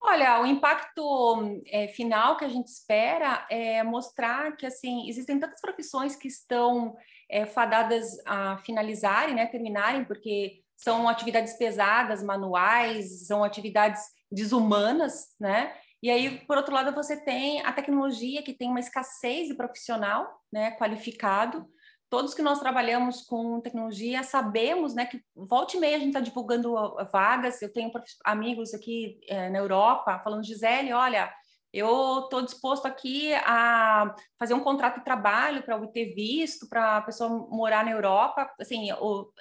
Olha, 0.00 0.40
o 0.40 0.46
impacto 0.46 1.62
é, 1.66 1.88
final 1.88 2.36
que 2.36 2.44
a 2.44 2.48
gente 2.48 2.68
espera 2.68 3.46
é 3.50 3.82
mostrar 3.82 4.56
que 4.56 4.66
assim 4.66 5.08
existem 5.08 5.40
tantas 5.40 5.60
profissões 5.60 6.14
que 6.14 6.28
estão 6.28 6.96
é, 7.30 7.44
fadadas 7.44 8.16
a 8.24 8.58
finalizarem, 8.58 9.34
né, 9.34 9.46
terminarem, 9.46 10.04
porque 10.04 10.62
são 10.76 11.08
atividades 11.08 11.54
pesadas, 11.54 12.22
manuais, 12.22 13.26
são 13.26 13.42
atividades 13.42 14.00
desumanas, 14.30 15.34
né? 15.40 15.74
E 16.02 16.10
aí, 16.10 16.38
por 16.46 16.56
outro 16.56 16.74
lado, 16.74 16.94
você 16.94 17.16
tem 17.24 17.62
a 17.64 17.72
tecnologia 17.72 18.42
que 18.42 18.52
tem 18.52 18.68
uma 18.68 18.80
escassez 18.80 19.48
de 19.48 19.54
profissional, 19.54 20.40
né, 20.52 20.72
qualificado. 20.72 21.66
Todos 22.08 22.34
que 22.34 22.42
nós 22.42 22.60
trabalhamos 22.60 23.22
com 23.22 23.60
tecnologia 23.60 24.22
sabemos, 24.22 24.94
né, 24.94 25.06
que 25.06 25.20
volta 25.34 25.76
e 25.76 25.80
meia 25.80 25.96
a 25.96 25.98
gente 25.98 26.08
está 26.08 26.20
divulgando 26.20 26.74
vagas. 27.10 27.60
Eu 27.60 27.72
tenho 27.72 27.90
amigos 28.24 28.72
aqui 28.72 29.18
é, 29.28 29.50
na 29.50 29.58
Europa 29.58 30.20
falando, 30.20 30.44
Gisele, 30.44 30.92
olha, 30.92 31.32
eu 31.76 32.20
estou 32.20 32.40
disposto 32.40 32.86
aqui 32.86 33.34
a 33.34 34.14
fazer 34.38 34.54
um 34.54 34.60
contrato 34.60 34.98
de 34.98 35.04
trabalho 35.04 35.62
para 35.62 35.76
obter 35.76 36.14
visto, 36.14 36.66
para 36.68 36.96
a 36.96 37.02
pessoa 37.02 37.28
morar 37.50 37.84
na 37.84 37.90
Europa. 37.90 38.50
Assim, 38.58 38.88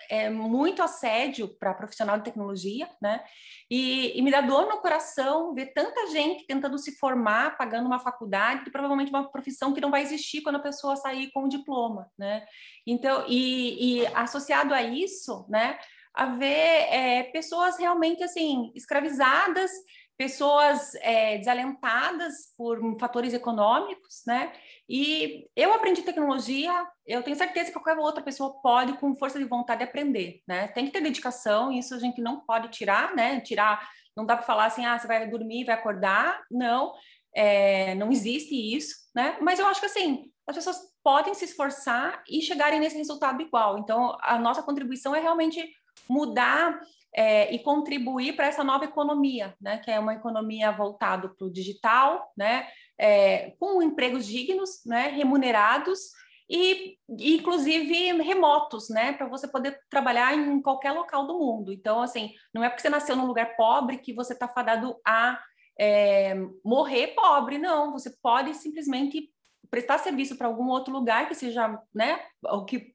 é 0.10 0.30
muito 0.30 0.84
assédio 0.84 1.48
para 1.58 1.74
profissional 1.74 2.17
de 2.17 2.26
tecnologia, 2.26 2.89
né? 3.02 3.24
E, 3.71 4.19
e, 4.19 4.21
me 4.21 4.32
dá 4.32 4.41
dor 4.41 4.67
no 4.67 4.82
coração 4.82 5.54
ver 5.54 5.67
tanta 5.67 6.08
gente 6.12 6.45
tentando 6.45 6.78
se 6.78 6.98
formar, 6.98 7.58
pagando 7.58 7.88
uma 7.88 8.00
faculdade, 8.00 8.65
que 8.65 8.71
provavelmente 8.71 9.13
é 9.13 9.17
uma 9.17 9.32
profissão 9.32 9.74
que 9.74 9.80
não 9.80 9.89
vai 9.89 10.02
existir 10.02 10.41
quando 10.41 10.58
a 10.58 10.60
pessoa 10.60 10.98
sair 10.98 11.32
com 11.32 11.45
o 11.45 11.50
diploma, 11.50 12.12
né? 12.17 12.45
Então, 12.86 13.24
e, 13.30 14.02
e 14.02 14.08
associado 14.08 14.74
a 14.74 14.84
isso, 14.84 15.45
né? 15.48 15.80
A 16.13 16.26
ver 16.28 16.48
é, 16.48 17.24
pessoas 17.32 17.78
realmente 17.78 18.24
assim 18.24 18.71
escravizadas 18.76 19.71
pessoas 20.17 20.95
é, 20.95 21.38
desalentadas 21.38 22.54
por 22.58 22.80
fatores 22.99 23.34
econômicos, 23.34 24.23
né? 24.25 24.54
E 24.88 25.47
eu 25.56 25.73
aprendi 25.73 26.04
tecnologia, 26.04 26.71
eu 27.06 27.21
tenho 27.21 27.36
certeza 27.36 27.67
que 27.67 27.73
qualquer 27.73 27.97
outra 27.97 28.23
pessoa 28.23 28.60
pode, 28.62 28.93
com 28.97 29.15
força 29.15 29.38
de 29.38 29.45
vontade, 29.45 29.84
aprender, 29.84 30.41
né? 30.47 30.67
Tem 30.69 30.86
que 30.86 30.91
ter 30.91 31.01
dedicação, 31.01 31.71
isso 31.71 31.93
a 31.93 31.99
gente 31.99 32.21
não 32.21 32.41
pode 32.41 32.69
tirar, 32.69 33.13
né? 33.15 33.41
Tirar, 33.41 33.89
não 34.15 34.25
dá 34.25 34.36
para 34.38 34.45
falar 34.45 34.65
assim, 34.65 34.86
ah, 34.86 34.97
você 34.97 35.08
vai 35.08 35.28
dormir, 35.30 35.65
vai 35.65 35.75
acordar, 35.75 36.41
não, 36.49 36.93
é, 37.36 37.93
não 37.95 38.12
existe 38.12 38.56
isso, 38.56 38.95
né? 39.13 39.38
Mas 39.41 39.60
eu 39.60 39.67
acho 39.67 39.82
que 39.82 39.88
assim, 39.88 40.32
as 40.47 40.56
pessoas 40.56 40.78
podem 41.04 41.34
se 41.34 41.45
esforçar 41.45 42.23
e 42.30 42.41
chegarem 42.41 42.80
nesse 42.80 42.97
resultado 42.97 43.41
igual. 43.41 43.78
Então, 43.80 44.17
a 44.21 44.39
nossa 44.39 44.63
contribuição 44.63 45.15
é 45.15 45.19
realmente 45.19 45.67
mudar 46.08 46.80
é, 47.15 47.54
e 47.54 47.60
contribuir 47.60 48.36
para 48.36 48.47
essa 48.47 48.63
nova 48.63 48.84
economia, 48.84 49.56
né, 49.60 49.78
que 49.78 49.89
é 49.89 49.97
uma 49.97 50.13
economia 50.13 50.71
voltada 50.71 51.30
para 51.30 51.47
o 51.47 51.51
digital, 51.51 52.32
né, 52.38 52.67
é, 52.99 53.51
com 53.58 53.82
empregos 53.82 54.25
dignos, 54.25 54.82
né, 54.86 55.08
remunerados 55.08 56.12
e, 56.49 56.97
inclusive, 57.10 58.21
remotos, 58.21 58.89
né, 58.89 59.13
para 59.13 59.28
você 59.28 59.47
poder 59.47 59.80
trabalhar 59.89 60.34
em 60.38 60.62
qualquer 60.62 60.91
local 60.91 61.25
do 61.25 61.39
mundo. 61.39 61.71
Então, 61.71 62.01
assim, 62.01 62.34
não 62.54 62.63
é 62.63 62.69
porque 62.69 62.82
você 62.82 62.89
nasceu 62.89 63.15
num 63.15 63.25
lugar 63.25 63.56
pobre 63.56 63.97
que 63.97 64.13
você 64.13 64.34
está 64.34 64.47
fadado 64.47 64.95
a 65.08 65.39
é, 65.80 66.36
morrer 66.63 67.08
pobre, 67.15 67.58
não. 67.58 67.91
Você 67.93 68.10
pode 68.21 68.54
simplesmente 68.54 69.30
prestar 69.69 69.97
serviço 69.97 70.38
para 70.38 70.47
algum 70.47 70.67
outro 70.69 70.93
lugar 70.93 71.28
que 71.28 71.36
seja, 71.36 71.80
né, 71.93 72.19
o 72.43 72.65
que 72.65 72.93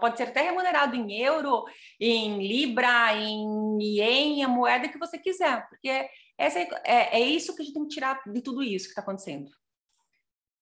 pode 0.00 0.16
ser 0.16 0.24
até 0.24 0.42
remunerado 0.42 0.96
em 0.96 1.20
euro, 1.20 1.64
em 1.98 2.38
libra, 2.46 3.14
em 3.16 3.78
ien, 3.80 4.42
a 4.42 4.48
moeda 4.48 4.88
que 4.88 4.98
você 4.98 5.18
quiser, 5.18 5.68
porque 5.68 6.08
essa 6.38 6.58
é, 6.58 6.68
é, 6.84 7.20
é 7.20 7.20
isso 7.20 7.54
que 7.54 7.62
a 7.62 7.64
gente 7.64 7.74
tem 7.74 7.82
que 7.82 7.94
tirar 7.94 8.22
de 8.26 8.40
tudo 8.40 8.62
isso 8.62 8.86
que 8.86 8.90
está 8.90 9.02
acontecendo. 9.02 9.50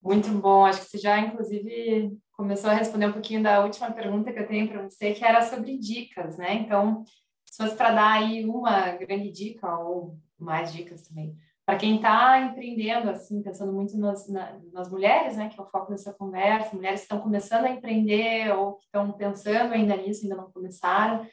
Muito 0.03 0.29
bom, 0.31 0.65
acho 0.65 0.81
que 0.81 0.91
você 0.91 0.99
já, 0.99 1.19
inclusive, 1.19 2.17
começou 2.33 2.71
a 2.71 2.75
responder 2.75 3.07
um 3.07 3.13
pouquinho 3.13 3.43
da 3.43 3.65
última 3.65 3.91
pergunta 3.91 4.33
que 4.33 4.39
eu 4.39 4.47
tenho 4.47 4.69
para 4.69 4.83
você, 4.83 5.13
que 5.13 5.25
era 5.25 5.43
sobre 5.43 5.77
dicas, 5.77 6.37
né? 6.37 6.55
Então, 6.55 7.05
se 7.45 7.57
fosse 7.57 7.77
para 7.77 7.91
dar 7.91 8.13
aí 8.13 8.45
uma 8.45 8.93
grande 8.93 9.31
dica 9.33 9.77
ou 9.77 10.17
mais 10.39 10.73
dicas 10.73 11.09
também, 11.09 11.37
para 11.69 11.77
quem 11.77 11.97
está 11.97 12.41
empreendendo, 12.41 13.11
assim, 13.11 13.43
pensando 13.43 13.75
muito 13.75 13.95
nas, 13.99 14.27
na, 14.27 14.59
nas 14.73 14.91
mulheres, 14.91 15.37
né, 15.37 15.51
que 15.51 15.61
é 15.61 15.63
o 15.63 15.67
foco 15.67 15.91
dessa 15.91 16.15
conversa, 16.15 16.75
mulheres 16.75 17.01
que 17.01 17.05
estão 17.05 17.21
começando 17.21 17.67
a 17.67 17.71
empreender 17.71 18.51
ou 18.57 18.77
que 18.77 18.87
estão 18.87 19.13
pensando 19.13 19.75
ainda 19.75 19.95
nisso, 19.95 20.23
ainda 20.23 20.37
não 20.37 20.51
começaram. 20.51 21.27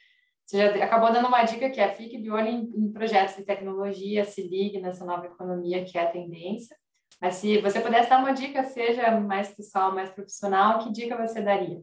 Você 0.45 0.57
já 0.57 0.83
acabou 0.83 1.13
dando 1.13 1.29
uma 1.29 1.45
dica 1.45 1.69
que 1.69 1.79
é 1.79 1.89
fique 1.93 2.21
de 2.21 2.29
olho 2.29 2.49
em, 2.49 2.63
em 2.75 2.91
projetos 2.91 3.37
de 3.37 3.45
tecnologia, 3.45 4.25
se 4.25 4.45
ligue 4.45 4.81
nessa 4.81 5.05
nova 5.05 5.25
economia 5.25 5.85
que 5.85 5.97
é 5.97 6.01
a 6.01 6.11
tendência. 6.11 6.75
Mas 7.21 7.35
se 7.35 7.61
você 7.61 7.79
pudesse 7.79 8.09
dar 8.09 8.19
uma 8.19 8.33
dica, 8.33 8.61
seja 8.61 9.17
mais 9.17 9.55
pessoal, 9.55 9.95
mais 9.95 10.09
profissional, 10.09 10.79
que 10.79 10.91
dica 10.91 11.15
você 11.15 11.41
daria? 11.41 11.81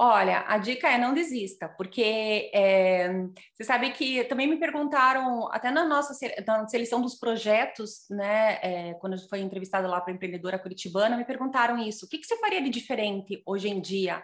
Olha, 0.00 0.44
a 0.46 0.58
dica 0.58 0.88
é 0.88 0.96
não 0.96 1.12
desista, 1.12 1.68
porque 1.68 2.52
é, 2.54 3.08
você 3.52 3.64
sabe 3.64 3.90
que 3.90 4.22
também 4.26 4.46
me 4.46 4.56
perguntaram, 4.56 5.48
até 5.50 5.72
na 5.72 5.84
nossa 5.84 6.16
na 6.46 6.68
seleção 6.68 7.02
dos 7.02 7.16
projetos, 7.16 8.08
né, 8.08 8.60
é, 8.62 8.94
quando 9.00 9.14
eu 9.14 9.28
fui 9.28 9.40
entrevistada 9.40 9.88
lá 9.88 10.00
para 10.00 10.12
empreendedora 10.12 10.56
curitibana, 10.56 11.16
me 11.16 11.24
perguntaram 11.24 11.78
isso: 11.78 12.06
o 12.06 12.08
que, 12.08 12.18
que 12.18 12.28
você 12.28 12.38
faria 12.38 12.62
de 12.62 12.70
diferente 12.70 13.42
hoje 13.44 13.68
em 13.68 13.80
dia, 13.80 14.22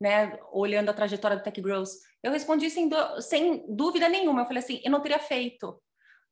né, 0.00 0.38
olhando 0.52 0.90
a 0.90 0.94
trajetória 0.94 1.36
do 1.36 1.42
Tech 1.42 1.60
Growth? 1.60 1.90
Eu 2.22 2.30
respondi 2.30 2.70
sem, 2.70 2.88
sem 3.18 3.64
dúvida 3.68 4.08
nenhuma, 4.08 4.42
eu 4.42 4.46
falei 4.46 4.62
assim: 4.62 4.80
eu 4.84 4.92
não 4.92 5.00
teria 5.00 5.18
feito. 5.18 5.76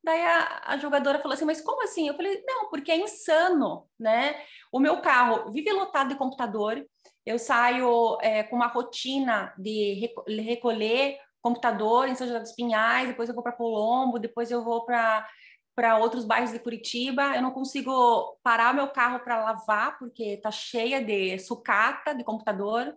Daí 0.01 0.21
a, 0.21 0.61
a, 0.67 0.77
jogadora 0.77 1.19
falou 1.19 1.33
assim, 1.33 1.45
mas 1.45 1.59
como 1.59 1.83
assim? 1.83 2.07
Eu 2.07 2.15
falei, 2.15 2.41
não, 2.47 2.69
porque 2.69 2.91
é 2.91 2.97
insano, 2.97 3.89
né? 3.99 4.35
O 4.71 4.79
meu 4.79 5.01
carro 5.01 5.51
vive 5.51 5.73
lotado 5.73 6.09
de 6.09 6.15
computador, 6.15 6.85
eu 7.25 7.39
saio 7.39 8.17
é, 8.21 8.43
com 8.43 8.55
uma 8.55 8.67
rotina 8.67 9.53
de 9.57 10.11
recolher 10.27 11.17
computador 11.41 12.07
em 12.07 12.15
São 12.15 12.27
José 12.27 12.39
dos 12.39 12.53
Pinhais, 12.53 13.07
depois 13.07 13.29
eu 13.29 13.35
vou 13.35 13.43
para 13.43 13.51
Colombo, 13.51 14.19
depois 14.19 14.51
eu 14.51 14.63
vou 14.63 14.85
para 14.85 15.27
para 15.75 15.97
outros 15.97 16.23
bairros 16.23 16.53
de 16.53 16.59
Curitiba, 16.59 17.35
eu 17.35 17.41
não 17.41 17.51
consigo 17.51 18.39
parar 18.41 18.73
meu 18.73 18.87
carro 18.87 19.19
para 19.19 19.43
lavar 19.43 19.99
porque 19.99 20.37
tá 20.37 20.49
cheia 20.49 21.03
de 21.03 21.37
sucata 21.37 22.15
de 22.15 22.23
computador. 22.23 22.95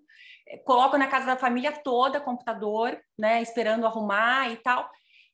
Coloco 0.65 0.97
na 0.97 1.09
casa 1.09 1.27
da 1.27 1.37
família 1.37 1.73
toda 1.73 2.21
computador, 2.21 2.97
né, 3.19 3.43
esperando 3.43 3.85
arrumar 3.85 4.53
e 4.53 4.57
tal. 4.59 4.89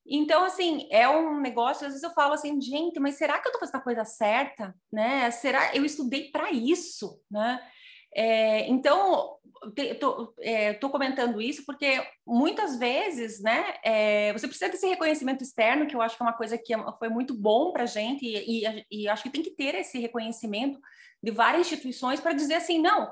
Então, 0.07 0.45
assim, 0.45 0.89
é 0.91 1.09
um 1.09 1.39
negócio, 1.39 1.87
às 1.87 1.93
vezes 1.93 2.03
eu 2.03 2.15
falo 2.15 2.35
assim, 2.35 2.61
gente, 2.61 2.99
mas 2.99 3.17
será 3.17 3.39
que 3.39 3.47
eu 3.47 3.51
estou 3.51 3.61
fazendo 3.61 3.81
a 3.81 3.85
coisa 3.85 4.05
certa, 4.05 4.75
né? 4.93 5.31
Será 5.31 5.75
eu 5.75 5.85
estudei 5.85 6.31
para 6.31 6.51
isso, 6.51 7.21
né? 7.31 7.61
É, 8.15 8.69
então, 8.69 9.37
estou 9.77 10.35
é, 10.41 10.75
comentando 10.75 11.41
isso 11.41 11.65
porque 11.65 12.07
muitas 12.27 12.79
vezes, 12.79 13.41
né, 13.41 13.75
é, 13.83 14.33
você 14.33 14.47
precisa 14.47 14.71
desse 14.71 14.87
reconhecimento 14.87 15.43
externo, 15.43 15.87
que 15.87 15.97
eu 15.97 16.03
acho 16.03 16.17
que 16.17 16.23
é 16.23 16.27
uma 16.27 16.37
coisa 16.37 16.59
que 16.59 16.75
é 16.75 16.79
foi 16.99 17.09
muito 17.09 17.35
bom 17.35 17.73
para 17.73 17.85
a 17.85 17.87
gente, 17.87 18.25
e, 18.25 18.67
e, 18.67 18.87
e, 18.91 19.09
acho 19.09 19.23
que 19.23 19.31
tem 19.31 19.43
que 19.43 19.51
ter 19.51 19.75
esse 19.75 19.99
reconhecimento 19.99 20.79
de 21.23 21.31
várias 21.31 21.67
instituições 21.67 22.21
para 22.21 22.33
dizer 22.33 22.55
assim, 22.55 22.81
não, 22.81 23.11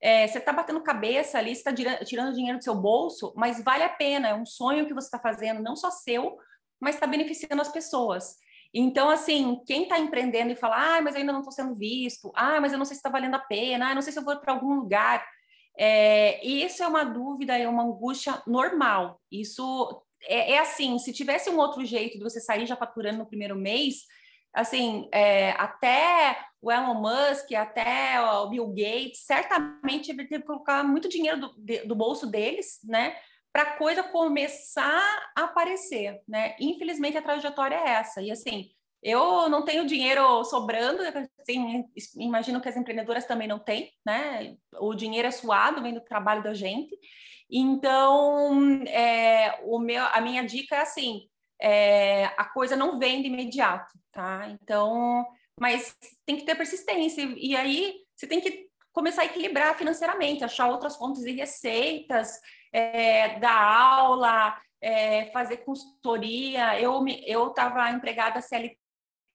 é, 0.00 0.26
você 0.26 0.38
está 0.38 0.52
batendo 0.52 0.82
cabeça 0.82 1.38
ali, 1.38 1.54
você 1.54 1.68
está 1.68 2.04
tirando 2.04 2.34
dinheiro 2.34 2.58
do 2.58 2.64
seu 2.64 2.74
bolso, 2.74 3.32
mas 3.36 3.62
vale 3.62 3.82
a 3.82 3.88
pena, 3.88 4.28
é 4.28 4.34
um 4.34 4.46
sonho 4.46 4.86
que 4.86 4.94
você 4.94 5.06
está 5.06 5.18
fazendo, 5.18 5.62
não 5.62 5.74
só 5.74 5.90
seu, 5.90 6.36
mas 6.78 6.96
está 6.96 7.06
beneficiando 7.06 7.62
as 7.62 7.72
pessoas. 7.72 8.36
Então, 8.76 9.08
assim, 9.08 9.62
quem 9.64 9.84
está 9.84 10.00
empreendendo 10.00 10.50
e 10.50 10.56
fala, 10.56 10.96
ah, 10.96 11.00
mas 11.00 11.14
eu 11.14 11.20
ainda 11.20 11.32
não 11.32 11.40
estou 11.40 11.52
sendo 11.52 11.76
visto, 11.76 12.32
ah, 12.34 12.60
mas 12.60 12.72
eu 12.72 12.78
não 12.78 12.84
sei 12.84 12.96
se 12.96 12.98
está 12.98 13.08
valendo 13.08 13.36
a 13.36 13.38
pena, 13.38 13.90
ah, 13.90 13.94
não 13.94 14.02
sei 14.02 14.12
se 14.12 14.18
eu 14.18 14.24
vou 14.24 14.36
para 14.36 14.52
algum 14.52 14.74
lugar. 14.74 15.24
É, 15.78 16.44
isso 16.44 16.82
é 16.82 16.86
uma 16.88 17.04
dúvida, 17.04 17.56
é 17.56 17.68
uma 17.68 17.84
angústia 17.84 18.42
normal. 18.46 19.20
Isso 19.30 20.02
é, 20.24 20.54
é, 20.54 20.58
assim, 20.58 20.98
se 20.98 21.12
tivesse 21.12 21.48
um 21.50 21.58
outro 21.58 21.84
jeito 21.84 22.18
de 22.18 22.24
você 22.24 22.40
sair 22.40 22.66
já 22.66 22.74
faturando 22.74 23.18
no 23.18 23.26
primeiro 23.26 23.54
mês, 23.54 24.02
assim, 24.52 25.08
é, 25.12 25.52
até 25.52 26.38
o 26.60 26.72
Elon 26.72 26.94
Musk, 26.94 27.52
até 27.52 28.20
o 28.20 28.48
Bill 28.48 28.68
Gates, 28.68 29.24
certamente 29.24 30.10
ele 30.10 30.26
teve 30.26 30.42
que 30.42 30.46
colocar 30.46 30.82
muito 30.82 31.08
dinheiro 31.08 31.40
do, 31.40 31.54
do 31.86 31.94
bolso 31.94 32.26
deles, 32.26 32.80
né? 32.82 33.14
Para 33.54 33.62
a 33.62 33.76
coisa 33.76 34.02
começar 34.02 35.30
a 35.36 35.44
aparecer, 35.44 36.20
né? 36.26 36.56
Infelizmente 36.58 37.16
a 37.16 37.22
trajetória 37.22 37.76
é 37.76 37.90
essa. 37.90 38.20
E 38.20 38.28
assim, 38.32 38.68
eu 39.00 39.48
não 39.48 39.64
tenho 39.64 39.86
dinheiro 39.86 40.42
sobrando, 40.42 41.00
assim, 41.40 41.84
imagino 42.16 42.60
que 42.60 42.68
as 42.68 42.76
empreendedoras 42.76 43.26
também 43.26 43.46
não 43.46 43.60
têm, 43.60 43.92
né? 44.04 44.56
O 44.80 44.92
dinheiro 44.92 45.28
é 45.28 45.30
suado, 45.30 45.80
vem 45.80 45.94
do 45.94 46.00
trabalho 46.00 46.42
da 46.42 46.52
gente. 46.52 46.98
Então, 47.48 48.82
é, 48.88 49.60
o 49.62 49.78
meu, 49.78 50.04
a 50.04 50.20
minha 50.20 50.42
dica 50.44 50.74
é 50.74 50.80
assim: 50.80 51.28
é, 51.62 52.24
a 52.36 52.46
coisa 52.46 52.74
não 52.74 52.98
vem 52.98 53.22
de 53.22 53.28
imediato, 53.28 53.96
tá? 54.10 54.48
Então, 54.50 55.24
mas 55.60 55.96
tem 56.26 56.36
que 56.36 56.44
ter 56.44 56.56
persistência. 56.56 57.22
E 57.36 57.54
aí 57.54 57.94
você 58.16 58.26
tem 58.26 58.40
que 58.40 58.68
começar 58.94 59.22
a 59.22 59.26
equilibrar 59.26 59.76
financeiramente, 59.76 60.44
achar 60.44 60.70
outras 60.70 60.96
fontes 60.96 61.22
de 61.22 61.32
receitas, 61.32 62.40
é, 62.72 63.38
dar 63.40 63.60
aula, 63.60 64.56
é, 64.80 65.26
fazer 65.26 65.58
consultoria. 65.58 66.80
Eu 66.80 67.04
estava 67.48 67.90
empregada 67.90 68.40
CLT 68.40 68.78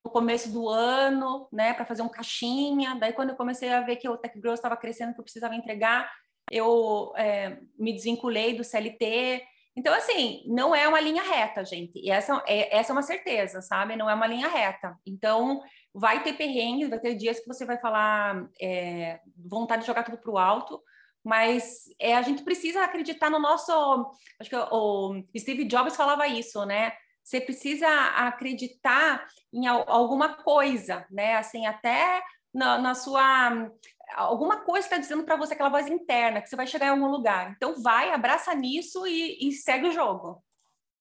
no 0.04 0.10
começo 0.10 0.50
do 0.50 0.70
ano, 0.70 1.48
né, 1.52 1.74
para 1.74 1.86
fazer 1.86 2.02
um 2.02 2.10
caixinha. 2.10 2.96
Daí 2.96 3.12
quando 3.12 3.32
eu 3.32 3.36
comecei 3.36 3.70
a 3.70 3.82
ver 3.82 3.98
que 3.98 4.08
o 4.08 4.18
Tech 4.18 4.40
Growth 4.40 4.56
estava 4.56 4.78
crescendo, 4.78 5.14
que 5.14 5.20
eu 5.20 5.26
precisava 5.26 5.56
entregar, 5.56 6.10
eu 6.50 7.14
é, 7.18 7.60
me 7.78 7.92
desvinculei 7.92 8.54
do 8.54 8.64
CLT. 8.64 9.44
Então, 9.76 9.94
assim, 9.94 10.44
não 10.48 10.76
é 10.76 10.88
uma 10.88 11.00
linha 11.00 11.24
reta, 11.24 11.64
gente. 11.64 11.98
E 12.00 12.12
essa 12.12 12.44
é, 12.48 12.78
essa 12.78 12.92
é 12.92 12.94
uma 12.94 13.02
certeza, 13.02 13.62
sabe? 13.62 13.96
Não 13.96 14.10
é 14.10 14.14
uma 14.14 14.28
linha 14.28 14.48
reta. 14.48 14.98
Então, 15.06 15.62
vai 15.94 16.22
ter 16.24 16.34
perrengues, 16.34 16.90
vai 16.90 17.00
ter 17.00 17.16
dias 17.16 17.40
que 17.40 17.48
você 17.48 17.66
vai 17.66 17.80
falar 17.80 18.48
é, 18.62 19.20
vontade 19.38 19.82
de 19.82 19.88
jogar 19.88 20.04
tudo 20.04 20.18
para 20.18 20.32
o 20.32 20.38
alto, 20.38 20.82
mas 21.24 21.84
é, 22.00 22.16
a 22.16 22.22
gente 22.22 22.44
precisa 22.44 22.84
acreditar 22.84 23.30
no 23.30 23.40
nosso. 23.40 23.72
Acho 24.40 24.50
que 24.50 24.56
o 24.56 25.24
Steve 25.38 25.66
Jobs 25.66 25.96
falava 25.96 26.28
isso, 26.28 26.66
né? 26.66 26.92
Você 27.24 27.40
precisa 27.40 27.88
acreditar 27.88 29.28
em 29.54 29.68
alguma 29.68 30.34
coisa, 30.36 31.06
né? 31.12 31.36
Assim, 31.36 31.66
até 31.66 32.24
na, 32.54 32.78
na 32.78 32.96
sua. 32.96 33.70
Alguma 34.16 34.62
coisa 34.62 34.86
está 34.86 34.98
dizendo 34.98 35.24
para 35.24 35.36
você, 35.36 35.54
aquela 35.54 35.70
voz 35.70 35.88
interna, 35.88 36.42
que 36.42 36.50
você 36.50 36.56
vai 36.56 36.68
chegar 36.68 36.88
em 36.88 36.90
algum 36.90 37.08
lugar. 37.08 37.54
Então, 37.56 37.82
vai, 37.82 38.12
abraça 38.12 38.54
nisso 38.54 39.06
e, 39.08 39.38
e 39.48 39.52
segue 39.52 39.88
o 39.88 39.92
jogo. 39.92 40.44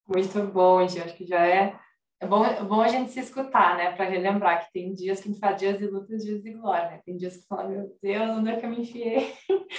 Muito 0.07 0.41
bom, 0.47 0.87
gente. 0.87 1.01
Acho 1.01 1.15
que 1.15 1.25
já 1.25 1.45
é 1.45 1.77
é 2.21 2.27
bom, 2.27 2.45
é 2.45 2.61
bom 2.61 2.81
a 2.81 2.87
gente 2.89 3.11
se 3.11 3.19
escutar, 3.21 3.77
né? 3.77 3.93
Para 3.93 4.09
relembrar 4.09 4.65
que 4.65 4.73
tem 4.73 4.93
dias 4.93 5.21
que 5.21 5.29
a 5.29 5.31
gente 5.31 5.39
fala 5.39 5.55
dias 5.55 5.79
de 5.79 5.87
luta 5.87 6.13
e 6.13 6.17
dias 6.17 6.43
de 6.43 6.51
glória, 6.51 6.91
né? 6.91 7.01
Tem 7.05 7.15
dias 7.15 7.37
que 7.37 7.47
fala, 7.47 7.69
meu 7.69 7.97
Deus, 8.01 8.29
onde 8.31 8.49
é 8.49 8.59
que 8.59 8.65
eu 8.65 8.69
me 8.69 8.81
enfiei? 8.81 9.33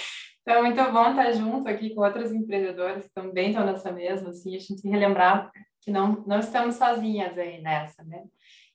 Então, 0.43 0.55
é 0.55 0.61
muito 0.63 0.91
bom 0.91 1.07
estar 1.07 1.31
junto 1.33 1.69
aqui 1.69 1.93
com 1.93 2.01
outros 2.01 2.31
empreendedores 2.31 3.03
que 3.03 3.13
também 3.13 3.49
estão 3.49 3.63
nessa 3.63 3.91
mesma, 3.91 4.31
assim, 4.31 4.55
a 4.55 4.59
gente 4.59 4.87
relembrar 4.89 5.51
que 5.79 5.91
não, 5.91 6.23
não 6.25 6.39
estamos 6.39 6.77
sozinhas 6.77 7.37
aí 7.37 7.61
nessa, 7.61 8.03
né? 8.03 8.23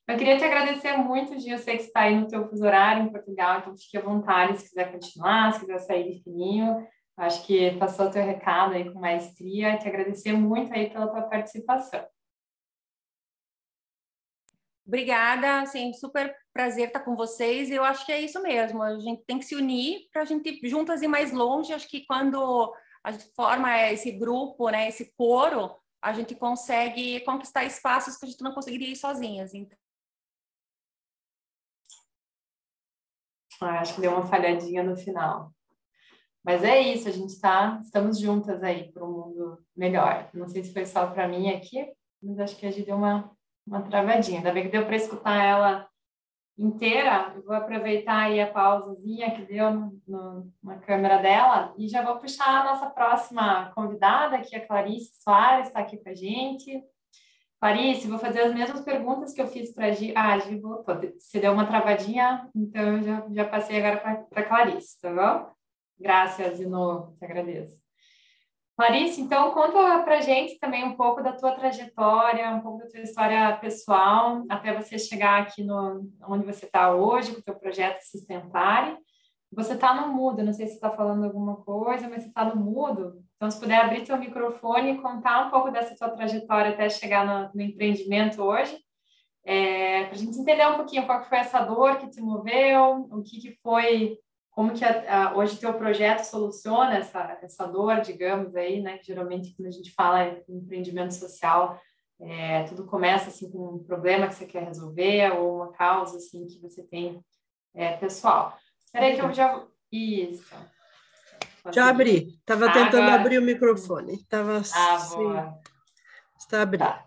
Eu 0.08 0.16
queria 0.16 0.38
te 0.38 0.44
agradecer 0.44 0.96
muito, 0.96 1.36
Gil, 1.38 1.52
eu 1.52 1.58
sei 1.58 1.78
que 1.78 1.82
está 1.82 2.02
aí 2.02 2.14
no 2.14 2.28
teu 2.28 2.48
fuso 2.48 2.64
horário 2.64 3.02
em 3.02 3.10
Portugal, 3.10 3.58
então 3.58 3.76
fique 3.76 3.98
à 3.98 4.00
vontade 4.00 4.56
se 4.56 4.68
quiser 4.68 4.92
continuar, 4.92 5.52
se 5.52 5.60
quiser 5.60 5.78
sair 5.80 6.12
de 6.12 6.22
fininho. 6.22 6.86
Acho 7.16 7.44
que 7.44 7.72
passou 7.72 8.06
o 8.06 8.10
teu 8.10 8.22
recado 8.22 8.74
aí 8.74 8.88
com 8.92 9.00
maestria, 9.00 9.72
e 9.72 9.78
te 9.78 9.88
agradecer 9.88 10.32
muito 10.32 10.72
aí 10.72 10.90
pela 10.90 11.08
tua 11.08 11.22
participação. 11.22 12.06
Obrigada, 14.86 15.62
assim, 15.62 15.92
super 15.92 16.36
prazer 16.52 16.86
estar 16.86 17.00
com 17.00 17.16
vocês. 17.16 17.68
Eu 17.68 17.82
acho 17.82 18.06
que 18.06 18.12
é 18.12 18.20
isso 18.20 18.40
mesmo. 18.40 18.80
A 18.82 19.00
gente 19.00 19.24
tem 19.24 19.40
que 19.40 19.44
se 19.44 19.56
unir 19.56 20.08
para 20.12 20.22
a 20.22 20.24
gente 20.24 20.60
juntas 20.68 21.02
ir 21.02 21.08
mais 21.08 21.32
longe. 21.32 21.72
Acho 21.72 21.88
que 21.88 22.06
quando 22.06 22.72
a 23.02 23.10
gente 23.10 23.24
forma 23.34 23.76
esse 23.90 24.12
grupo, 24.12 24.68
né, 24.70 24.86
esse 24.86 25.12
coro, 25.16 25.74
a 26.00 26.12
gente 26.12 26.36
consegue 26.36 27.18
conquistar 27.24 27.64
espaços 27.64 28.16
que 28.16 28.26
a 28.26 28.28
gente 28.28 28.44
não 28.44 28.54
conseguiria 28.54 28.92
ir 28.92 28.96
sozinhas. 28.96 29.52
Então... 29.52 29.76
Ah, 33.60 33.80
acho 33.80 33.94
que 33.94 34.00
deu 34.00 34.12
uma 34.12 34.26
falhadinha 34.26 34.82
no 34.82 34.96
final. 34.96 35.52
Mas 36.44 36.62
é 36.62 36.80
isso, 36.80 37.08
a 37.08 37.12
gente 37.12 37.30
está, 37.30 37.80
estamos 37.82 38.20
juntas 38.20 38.62
aí 38.62 38.92
para 38.92 39.04
um 39.04 39.10
mundo 39.10 39.58
melhor. 39.76 40.28
Não 40.32 40.48
sei 40.48 40.62
se 40.62 40.72
foi 40.72 40.86
só 40.86 41.06
para 41.08 41.26
mim 41.26 41.50
aqui, 41.50 41.92
mas 42.22 42.38
acho 42.38 42.56
que 42.56 42.66
a 42.66 42.70
gente 42.70 42.86
deu 42.86 42.96
uma 42.96 43.36
uma 43.66 43.82
travadinha. 43.82 44.38
Ainda 44.38 44.52
bem 44.52 44.64
que 44.64 44.70
deu 44.70 44.86
para 44.86 44.96
escutar 44.96 45.42
ela 45.42 45.88
inteira, 46.58 47.32
eu 47.34 47.42
vou 47.42 47.54
aproveitar 47.54 48.22
aí 48.22 48.40
a 48.40 48.50
pausazinha 48.50 49.34
que 49.34 49.42
deu 49.42 49.70
no, 49.70 50.00
no, 50.08 50.52
na 50.62 50.78
câmera 50.78 51.18
dela 51.18 51.74
e 51.76 51.86
já 51.86 52.02
vou 52.02 52.16
puxar 52.16 52.62
a 52.62 52.64
nossa 52.64 52.88
próxima 52.88 53.70
convidada, 53.74 54.40
que 54.40 54.56
é 54.56 54.58
a 54.58 54.66
Clarice 54.66 55.22
Soares, 55.22 55.66
está 55.66 55.80
aqui 55.80 55.98
com 55.98 56.08
a 56.08 56.14
gente. 56.14 56.82
Clarice, 57.60 58.06
vou 58.06 58.18
fazer 58.18 58.42
as 58.42 58.54
mesmas 58.54 58.82
perguntas 58.82 59.32
que 59.32 59.40
eu 59.40 59.48
fiz 59.48 59.72
para 59.72 59.86
a 59.86 59.90
Gi. 59.92 60.12
Ah, 60.14 60.38
Gi 60.38 60.58
voltou. 60.60 60.94
Você 61.18 61.40
deu 61.40 61.52
uma 61.52 61.66
travadinha, 61.66 62.48
então 62.54 62.96
eu 62.96 63.02
já, 63.02 63.26
já 63.30 63.44
passei 63.46 63.82
agora 63.82 64.24
para 64.28 64.44
Clarice, 64.44 65.00
tá 65.00 65.12
bom? 65.12 65.50
Graças, 65.98 66.58
de 66.58 66.66
novo, 66.66 67.16
te 67.18 67.24
agradeço. 67.24 67.80
Clarice, 68.76 69.22
então 69.22 69.52
conta 69.52 70.02
para 70.02 70.20
gente 70.20 70.58
também 70.58 70.84
um 70.84 70.96
pouco 70.96 71.22
da 71.22 71.32
tua 71.32 71.52
trajetória, 71.52 72.50
um 72.50 72.60
pouco 72.60 72.80
da 72.80 72.90
tua 72.90 73.00
história 73.00 73.56
pessoal, 73.56 74.44
até 74.50 74.74
você 74.74 74.98
chegar 74.98 75.40
aqui 75.40 75.64
no 75.64 76.06
onde 76.28 76.44
você 76.44 76.66
está 76.66 76.94
hoje, 76.94 77.32
com 77.32 77.40
o 77.40 77.42
teu 77.42 77.54
projeto 77.54 78.02
Sustentare. 78.02 78.98
Você 79.50 79.72
está 79.72 79.94
no 79.94 80.12
mudo, 80.12 80.42
não 80.42 80.52
sei 80.52 80.66
se 80.66 80.74
está 80.74 80.90
falando 80.90 81.24
alguma 81.24 81.56
coisa, 81.56 82.06
mas 82.06 82.22
você 82.22 82.28
está 82.28 82.44
no 82.44 82.56
mudo. 82.56 83.24
Então, 83.36 83.50
se 83.50 83.60
puder 83.60 83.80
abrir 83.80 84.04
teu 84.04 84.16
microfone 84.16 84.92
e 84.92 84.98
contar 84.98 85.46
um 85.46 85.50
pouco 85.50 85.70
dessa 85.70 85.94
tua 85.94 86.10
trajetória 86.10 86.70
até 86.70 86.88
chegar 86.88 87.26
no, 87.26 87.54
no 87.54 87.60
empreendimento 87.60 88.42
hoje, 88.42 88.78
é, 89.44 90.04
para 90.04 90.14
a 90.14 90.18
gente 90.18 90.38
entender 90.38 90.66
um 90.66 90.76
pouquinho 90.76 91.06
qual 91.06 91.22
foi 91.24 91.38
essa 91.38 91.60
dor 91.60 91.98
que 91.98 92.08
te 92.08 92.20
moveu, 92.20 93.06
o 93.10 93.22
que, 93.22 93.40
que 93.40 93.58
foi 93.62 94.18
como 94.50 94.72
que 94.72 94.82
a, 94.84 95.28
a, 95.28 95.36
hoje 95.36 95.58
teu 95.58 95.74
projeto 95.74 96.24
soluciona 96.24 96.96
essa, 96.96 97.38
essa 97.42 97.66
dor, 97.66 98.00
digamos 98.00 98.56
aí, 98.56 98.80
né? 98.80 98.98
Geralmente 99.02 99.54
quando 99.54 99.68
a 99.68 99.70
gente 99.70 99.92
fala 99.92 100.24
em 100.26 100.56
empreendimento 100.56 101.12
social, 101.12 101.78
é, 102.18 102.64
tudo 102.64 102.86
começa 102.86 103.28
assim 103.28 103.50
com 103.50 103.74
um 103.74 103.84
problema 103.84 104.26
que 104.26 104.34
você 104.34 104.46
quer 104.46 104.64
resolver 104.64 105.30
ou 105.32 105.56
uma 105.56 105.72
causa 105.72 106.16
assim 106.16 106.46
que 106.46 106.58
você 106.58 106.82
tem 106.82 107.22
é, 107.74 107.98
pessoal. 107.98 108.56
Espera 108.82 109.04
aí 109.04 109.14
que 109.14 109.20
eu 109.20 109.32
já 109.32 109.62
isso. 109.92 110.54
Já 111.72 111.88
abri. 111.88 112.38
Estava 112.38 112.72
tentando 112.72 113.02
Agora... 113.02 113.14
abrir 113.14 113.38
o 113.38 113.42
microfone. 113.42 114.14
Estava 114.14 114.62
ah, 114.74 114.94
assim... 114.94 115.16
boa. 115.16 115.54
Está 116.38 116.62
abrindo. 116.62 116.84
Tá. 116.84 117.06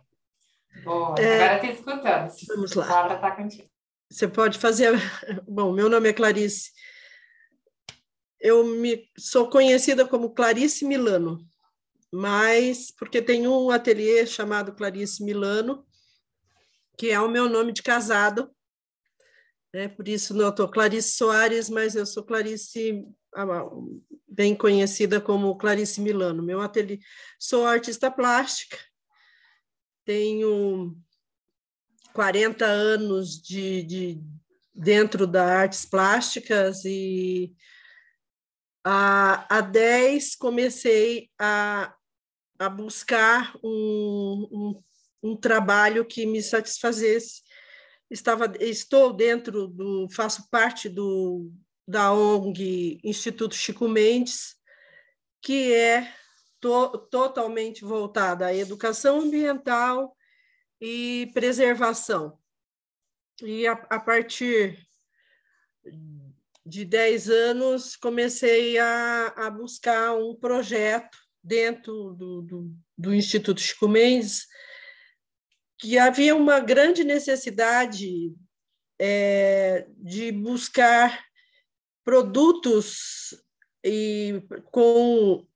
Boa. 0.84 1.16
É... 1.20 1.44
Agora 1.44 1.56
estou 1.56 1.70
escutando. 1.70 2.32
Vamos 2.48 2.74
lá. 2.74 2.86
A 2.86 2.88
palavra 2.88 3.16
está 3.16 3.32
contigo. 3.32 3.70
Você 4.10 4.28
pode 4.28 4.58
fazer. 4.58 4.94
Bom, 5.48 5.72
meu 5.72 5.90
nome 5.90 6.10
é 6.10 6.14
Clarice 6.14 6.72
eu 8.40 8.64
me 8.64 9.06
sou 9.18 9.50
conhecida 9.50 10.08
como 10.08 10.34
Clarice 10.34 10.86
Milano, 10.86 11.46
mas 12.12 12.92
porque 12.92 13.22
tem 13.22 13.48
um 13.48 13.70
ateliê 13.70 14.26
chamado 14.26 14.74
Clarice 14.74 15.24
Milano, 15.24 15.86
que 16.98 17.10
é 17.10 17.20
o 17.20 17.30
meu 17.30 17.50
nome 17.50 17.74
de 17.74 17.84
casado, 17.84 18.50
né? 19.74 19.88
Por 19.88 20.08
isso 20.08 20.34
não 20.34 20.50
estou 20.50 20.68
Clarice 20.68 21.12
Soares, 21.12 21.70
mas 21.70 21.96
eu 21.96 22.06
sou 22.06 22.24
Clarice 22.24 23.06
bem 24.28 24.56
conhecida 24.56 25.22
como 25.22 25.58
Clarice 25.58 26.02
Milano. 26.02 26.42
Meu 26.42 26.62
ateliê, 26.62 27.00
sou 27.40 27.66
artista 27.66 28.10
plástica, 28.10 28.78
tenho 30.06 30.98
40 32.14 32.66
anos 32.66 33.42
de, 33.42 33.84
de 33.84 34.22
dentro 34.74 35.28
da 35.28 35.46
artes 35.46 35.86
plásticas 35.86 36.84
e 36.86 37.54
a, 38.84 39.58
a 39.58 39.62
10 39.62 40.36
comecei 40.36 41.30
a, 41.38 41.94
a 42.58 42.70
buscar 42.70 43.56
um, 43.64 44.48
um, 44.52 44.84
um 45.22 45.36
trabalho 45.36 46.06
que 46.06 46.26
me 46.26 46.42
satisfazesse. 46.42 47.42
Estava, 48.10 48.52
estou 48.60 49.14
dentro 49.14 49.68
do, 49.68 50.08
faço 50.10 50.50
parte 50.50 50.90
do, 50.90 51.52
da 51.88 52.12
ONG 52.12 53.00
Instituto 53.04 53.56
Chico 53.56 53.88
Mendes, 53.88 54.56
que 55.42 55.74
é 55.74 56.12
to, 56.60 56.98
totalmente 57.12 57.84
voltada 57.84 58.48
à 58.48 58.56
educação 58.56 59.22
ambiental 59.22 60.16
e 60.82 61.30
preservação. 61.34 62.38
E 63.42 63.68
a, 63.68 63.74
a 63.74 64.00
partir 64.00 64.78
de 66.66 66.86
10 66.86 67.30
anos, 67.30 67.96
comecei 67.96 68.78
a, 68.78 69.28
a 69.36 69.50
buscar 69.50 70.14
um 70.14 70.36
projeto 70.36 71.18
dentro 71.44 72.14
do, 72.14 72.42
do, 72.42 72.76
do 72.98 73.16
Instituto 73.16 73.62
Chico 73.62 73.88
Mendes, 73.88 74.46
que 75.80 75.98
havia 75.98 76.36
uma 76.36 76.60
grande 76.60 77.06
necessidade 77.06 78.36
é, 79.00 79.88
de 79.98 80.32
buscar 80.32 81.24
produtos 82.04 83.34
e 83.84 84.44
com 84.72 85.48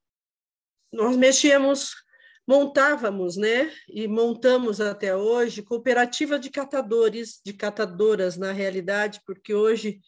nós 0.92 1.18
mexíamos 1.18 1.94
montávamos 2.48 3.36
né 3.36 3.72
e 3.90 4.08
montamos 4.08 4.80
até 4.80 5.16
hoje 5.16 5.62
cooperativa 5.62 6.40
de 6.40 6.50
catadores 6.50 7.42
de 7.46 7.54
catadoras 7.54 8.38
na 8.38 8.52
realidade 8.52 9.22
porque 9.26 9.54
hoje 9.54 10.00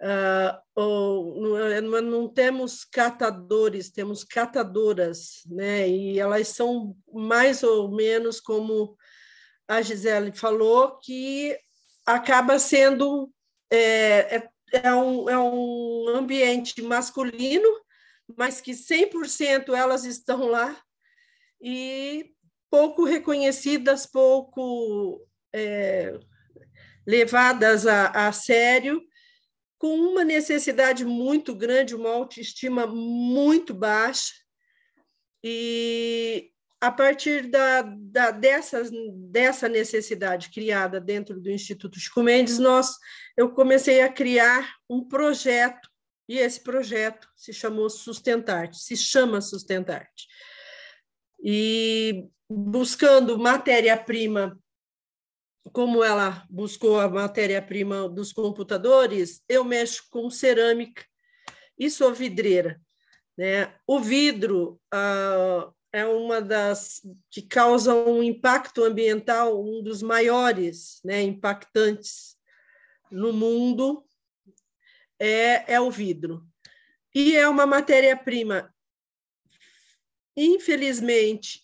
Uh, 0.00 0.54
ou, 0.76 1.40
não, 1.82 2.00
não, 2.02 2.28
temos 2.28 2.84
catadores, 2.84 3.90
temos 3.90 4.22
catadoras, 4.22 5.42
né? 5.44 5.88
E 5.88 6.20
elas 6.20 6.46
são 6.46 6.96
mais 7.12 7.64
ou 7.64 7.90
menos 7.90 8.38
como 8.38 8.96
a 9.68 9.82
Gisele 9.82 10.32
falou, 10.32 10.98
que 10.98 11.56
acaba 12.06 12.58
sendo 12.58 13.30
é, 13.70 14.36
é, 14.36 14.50
é, 14.72 14.94
um, 14.94 15.28
é 15.28 15.38
um 15.38 16.08
ambiente 16.08 16.80
masculino, 16.80 17.68
mas 18.36 18.60
que 18.60 18.72
100% 18.72 19.74
elas 19.74 20.04
estão 20.04 20.46
lá 20.46 20.76
e 21.60 22.32
pouco 22.70 23.04
reconhecidas, 23.04 24.06
pouco 24.06 25.26
é, 25.52 26.18
levadas 27.06 27.86
a, 27.86 28.28
a 28.28 28.32
sério, 28.32 29.02
com 29.78 29.94
uma 29.94 30.24
necessidade 30.24 31.04
muito 31.04 31.54
grande, 31.54 31.94
uma 31.94 32.10
autoestima 32.10 32.86
muito 32.86 33.72
baixa, 33.72 34.34
e 35.42 36.50
a 36.80 36.92
partir 36.92 37.48
da, 37.48 37.82
da, 37.82 38.30
dessa, 38.30 38.82
dessa 39.30 39.68
necessidade 39.68 40.50
criada 40.50 41.00
dentro 41.00 41.40
do 41.40 41.50
Instituto 41.50 41.98
Chico 41.98 42.22
Mendes, 42.22 42.58
nós, 42.58 42.96
eu 43.36 43.50
comecei 43.50 44.00
a 44.00 44.12
criar 44.12 44.76
um 44.88 45.06
projeto, 45.06 45.88
e 46.28 46.38
esse 46.38 46.62
projeto 46.62 47.28
se 47.34 47.52
chamou 47.52 47.90
Sustentarte, 47.90 48.78
se 48.78 48.96
chama 48.96 49.40
Sustentarte. 49.40 50.26
E 51.42 52.28
buscando 52.48 53.38
matéria-prima 53.38 54.58
como 55.72 56.02
ela 56.02 56.46
buscou 56.48 56.98
a 56.98 57.08
matéria-prima 57.08 58.08
dos 58.08 58.32
computadores, 58.32 59.42
eu 59.48 59.64
mexo 59.64 60.04
com 60.10 60.30
cerâmica 60.30 61.04
e 61.78 61.90
sou 61.90 62.14
vidreira. 62.14 62.80
Né? 63.36 63.74
O 63.86 64.00
vidro 64.00 64.80
ah, 64.92 65.70
é 65.98 66.06
uma 66.06 66.40
das 66.40 67.00
que 67.30 67.42
causa 67.42 67.94
um 67.94 68.22
impacto 68.22 68.84
ambiental, 68.84 69.62
um 69.62 69.82
dos 69.82 70.02
maiores 70.02 71.00
né, 71.04 71.22
impactantes 71.22 72.36
no 73.10 73.32
mundo 73.32 74.04
é, 75.18 75.74
é 75.74 75.80
o 75.80 75.90
vidro. 75.90 76.46
E 77.14 77.36
é 77.36 77.48
uma 77.48 77.66
matéria-prima, 77.66 78.72
infelizmente, 80.36 81.62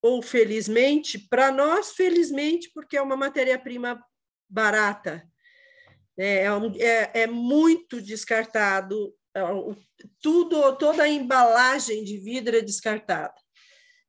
ou 0.00 0.22
felizmente, 0.22 1.18
para 1.18 1.50
nós, 1.50 1.92
felizmente, 1.92 2.70
porque 2.72 2.96
é 2.96 3.02
uma 3.02 3.16
matéria-prima 3.16 4.00
barata. 4.48 5.28
É, 6.16 6.44
é, 6.44 6.48
é, 6.78 7.10
é 7.22 7.26
muito 7.26 8.00
descartado, 8.00 9.14
é, 9.34 9.40
tudo, 10.20 10.76
toda 10.76 11.02
a 11.02 11.08
embalagem 11.08 12.04
de 12.04 12.18
vidro 12.18 12.56
é 12.56 12.60
descartada. 12.60 13.34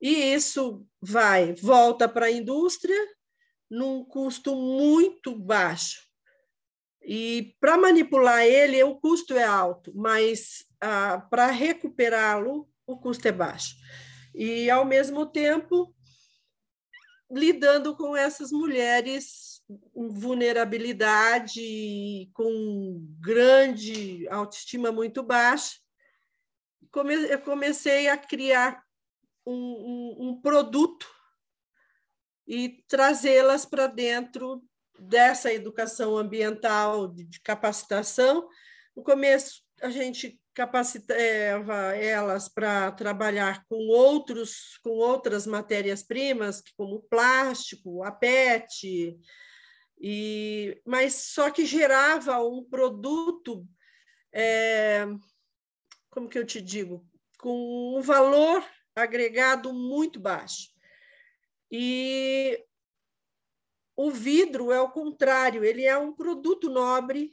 E 0.02 0.34
isso 0.34 0.86
vai, 1.02 1.54
volta 1.54 2.08
para 2.08 2.28
a 2.28 2.32
indústria 2.32 2.98
num 3.70 4.04
custo 4.04 4.56
muito 4.56 5.36
baixo. 5.36 6.08
E 7.02 7.56
para 7.60 7.78
manipular 7.78 8.44
ele, 8.44 8.82
o 8.84 8.96
custo 9.00 9.34
é 9.34 9.44
alto, 9.44 9.92
mas 9.96 10.66
ah, 10.82 11.20
para 11.30 11.48
recuperá-lo, 11.48 12.70
o 12.86 12.98
custo 12.98 13.28
é 13.28 13.32
baixo 13.32 13.76
e, 14.34 14.70
ao 14.70 14.86
mesmo 14.86 15.26
tempo, 15.26 15.94
lidando 17.30 17.96
com 17.96 18.16
essas 18.16 18.52
mulheres 18.52 19.62
com 19.94 20.10
vulnerabilidade, 20.10 21.62
com 22.34 23.06
grande 23.20 24.28
autoestima 24.30 24.92
muito 24.92 25.22
baixa. 25.22 25.76
Eu 27.30 27.40
comecei 27.42 28.08
a 28.08 28.18
criar 28.18 28.84
um, 29.50 29.56
um, 29.56 30.30
um 30.30 30.42
produto 30.42 31.08
e 32.48 32.84
trazê-las 32.88 33.66
para 33.66 33.88
dentro 33.88 34.64
dessa 35.00 35.54
educação 35.54 36.18
ambiental, 36.18 37.08
de, 37.08 37.40
capacitação. 37.42 38.48
No 38.96 39.04
começo, 39.04 39.62
a 39.82 39.90
gente 39.90 40.40
capacitava 40.54 41.96
elas 41.96 42.50
para 42.50 42.92
trabalhar 42.92 43.64
com 43.70 43.88
outros 43.88 44.78
com 44.84 44.90
outras 44.90 45.48
matérias-primas, 45.48 46.62
como 46.76 47.04
plástico, 47.04 48.04
a 48.04 48.12
PET, 48.12 49.18
e, 50.02 50.82
mas 50.86 51.14
só 51.16 51.50
que 51.50 51.66
gerava 51.66 52.44
um 52.44 52.64
produto, 52.64 53.66
é, 54.34 55.06
como 56.10 56.28
que 56.28 56.38
eu 56.38 56.46
te 56.46 56.60
digo, 56.60 57.06
com 57.38 57.98
um 57.98 58.02
valor 58.02 58.66
agregado 59.02 59.74
muito 59.74 60.20
baixo. 60.20 60.70
E 61.72 62.64
o 63.96 64.10
vidro 64.12 64.72
é 64.72 64.80
o 64.80 64.92
contrário, 64.92 65.64
ele 65.64 65.86
é 65.86 65.98
um 65.98 66.14
produto 66.14 66.70
nobre, 66.70 67.32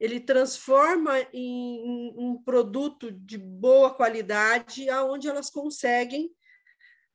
ele 0.00 0.20
transforma 0.20 1.18
em 1.32 2.12
um 2.16 2.40
produto 2.42 3.10
de 3.10 3.38
boa 3.38 3.94
qualidade, 3.94 4.88
aonde 4.88 5.28
elas 5.28 5.50
conseguem 5.50 6.30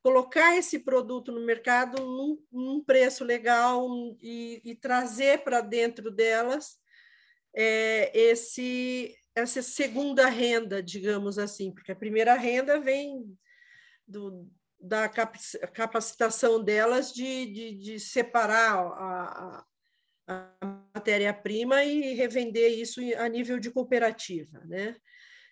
colocar 0.01 0.57
esse 0.57 0.79
produto 0.79 1.31
no 1.31 1.45
mercado 1.45 2.03
num, 2.03 2.37
num 2.51 2.83
preço 2.83 3.23
legal 3.23 3.87
e, 4.21 4.61
e 4.63 4.75
trazer 4.75 5.43
para 5.43 5.61
dentro 5.61 6.11
delas 6.11 6.77
é, 7.55 8.11
esse 8.17 9.15
essa 9.35 9.63
segunda 9.63 10.27
renda, 10.27 10.83
digamos 10.83 11.39
assim, 11.39 11.73
porque 11.73 11.91
a 11.91 11.95
primeira 11.95 12.35
renda 12.35 12.79
vem 12.79 13.35
do, 14.07 14.49
da 14.79 15.09
capacitação 15.09 16.63
delas 16.63 17.13
de, 17.13 17.45
de, 17.45 17.77
de 17.77 17.99
separar 17.99 18.77
a, 18.77 19.65
a 20.27 20.87
matéria-prima 20.95 21.83
e 21.83 22.13
revender 22.13 22.77
isso 22.79 22.99
a 23.17 23.27
nível 23.27 23.59
de 23.59 23.71
cooperativa, 23.71 24.59
né? 24.65 24.95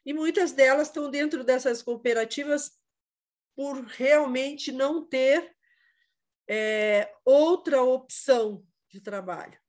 E 0.06 0.14
muitas 0.14 0.52
delas 0.52 0.88
estão 0.88 1.10
dentro 1.10 1.44
dessas 1.44 1.82
cooperativas 1.82 2.72
por 3.56 3.84
realmente 3.86 4.72
não 4.72 5.06
ter 5.06 5.56
é, 6.48 7.14
outra 7.24 7.84
opção 7.84 8.66
de 8.90 9.00
trabalho. 9.00 9.60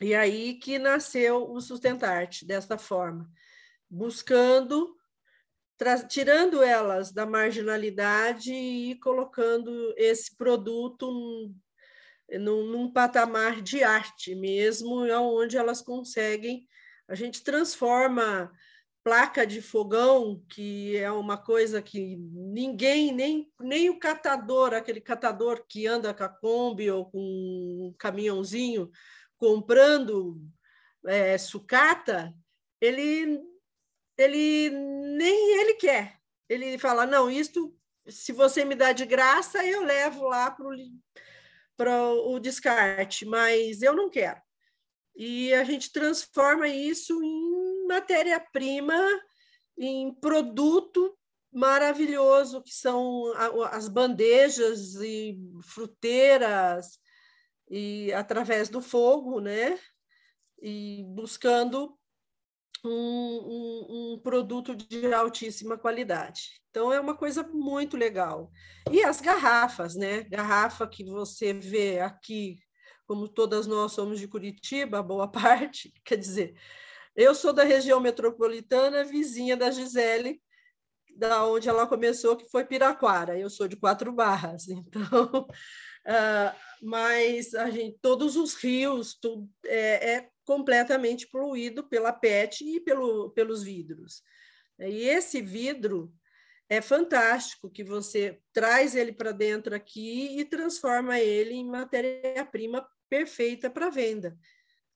E 0.00 0.14
aí 0.14 0.54
que 0.54 0.78
nasceu 0.78 1.50
o 1.50 1.60
Sustentarte, 1.60 2.46
desta 2.46 2.78
forma, 2.78 3.30
buscando 3.90 4.96
tirando 6.08 6.62
elas 6.62 7.12
da 7.12 7.26
marginalidade 7.26 8.52
e 8.52 8.94
colocando 9.00 9.92
esse 9.96 10.36
produto 10.36 11.10
num, 12.30 12.66
num, 12.66 12.92
patamar 12.92 13.60
de 13.60 13.82
arte 13.82 14.34
mesmo, 14.34 15.04
onde 15.12 15.56
elas 15.56 15.82
conseguem. 15.82 16.66
A 17.08 17.14
gente 17.14 17.42
transforma 17.42 18.50
placa 19.02 19.46
de 19.46 19.60
fogão, 19.60 20.42
que 20.48 20.96
é 20.96 21.10
uma 21.10 21.36
coisa 21.36 21.82
que 21.82 22.16
ninguém, 22.16 23.12
nem, 23.12 23.52
nem 23.60 23.90
o 23.90 23.98
catador, 23.98 24.72
aquele 24.72 25.00
catador 25.00 25.66
que 25.68 25.86
anda 25.86 26.14
com 26.14 26.24
a 26.24 26.28
Kombi 26.28 26.90
ou 26.90 27.10
com 27.10 27.18
um 27.20 27.94
caminhãozinho 27.98 28.90
comprando 29.36 30.40
é, 31.06 31.36
sucata, 31.36 32.34
ele 32.80 33.42
ele 34.16 34.70
nem 34.70 35.60
ele 35.60 35.74
quer. 35.74 36.18
Ele 36.48 36.78
fala: 36.78 37.06
não, 37.06 37.30
isto, 37.30 37.76
se 38.08 38.32
você 38.32 38.64
me 38.64 38.74
dá 38.74 38.92
de 38.92 39.06
graça, 39.06 39.64
eu 39.64 39.82
levo 39.84 40.28
lá 40.28 40.56
para 41.76 42.12
o 42.12 42.38
descarte, 42.38 43.24
mas 43.24 43.82
eu 43.82 43.94
não 43.94 44.10
quero. 44.10 44.40
E 45.16 45.54
a 45.54 45.64
gente 45.64 45.92
transforma 45.92 46.66
isso 46.68 47.22
em 47.22 47.86
matéria-prima, 47.86 49.00
em 49.78 50.12
produto 50.14 51.16
maravilhoso, 51.52 52.62
que 52.62 52.74
são 52.74 53.32
as 53.70 53.88
bandejas 53.88 54.96
e 54.96 55.38
fruteiras, 55.62 56.98
e 57.70 58.12
através 58.12 58.68
do 58.68 58.80
fogo, 58.80 59.40
né? 59.40 59.78
E 60.60 61.04
buscando 61.08 61.96
um, 62.84 62.90
um, 62.90 64.12
um, 64.14 64.18
produto 64.18 64.76
de 64.76 65.12
altíssima 65.12 65.78
qualidade. 65.78 66.60
Então, 66.70 66.92
é 66.92 67.00
uma 67.00 67.16
coisa 67.16 67.42
muito 67.42 67.96
legal. 67.96 68.50
E 68.90 69.02
as 69.02 69.20
garrafas, 69.20 69.94
né? 69.94 70.22
Garrafa 70.24 70.86
que 70.86 71.04
você 71.04 71.52
vê 71.52 72.00
aqui, 72.00 72.58
como 73.06 73.28
todas 73.28 73.66
nós 73.66 73.92
somos 73.92 74.20
de 74.20 74.28
Curitiba, 74.28 75.02
boa 75.02 75.26
parte, 75.30 75.92
quer 76.04 76.16
dizer, 76.16 76.54
eu 77.16 77.34
sou 77.34 77.52
da 77.52 77.64
região 77.64 78.00
metropolitana, 78.00 79.04
vizinha 79.04 79.56
da 79.56 79.70
Gisele, 79.70 80.42
da 81.16 81.46
onde 81.46 81.68
ela 81.68 81.86
começou, 81.86 82.36
que 82.36 82.48
foi 82.50 82.64
Piraquara. 82.64 83.38
Eu 83.38 83.48
sou 83.48 83.66
de 83.68 83.76
Quatro 83.76 84.12
Barras, 84.12 84.68
então... 84.68 85.48
Uh, 86.06 86.74
mas 86.82 87.54
a 87.54 87.70
gente, 87.70 87.96
todos 88.02 88.36
os 88.36 88.52
rios 88.52 89.14
tudo, 89.14 89.48
é, 89.64 90.16
é 90.16 90.30
completamente 90.44 91.26
poluído 91.26 91.84
pela 91.84 92.12
PET 92.12 92.64
e 92.64 92.80
pelo, 92.80 93.30
pelos 93.30 93.62
vidros. 93.62 94.22
E 94.78 95.08
esse 95.08 95.40
vidro 95.40 96.12
é 96.68 96.80
fantástico, 96.80 97.70
que 97.70 97.84
você 97.84 98.40
traz 98.52 98.94
ele 98.94 99.12
para 99.12 99.32
dentro 99.32 99.74
aqui 99.74 100.38
e 100.38 100.44
transforma 100.44 101.18
ele 101.18 101.54
em 101.54 101.66
matéria-prima 101.66 102.86
perfeita 103.08 103.70
para 103.70 103.90
venda. 103.90 104.36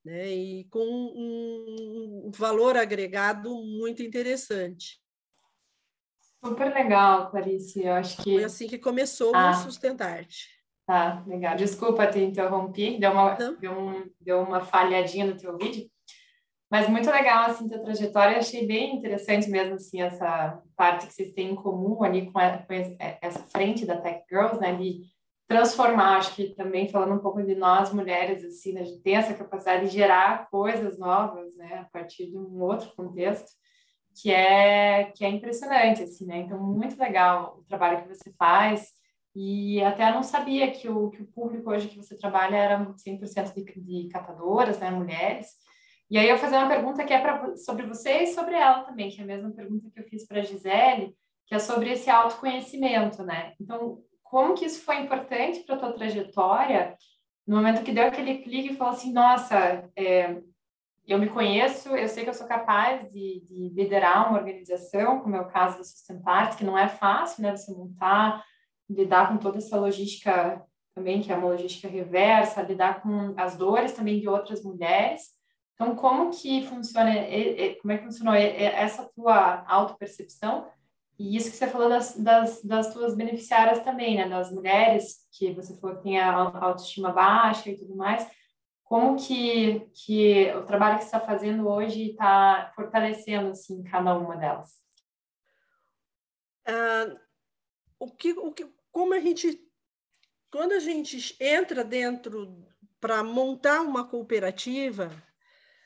Né? 0.04 0.30
E 0.30 0.64
com 0.70 0.80
um, 0.80 2.30
valor 2.34 2.76
agregado 2.76 3.54
muito 3.62 4.02
interessante. 4.02 5.00
Super 6.44 6.72
legal, 6.72 7.30
Clarice. 7.30 7.84
Eu 7.84 7.92
acho 7.92 8.16
que. 8.22 8.34
Foi 8.34 8.44
assim 8.44 8.68
que 8.68 8.78
começou 8.78 9.34
ah. 9.34 9.50
o 9.50 9.54
Sustentarte. 9.54 10.57
Tá, 10.88 11.22
legal. 11.26 11.54
Desculpa 11.54 12.06
te 12.06 12.18
interromper, 12.18 12.98
deu 12.98 13.12
uma, 13.12 13.34
deu, 13.34 13.72
um, 13.78 14.10
deu 14.18 14.40
uma 14.40 14.62
falhadinha 14.62 15.26
no 15.26 15.36
teu 15.36 15.54
vídeo, 15.58 15.86
mas 16.70 16.88
muito 16.88 17.10
legal, 17.10 17.44
assim, 17.44 17.68
tua 17.68 17.80
trajetória, 17.80 18.38
achei 18.38 18.66
bem 18.66 18.96
interessante 18.96 19.50
mesmo, 19.50 19.74
assim, 19.74 20.00
essa 20.00 20.62
parte 20.74 21.06
que 21.06 21.12
vocês 21.12 21.34
têm 21.34 21.50
em 21.50 21.54
comum 21.54 22.02
ali 22.02 22.32
com, 22.32 22.38
a, 22.38 22.56
com 22.56 22.72
essa 23.20 23.40
frente 23.48 23.84
da 23.84 24.00
Tech 24.00 24.24
Girls, 24.30 24.58
né, 24.58 24.76
de 24.76 25.02
transformar, 25.46 26.16
acho 26.16 26.34
que 26.34 26.54
também 26.54 26.88
falando 26.88 27.16
um 27.16 27.22
pouco 27.22 27.42
de 27.42 27.54
nós 27.54 27.92
mulheres, 27.92 28.42
assim, 28.42 28.72
né, 28.72 28.80
a 28.80 28.84
gente 28.84 29.02
tem 29.02 29.16
essa 29.16 29.34
capacidade 29.34 29.90
de 29.90 29.92
gerar 29.92 30.48
coisas 30.48 30.98
novas, 30.98 31.54
né, 31.58 31.80
a 31.80 31.84
partir 31.92 32.30
de 32.30 32.38
um 32.38 32.62
outro 32.62 32.90
contexto, 32.96 33.50
que 34.22 34.32
é, 34.32 35.12
que 35.14 35.22
é 35.22 35.28
impressionante, 35.28 36.02
assim, 36.02 36.24
né, 36.24 36.38
então 36.38 36.58
muito 36.58 36.98
legal 36.98 37.58
o 37.58 37.64
trabalho 37.64 38.00
que 38.00 38.08
você 38.08 38.32
faz, 38.38 38.96
e 39.40 39.80
até 39.84 40.12
não 40.12 40.24
sabia 40.24 40.68
que 40.72 40.88
o, 40.88 41.10
que 41.10 41.22
o 41.22 41.26
público 41.28 41.70
hoje 41.70 41.86
que 41.86 41.96
você 41.96 42.18
trabalha 42.18 42.56
era 42.56 42.84
100% 42.84 43.54
de, 43.54 43.80
de 43.80 44.08
catadoras, 44.08 44.80
né, 44.80 44.90
mulheres. 44.90 45.46
E 46.10 46.18
aí 46.18 46.28
eu 46.28 46.34
vou 46.36 46.44
fazer 46.44 46.56
uma 46.56 46.66
pergunta 46.66 47.04
que 47.04 47.12
é 47.12 47.20
pra, 47.20 47.56
sobre 47.56 47.86
você 47.86 48.24
e 48.24 48.26
sobre 48.26 48.56
ela 48.56 48.82
também, 48.82 49.10
que 49.10 49.20
é 49.20 49.22
a 49.22 49.26
mesma 49.28 49.52
pergunta 49.52 49.88
que 49.94 50.00
eu 50.00 50.08
fiz 50.08 50.26
para 50.26 50.40
a 50.40 50.42
Gisele, 50.42 51.14
que 51.46 51.54
é 51.54 51.60
sobre 51.60 51.92
esse 51.92 52.10
autoconhecimento, 52.10 53.22
né? 53.22 53.54
Então, 53.60 54.02
como 54.24 54.54
que 54.54 54.64
isso 54.64 54.82
foi 54.84 54.96
importante 54.96 55.60
para 55.60 55.76
a 55.76 55.78
tua 55.78 55.92
trajetória 55.92 56.96
no 57.46 57.54
momento 57.54 57.84
que 57.84 57.92
deu 57.92 58.06
aquele 58.06 58.38
clique 58.38 58.72
e 58.72 58.76
falou 58.76 58.92
assim, 58.92 59.12
nossa, 59.12 59.88
é, 59.94 60.42
eu 61.06 61.16
me 61.16 61.28
conheço, 61.28 61.94
eu 61.96 62.08
sei 62.08 62.24
que 62.24 62.30
eu 62.30 62.34
sou 62.34 62.48
capaz 62.48 63.08
de, 63.12 63.40
de 63.46 63.68
liderar 63.72 64.28
uma 64.28 64.38
organização, 64.40 65.20
como 65.20 65.36
é 65.36 65.40
o 65.40 65.48
caso 65.48 65.78
da 65.78 65.84
Sustentarte, 65.84 66.56
que 66.56 66.64
não 66.64 66.76
é 66.76 66.88
fácil, 66.88 67.44
né, 67.44 67.56
você 67.56 67.72
montar 67.72 68.44
lidar 68.88 69.28
com 69.28 69.36
toda 69.36 69.58
essa 69.58 69.78
logística 69.78 70.64
também, 70.94 71.20
que 71.20 71.32
é 71.32 71.36
uma 71.36 71.48
logística 71.48 71.88
reversa, 71.88 72.62
lidar 72.62 73.02
com 73.02 73.34
as 73.36 73.56
dores 73.56 73.92
também 73.92 74.20
de 74.20 74.28
outras 74.28 74.62
mulheres. 74.62 75.36
Então, 75.74 75.94
como 75.94 76.30
que 76.30 76.66
funciona, 76.66 77.12
como 77.80 77.92
é 77.92 77.98
que 77.98 78.04
funcionou 78.04 78.34
essa 78.34 79.08
tua 79.14 79.64
autopercepção? 79.68 80.66
E 81.18 81.36
isso 81.36 81.50
que 81.50 81.56
você 81.56 81.66
falou 81.66 81.88
das, 81.88 82.16
das, 82.16 82.62
das 82.64 82.92
tuas 82.92 83.16
beneficiárias 83.16 83.80
também, 83.84 84.16
né? 84.16 84.28
Das 84.28 84.52
mulheres 84.52 85.26
que 85.32 85.52
você 85.52 85.78
falou 85.78 85.96
que 85.96 86.02
tem 86.02 86.18
a 86.18 86.32
autoestima 86.32 87.12
baixa 87.12 87.70
e 87.70 87.76
tudo 87.76 87.96
mais. 87.96 88.28
Como 88.84 89.16
que, 89.16 89.80
que 89.92 90.50
o 90.54 90.64
trabalho 90.64 90.98
que 90.98 91.04
você 91.04 91.16
está 91.16 91.20
fazendo 91.20 91.68
hoje 91.68 92.10
está 92.10 92.72
fortalecendo, 92.74 93.50
assim, 93.50 93.82
cada 93.82 94.16
uma 94.16 94.36
delas? 94.36 94.78
Uh, 96.66 97.18
o 97.98 98.10
que, 98.10 98.32
o 98.32 98.52
que, 98.52 98.64
como 98.98 99.14
a 99.14 99.20
gente, 99.20 99.64
quando 100.50 100.72
a 100.72 100.80
gente 100.80 101.36
entra 101.38 101.84
dentro 101.84 102.66
para 102.98 103.22
montar 103.22 103.80
uma 103.82 104.04
cooperativa, 104.04 105.08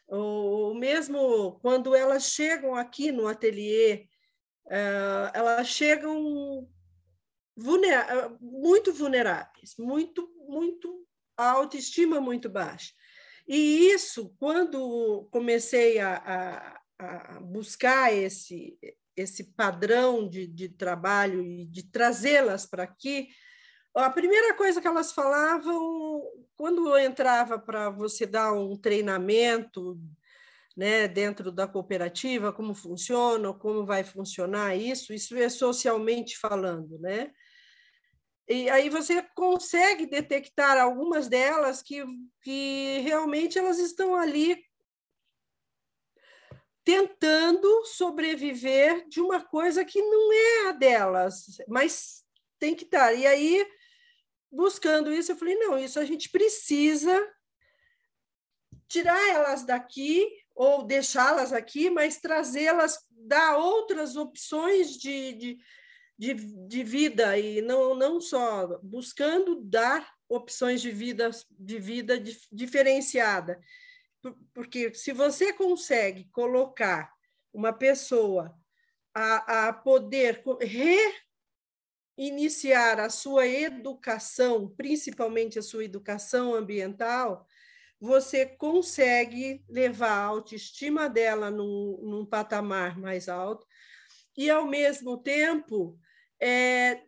ou 0.07 0.75
mesmo 0.75 1.61
quando 1.61 1.95
elas 1.95 2.31
chegam 2.31 2.75
aqui 2.75 3.13
no 3.13 3.29
ateliê, 3.29 4.09
uh, 4.65 5.29
elas 5.35 5.69
chegam 5.69 6.67
vulnera 7.55 8.35
muito 8.41 8.95
vulneráveis, 8.95 9.75
muito, 9.79 10.27
muito 10.49 11.07
a 11.37 11.51
autoestima 11.51 12.19
muito 12.19 12.49
baixa. 12.49 12.95
E 13.47 13.91
isso, 13.91 14.35
quando 14.39 15.29
comecei 15.31 15.99
a, 15.99 16.17
a, 16.17 17.37
a 17.37 17.41
buscar 17.41 18.11
esse, 18.11 18.79
esse 19.17 19.53
padrão 19.55 20.29
de, 20.29 20.47
de 20.47 20.69
trabalho 20.69 21.43
e 21.43 21.65
de 21.67 21.83
trazê-las 21.91 22.67
para 22.67 22.85
aqui, 22.85 23.29
a 23.95 24.09
primeira 24.09 24.55
coisa 24.55 24.81
que 24.81 24.87
elas 24.87 25.13
falavam, 25.13 26.23
quando 26.57 26.89
eu 26.89 26.99
entrava 26.99 27.59
para 27.59 27.91
você 27.91 28.25
dar 28.25 28.53
um 28.53 28.77
treinamento 28.77 30.01
né, 30.75 31.07
dentro 31.07 31.53
da 31.53 31.67
cooperativa, 31.67 32.53
como 32.53 32.75
funciona, 32.75 33.53
como 33.53 33.85
vai 33.85 34.03
funcionar 34.03 34.75
isso, 34.75 35.13
isso 35.13 35.37
é 35.37 35.49
socialmente 35.49 36.39
falando, 36.39 36.99
né? 36.99 37.31
E 38.49 38.69
aí 38.71 38.89
você 38.89 39.23
consegue 39.35 40.07
detectar 40.07 40.79
algumas 40.79 41.29
delas 41.29 41.83
que, 41.83 42.03
que 42.43 42.99
realmente 43.05 43.59
elas 43.59 43.79
estão 43.79 44.17
ali 44.17 44.57
tentando 46.85 47.85
sobreviver 47.87 49.07
de 49.09 49.21
uma 49.21 49.41
coisa 49.41 49.85
que 49.85 50.01
não 50.01 50.33
é 50.33 50.69
a 50.69 50.73
delas, 50.73 51.59
mas 51.69 52.25
tem 52.59 52.75
que 52.75 52.85
estar. 52.85 53.13
E 53.15 53.27
aí, 53.27 53.67
buscando 54.51 55.13
isso, 55.13 55.33
eu 55.33 55.37
falei: 55.37 55.57
não, 55.57 55.79
isso 55.79 55.99
a 55.99 56.05
gente 56.05 56.29
precisa 56.31 57.29
tirar 58.89 59.29
elas 59.31 59.65
daqui 59.65 60.29
ou 60.55 60.83
deixá-las 60.83 61.53
aqui, 61.53 61.89
mas 61.89 62.21
trazê-las, 62.21 62.99
dar 63.11 63.57
outras 63.57 64.17
opções 64.17 64.99
de, 64.99 65.33
de, 65.33 65.59
de, 66.19 66.35
de, 66.69 66.85
vida 66.85 67.39
e 67.39 67.63
não, 67.63 67.95
não 67.95 68.21
só 68.21 68.79
buscando 68.83 69.63
dar 69.63 70.07
opções 70.29 70.83
de 70.83 70.91
vida, 70.91 71.31
de 71.51 71.79
vida 71.79 72.23
diferenciada 72.51 73.59
porque 74.55 74.95
se 74.95 75.13
você 75.13 75.53
consegue 75.53 76.25
colocar 76.31 77.13
uma 77.53 77.73
pessoa 77.73 78.57
a, 79.15 79.69
a 79.69 79.73
poder 79.73 80.43
reiniciar 82.17 83.01
a 83.01 83.11
sua 83.11 83.47
educação, 83.47 84.69
principalmente 84.69 85.59
a 85.59 85.63
sua 85.63 85.85
educação 85.85 86.55
ambiental, 86.55 87.47
você 88.01 88.47
consegue 88.47 89.65
levar 89.69 90.11
a 90.11 90.25
autoestima 90.25 91.09
dela 91.09 91.51
num, 91.51 91.99
num 92.03 92.27
patamar 92.27 92.99
mais 92.99 93.29
alto 93.29 93.67
e, 94.37 94.51
ao 94.51 94.67
mesmo 94.67 95.19
tempo, 95.19 95.97
é, 96.41 97.03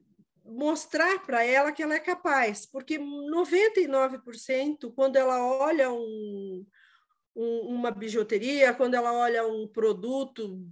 mostrar 0.44 1.20
para 1.24 1.44
ela 1.44 1.72
que 1.72 1.82
ela 1.82 1.94
é 1.94 2.00
capaz, 2.00 2.66
porque 2.66 2.98
99%, 2.98 4.92
quando 4.94 5.16
ela 5.16 5.44
olha 5.44 5.90
um, 5.90 6.64
um, 7.34 7.60
uma 7.74 7.90
bijuteria, 7.90 8.74
quando 8.74 8.94
ela 8.94 9.12
olha 9.12 9.46
um 9.46 9.66
produto 9.66 10.64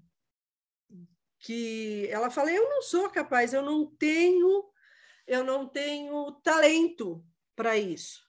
que 1.38 2.06
ela 2.10 2.30
fala, 2.30 2.52
eu 2.52 2.68
não 2.68 2.82
sou 2.82 3.10
capaz, 3.10 3.52
eu 3.52 3.62
não 3.62 3.86
tenho, 3.86 4.64
eu 5.26 5.42
não 5.42 5.66
tenho 5.68 6.30
talento 6.42 7.24
para 7.56 7.76
isso. 7.76 8.22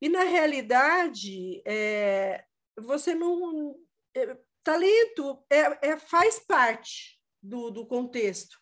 E 0.00 0.08
na 0.08 0.22
realidade, 0.22 1.62
é, 1.66 2.44
você 2.76 3.14
não 3.14 3.78
é, 4.14 4.38
talento 4.62 5.44
é, 5.50 5.90
é, 5.90 5.98
faz 5.98 6.38
parte 6.38 7.20
do, 7.42 7.70
do 7.70 7.86
contexto, 7.86 8.58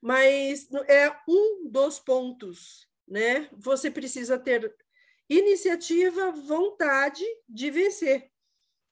mas 0.00 0.68
é 0.88 1.14
um 1.28 1.68
dos 1.68 1.98
pontos, 1.98 2.88
né? 3.06 3.48
Você 3.52 3.90
precisa 3.90 4.38
ter 4.38 4.74
iniciativa, 5.30 6.32
vontade 6.32 7.24
de 7.48 7.70
vencer 7.70 8.28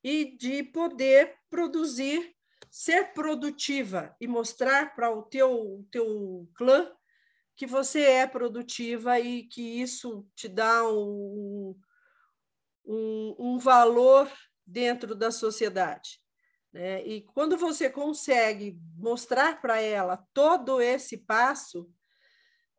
e 0.04 0.36
de 0.36 0.62
poder 0.62 1.36
produzir, 1.50 2.32
ser 2.70 3.12
produtiva 3.12 4.14
e 4.20 4.28
mostrar 4.28 4.94
para 4.94 5.10
o 5.10 5.24
teu, 5.24 5.84
teu 5.90 6.48
clã 6.54 6.90
que 7.56 7.66
você 7.66 8.02
é 8.02 8.26
produtiva 8.26 9.18
e 9.18 9.42
que 9.42 9.80
isso 9.80 10.24
te 10.36 10.48
dá 10.48 10.88
um, 10.88 11.76
um, 12.86 13.34
um 13.36 13.58
valor 13.58 14.30
dentro 14.64 15.16
da 15.16 15.32
sociedade. 15.32 16.20
Né? 16.72 17.04
E 17.04 17.22
quando 17.22 17.56
você 17.56 17.90
consegue 17.90 18.78
mostrar 18.96 19.60
para 19.60 19.80
ela 19.80 20.24
todo 20.32 20.80
esse 20.80 21.16
passo, 21.16 21.90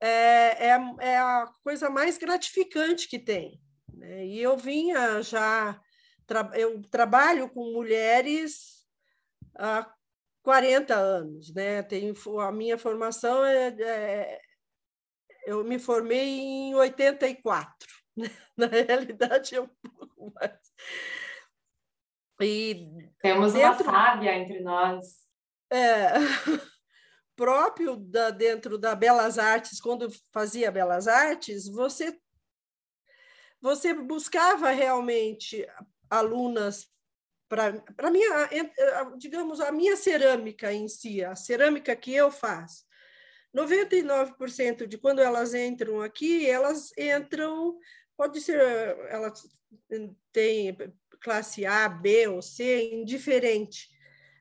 é, 0.02 0.68
é, 0.68 0.80
é 1.00 1.18
a 1.18 1.48
coisa 1.64 1.90
mais 1.90 2.18
gratificante 2.18 3.08
que 3.08 3.20
tem. 3.20 3.60
Né? 3.94 4.26
E 4.26 4.42
eu 4.42 4.58
vinha 4.58 5.22
já, 5.22 5.80
tra 6.26 6.50
eu 6.54 6.82
trabalho 6.90 7.50
com 7.50 7.74
mulheres 7.74 8.86
há 9.58 9.92
40 10.44 10.96
anos, 10.96 11.54
né? 11.54 11.84
Tenho, 11.84 12.16
a 12.40 12.52
minha 12.52 12.78
formação 12.78 13.44
é, 13.46 13.68
é 13.68 14.42
eu 15.46 15.64
me 15.64 15.80
formei 15.80 16.40
em 16.40 16.76
84, 16.76 17.88
né? 18.16 18.30
na 18.56 18.68
realidade 18.68 19.56
é 19.56 19.62
um 19.62 19.68
pouco 19.98 20.34
mais. 20.36 20.60
E 22.42 22.88
Temos 23.22 23.54
dentro... 23.54 23.84
uma 23.84 23.92
sábia 23.92 24.38
entre 24.38 24.62
nós. 24.62 25.28
É, 25.72 26.14
próprio 27.40 27.96
da, 27.96 28.32
dentro 28.32 28.78
da 28.78 28.94
Belas 28.94 29.40
Artes, 29.40 29.80
quando 29.80 30.12
fazia 30.34 30.70
Belas 30.70 31.08
Artes, 31.08 31.70
você, 31.70 32.20
você 33.62 33.94
buscava 33.94 34.72
realmente 34.72 35.66
alunas 36.10 36.86
para 37.48 38.12
minha, 38.12 38.50
digamos, 39.18 39.62
a 39.62 39.72
minha 39.72 39.96
cerâmica 39.96 40.74
em 40.74 40.90
si, 40.90 41.24
a 41.24 41.34
cerâmica 41.34 41.96
que 41.96 42.14
eu 42.14 42.30
faço. 42.30 42.84
99% 43.56 44.86
de 44.86 44.98
quando 44.98 45.20
elas 45.20 45.54
entram 45.54 46.02
aqui, 46.02 46.46
elas 46.46 46.92
entram, 46.98 47.80
pode 48.18 48.42
ser, 48.42 48.60
elas 49.08 49.48
têm 50.34 50.76
classe 51.22 51.66
A, 51.66 51.88
B 51.88 52.28
ou 52.28 52.42
C, 52.42 52.92
indiferente. 52.92 53.90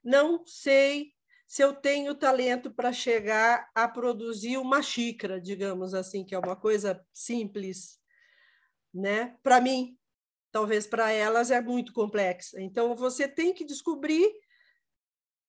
Não 0.03 0.45
sei 0.45 1.13
se 1.49 1.63
eu 1.63 1.73
tenho 1.73 2.15
talento 2.15 2.71
para 2.71 2.93
chegar 2.93 3.71
a 3.75 3.89
produzir 3.89 4.59
uma 4.59 4.83
xícara, 4.83 5.41
digamos 5.41 5.95
assim, 5.95 6.23
que 6.23 6.35
é 6.35 6.39
uma 6.39 6.55
coisa 6.55 7.03
simples, 7.11 7.99
né? 8.93 9.35
Para 9.43 9.59
mim, 9.59 9.99
talvez 10.53 10.87
para 10.87 11.11
elas 11.11 11.51
é 11.51 11.59
muito 11.63 11.95
complexa. 11.95 12.61
Então 12.61 12.95
você 12.95 13.27
tem 13.27 13.55
que 13.55 13.65
descobrir 13.65 14.31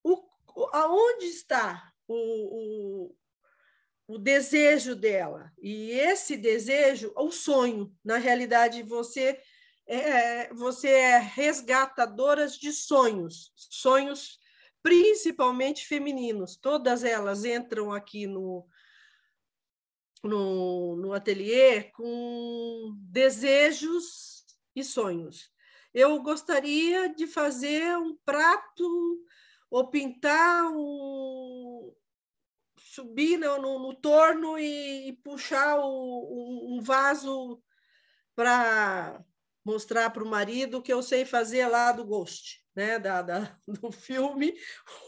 o, 0.02 0.24
aonde 0.72 1.26
está 1.26 1.91
o, 2.08 2.16
o, 2.16 3.16
o 4.08 4.18
desejo 4.18 4.95
dela. 4.95 5.52
E 5.62 5.91
esse 5.91 6.38
desejo, 6.38 7.12
o 7.14 7.30
sonho, 7.30 7.93
na 8.06 8.16
realidade, 8.16 8.84
você 8.84 9.38
é, 9.86 10.54
você 10.54 10.88
é 10.88 11.18
resgatadora 11.18 12.47
de 12.47 12.72
sonhos, 12.72 13.52
sonhos 13.56 14.39
principalmente 14.82 15.86
femininos. 15.86 16.55
Todas 16.55 17.03
elas 17.03 17.45
entram 17.45 17.91
aqui 17.91 18.27
no, 18.27 18.67
no, 20.23 20.95
no 20.95 21.13
ateliê 21.13 21.84
com 21.84 22.95
desejos 23.09 24.45
e 24.75 24.84
sonhos. 24.84 25.51
Eu 25.93 26.21
gostaria 26.21 27.13
de 27.13 27.25
fazer 27.25 27.97
um 27.97 28.15
prato 28.25 29.25
ou 29.69 29.89
pintar 29.89 30.71
um, 30.71 31.93
subir 32.77 33.38
no, 33.38 33.61
no, 33.61 33.80
no 33.80 33.93
torno 33.95 34.57
e, 34.57 35.09
e 35.09 35.13
puxar 35.13 35.80
o, 35.80 36.75
um 36.75 36.82
vaso 36.82 37.61
para 38.36 39.23
mostrar 39.65 40.09
para 40.11 40.23
o 40.23 40.30
marido 40.30 40.82
que 40.82 40.93
eu 40.93 41.03
sei 41.03 41.25
fazer 41.25 41.67
lá 41.67 41.91
do 41.91 42.05
Ghost 42.05 42.63
né, 42.80 42.97
da, 42.97 43.21
da, 43.21 43.59
do 43.67 43.91
filme, 43.91 44.55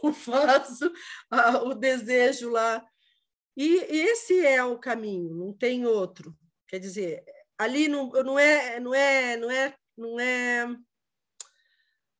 o 0.04 0.12
vaso, 0.12 0.92
a, 1.30 1.64
o 1.64 1.74
desejo 1.74 2.50
lá. 2.50 2.86
E 3.56 3.76
esse 4.10 4.46
é 4.46 4.62
o 4.62 4.78
caminho, 4.78 5.34
não 5.34 5.54
tem 5.54 5.86
outro. 5.86 6.38
Quer 6.68 6.80
dizer, 6.80 7.24
ali 7.58 7.88
não, 7.88 8.10
não 8.10 8.38
é, 8.38 8.78
não 8.80 8.94
é, 8.94 9.38
não 9.38 9.50
é, 9.50 9.76
não 9.98 10.20
é, 10.20 10.68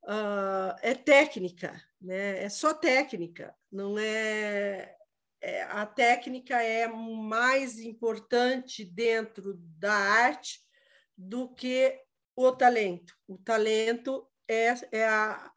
uh, 0.04 0.74
é 0.80 0.94
técnica, 0.94 1.78
né? 2.00 2.44
É 2.44 2.48
só 2.48 2.72
técnica, 2.72 3.54
não 3.70 3.98
é, 3.98 4.96
é 5.42 5.62
a 5.64 5.84
técnica 5.84 6.62
é 6.62 6.88
mais 6.88 7.78
importante 7.78 8.86
dentro 8.86 9.54
da 9.78 9.92
arte 9.92 10.60
do 11.16 11.54
que 11.54 11.98
o 12.34 12.52
talento. 12.52 13.14
O 13.28 13.36
talento 13.36 14.26
é, 14.52 14.98
é, 14.98 15.08
a, 15.08 15.52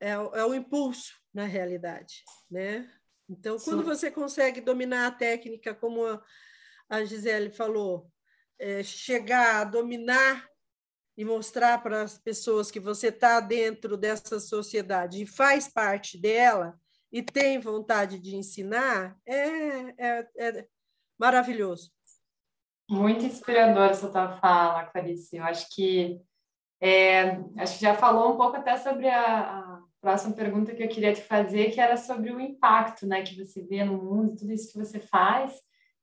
é, 0.00 0.10
é 0.10 0.44
o 0.44 0.54
impulso, 0.54 1.12
na 1.32 1.44
realidade. 1.44 2.22
Né? 2.50 2.90
Então, 3.28 3.56
quando 3.58 3.82
você 3.82 4.10
consegue 4.10 4.60
dominar 4.60 5.06
a 5.06 5.12
técnica, 5.12 5.74
como 5.74 6.04
a, 6.06 6.22
a 6.88 7.04
Gisele 7.04 7.50
falou, 7.50 8.10
é, 8.58 8.82
chegar 8.82 9.60
a 9.60 9.64
dominar 9.64 10.46
e 11.16 11.24
mostrar 11.24 11.82
para 11.82 12.02
as 12.02 12.18
pessoas 12.18 12.70
que 12.70 12.80
você 12.80 13.08
está 13.08 13.40
dentro 13.40 13.96
dessa 13.96 14.38
sociedade 14.40 15.22
e 15.22 15.26
faz 15.26 15.68
parte 15.68 16.18
dela 16.18 16.78
e 17.10 17.22
tem 17.22 17.58
vontade 17.58 18.18
de 18.18 18.36
ensinar, 18.36 19.18
é, 19.26 19.38
é, 19.98 20.28
é 20.36 20.66
maravilhoso. 21.18 21.92
Muito 22.88 23.24
inspirador 23.24 23.90
essa 23.90 24.10
tua 24.10 24.38
fala, 24.38 24.86
Clarice. 24.86 25.36
Eu 25.36 25.44
acho 25.44 25.68
que 25.74 26.20
é, 26.84 27.38
acho 27.58 27.78
que 27.78 27.82
já 27.82 27.94
falou 27.94 28.34
um 28.34 28.36
pouco 28.36 28.56
até 28.56 28.76
sobre 28.76 29.08
a, 29.08 29.40
a, 29.40 29.82
próxima 30.00 30.34
pergunta 30.34 30.74
que 30.74 30.82
eu 30.82 30.88
queria 30.88 31.14
te 31.14 31.22
fazer, 31.22 31.70
que 31.70 31.80
era 31.80 31.96
sobre 31.96 32.32
o 32.32 32.40
impacto, 32.40 33.06
né, 33.06 33.22
que 33.22 33.36
você 33.36 33.62
vê 33.62 33.84
no 33.84 34.02
mundo, 34.02 34.34
tudo 34.34 34.52
isso 34.52 34.72
que 34.72 34.78
você 34.78 34.98
faz. 34.98 35.54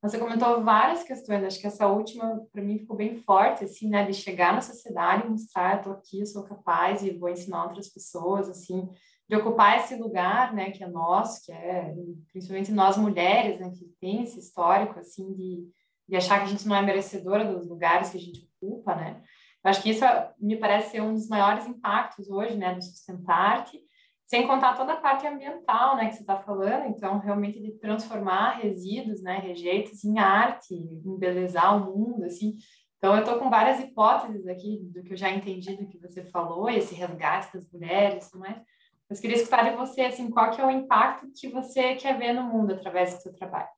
Você 0.01 0.17
comentou 0.17 0.63
várias 0.63 1.03
questões, 1.03 1.43
acho 1.43 1.59
que 1.59 1.67
essa 1.67 1.85
última 1.85 2.47
para 2.53 2.61
mim 2.61 2.79
ficou 2.79 2.95
bem 2.95 3.17
forte, 3.17 3.65
assim, 3.65 3.89
né, 3.89 4.05
de 4.05 4.13
chegar 4.13 4.53
na 4.53 4.61
sociedade 4.61 5.27
e 5.27 5.29
mostrar, 5.29 5.79
estou 5.79 5.91
aqui, 5.91 6.21
eu 6.21 6.25
sou 6.25 6.43
capaz 6.43 7.03
e 7.03 7.11
vou 7.11 7.27
ensinar 7.27 7.65
outras 7.65 7.89
pessoas, 7.89 8.47
assim, 8.47 8.87
de 9.27 9.35
ocupar 9.35 9.79
esse 9.79 9.97
lugar, 9.97 10.53
né, 10.53 10.71
que 10.71 10.81
é 10.81 10.87
nosso, 10.87 11.45
que 11.45 11.51
é 11.51 11.93
principalmente 12.31 12.71
nós 12.71 12.95
mulheres, 12.95 13.59
né, 13.59 13.69
que 13.69 13.83
tem 13.99 14.23
esse 14.23 14.39
histórico, 14.39 14.97
assim, 14.97 15.33
de, 15.33 15.67
de 16.07 16.15
achar 16.15 16.39
que 16.39 16.45
a 16.45 16.49
gente 16.49 16.65
não 16.65 16.77
é 16.77 16.81
merecedora 16.81 17.43
dos 17.43 17.67
lugares 17.67 18.11
que 18.11 18.17
a 18.17 18.21
gente 18.21 18.49
ocupa, 18.61 18.95
né. 18.95 19.21
Eu 19.63 19.69
acho 19.69 19.83
que 19.83 19.89
isso 19.89 20.05
me 20.39 20.55
parece 20.55 20.91
ser 20.91 21.01
um 21.01 21.13
dos 21.13 21.27
maiores 21.27 21.65
impactos 21.65 22.29
hoje, 22.29 22.55
né, 22.55 22.73
do 22.73 22.81
Sustentarte, 22.81 23.79
sem 24.25 24.45
contar 24.47 24.77
toda 24.77 24.93
a 24.93 24.97
parte 25.01 25.25
ambiental, 25.27 25.97
né, 25.97 26.07
que 26.07 26.13
você 26.13 26.21
está 26.21 26.37
falando, 26.37 26.85
então, 26.87 27.19
realmente 27.19 27.59
de 27.59 27.71
transformar 27.79 28.59
resíduos, 28.59 29.21
né, 29.21 29.39
rejeitos 29.39 30.03
em 30.05 30.19
arte, 30.19 30.75
embelezar 30.75 31.75
o 31.75 31.91
mundo, 31.91 32.23
assim. 32.23 32.55
Então, 32.97 33.15
eu 33.15 33.21
estou 33.21 33.39
com 33.39 33.49
várias 33.49 33.79
hipóteses 33.79 34.47
aqui 34.47 34.79
do 34.93 35.03
que 35.03 35.13
eu 35.13 35.17
já 35.17 35.29
entendi 35.29 35.75
do 35.75 35.87
que 35.87 35.97
você 35.97 36.23
falou, 36.25 36.69
esse 36.69 36.93
resgate 36.93 37.53
das 37.53 37.69
mulheres 37.71 38.29
tudo 38.29 38.41
mais. 38.41 38.61
Mas 39.09 39.19
queria 39.19 39.37
escutar 39.37 39.67
de 39.67 39.75
você, 39.75 40.01
assim, 40.01 40.29
qual 40.29 40.51
que 40.51 40.61
é 40.61 40.65
o 40.65 40.69
impacto 40.69 41.31
que 41.35 41.47
você 41.47 41.95
quer 41.95 42.17
ver 42.17 42.31
no 42.31 42.43
mundo 42.43 42.73
através 42.73 43.15
do 43.15 43.21
seu 43.21 43.33
trabalho? 43.33 43.69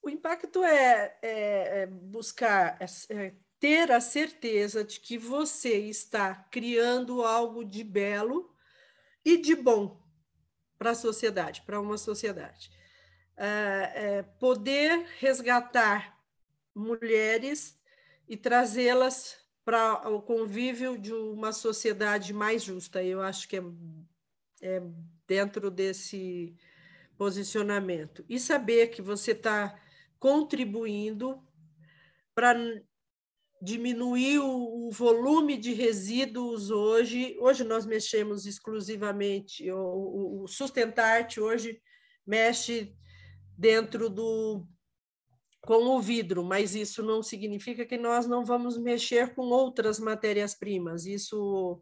O 0.00 0.08
impacto 0.08 0.62
é, 0.62 1.16
é, 1.20 1.80
é 1.80 1.86
buscar 1.86 2.78
é, 2.80 2.84
é 3.10 3.34
ter 3.58 3.90
a 3.90 4.00
certeza 4.00 4.84
de 4.84 5.00
que 5.00 5.16
você 5.16 5.76
está 5.78 6.34
criando 6.34 7.22
algo 7.22 7.64
de 7.64 7.82
belo 7.82 8.54
e 9.24 9.36
de 9.36 9.54
bom 9.54 10.00
para 10.78 10.90
a 10.90 10.94
sociedade, 10.94 11.62
para 11.62 11.80
uma 11.80 11.98
sociedade. 11.98 12.70
É, 13.36 13.92
é, 13.94 14.22
poder 14.22 15.06
resgatar 15.18 16.18
mulheres 16.74 17.78
e 18.28 18.36
trazê-las 18.36 19.36
para 19.64 20.08
o 20.08 20.22
convívio 20.22 20.96
de 20.96 21.12
uma 21.12 21.52
sociedade 21.52 22.32
mais 22.32 22.62
justa. 22.62 23.02
Eu 23.02 23.20
acho 23.20 23.48
que 23.48 23.56
é, 23.56 23.62
é 24.62 24.82
dentro 25.26 25.70
desse 25.70 26.56
posicionamento. 27.16 28.24
E 28.28 28.38
saber 28.38 28.88
que 28.88 29.02
você 29.02 29.32
está 29.32 29.78
contribuindo 30.18 31.42
para 32.34 32.54
diminuir 33.60 34.38
o, 34.38 34.90
volume 34.90 35.56
de 35.56 35.72
resíduos 35.72 36.70
hoje. 36.70 37.36
Hoje 37.40 37.64
nós 37.64 37.84
mexemos 37.84 38.46
exclusivamente, 38.46 39.70
o, 39.70 40.42
o 40.42 40.46
Sustentarte 40.46 41.40
hoje 41.40 41.80
mexe 42.26 42.94
dentro 43.56 44.08
do 44.08 44.66
com 45.62 45.84
o 45.96 46.00
vidro, 46.00 46.44
mas 46.44 46.76
isso 46.76 47.02
não 47.02 47.24
significa 47.24 47.84
que 47.84 47.98
nós 47.98 48.24
não 48.24 48.44
vamos 48.44 48.78
mexer 48.78 49.34
com 49.34 49.46
outras 49.46 49.98
matérias-primas. 49.98 51.06
Isso 51.06 51.80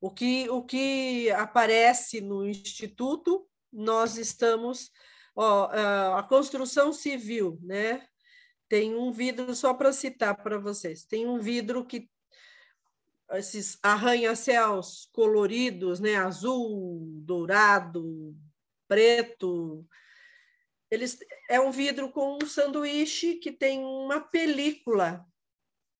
o 0.00 0.10
que 0.10 0.50
o 0.50 0.64
que 0.64 1.30
aparece 1.30 2.20
no 2.20 2.44
instituto, 2.44 3.46
nós 3.72 4.16
estamos 4.16 4.90
ó, 5.36 5.70
a 6.16 6.22
construção 6.24 6.92
civil, 6.92 7.56
né? 7.62 8.04
Tem 8.70 8.94
um 8.94 9.10
vidro, 9.10 9.52
só 9.52 9.74
para 9.74 9.92
citar 9.92 10.40
para 10.40 10.56
vocês, 10.56 11.04
tem 11.04 11.26
um 11.26 11.40
vidro 11.40 11.84
que 11.84 12.08
esses 13.32 13.76
arranha-céus 13.82 15.08
coloridos, 15.12 15.98
né, 15.98 16.14
azul, 16.14 17.00
dourado, 17.24 18.32
preto, 18.86 19.84
eles 20.88 21.18
é 21.48 21.60
um 21.60 21.72
vidro 21.72 22.12
com 22.12 22.38
um 22.40 22.46
sanduíche 22.46 23.34
que 23.34 23.50
tem 23.50 23.80
uma 23.80 24.20
película 24.20 25.26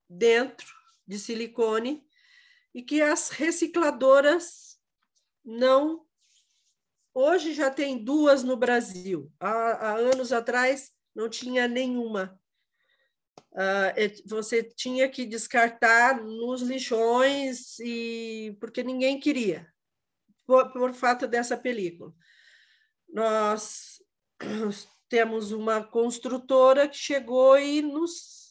dentro 0.09 0.73
de 1.05 1.19
silicone 1.19 2.01
e 2.73 2.81
que 2.81 3.01
as 3.01 3.31
recicladoras 3.31 4.79
não 5.43 6.05
hoje 7.13 7.53
já 7.53 7.69
tem 7.69 8.01
duas 8.01 8.43
no 8.43 8.55
Brasil. 8.55 9.29
Há, 9.37 9.49
há 9.49 9.95
anos 9.97 10.31
atrás 10.31 10.93
não 11.13 11.27
tinha 11.27 11.67
nenhuma 11.67 12.40
uh, 13.51 14.27
você 14.27 14.63
tinha 14.63 15.09
que 15.09 15.25
descartar 15.25 16.21
nos 16.21 16.61
lixões 16.61 17.79
e 17.79 18.55
porque 18.59 18.83
ninguém 18.83 19.19
queria 19.19 19.71
por, 20.45 20.71
por 20.73 20.93
fato 20.93 21.27
dessa 21.27 21.57
película. 21.57 22.13
Nós 23.09 24.01
temos 25.09 25.51
uma 25.51 25.83
construtora 25.83 26.87
que 26.87 26.97
chegou 26.97 27.57
e 27.57 27.81
nos 27.81 28.41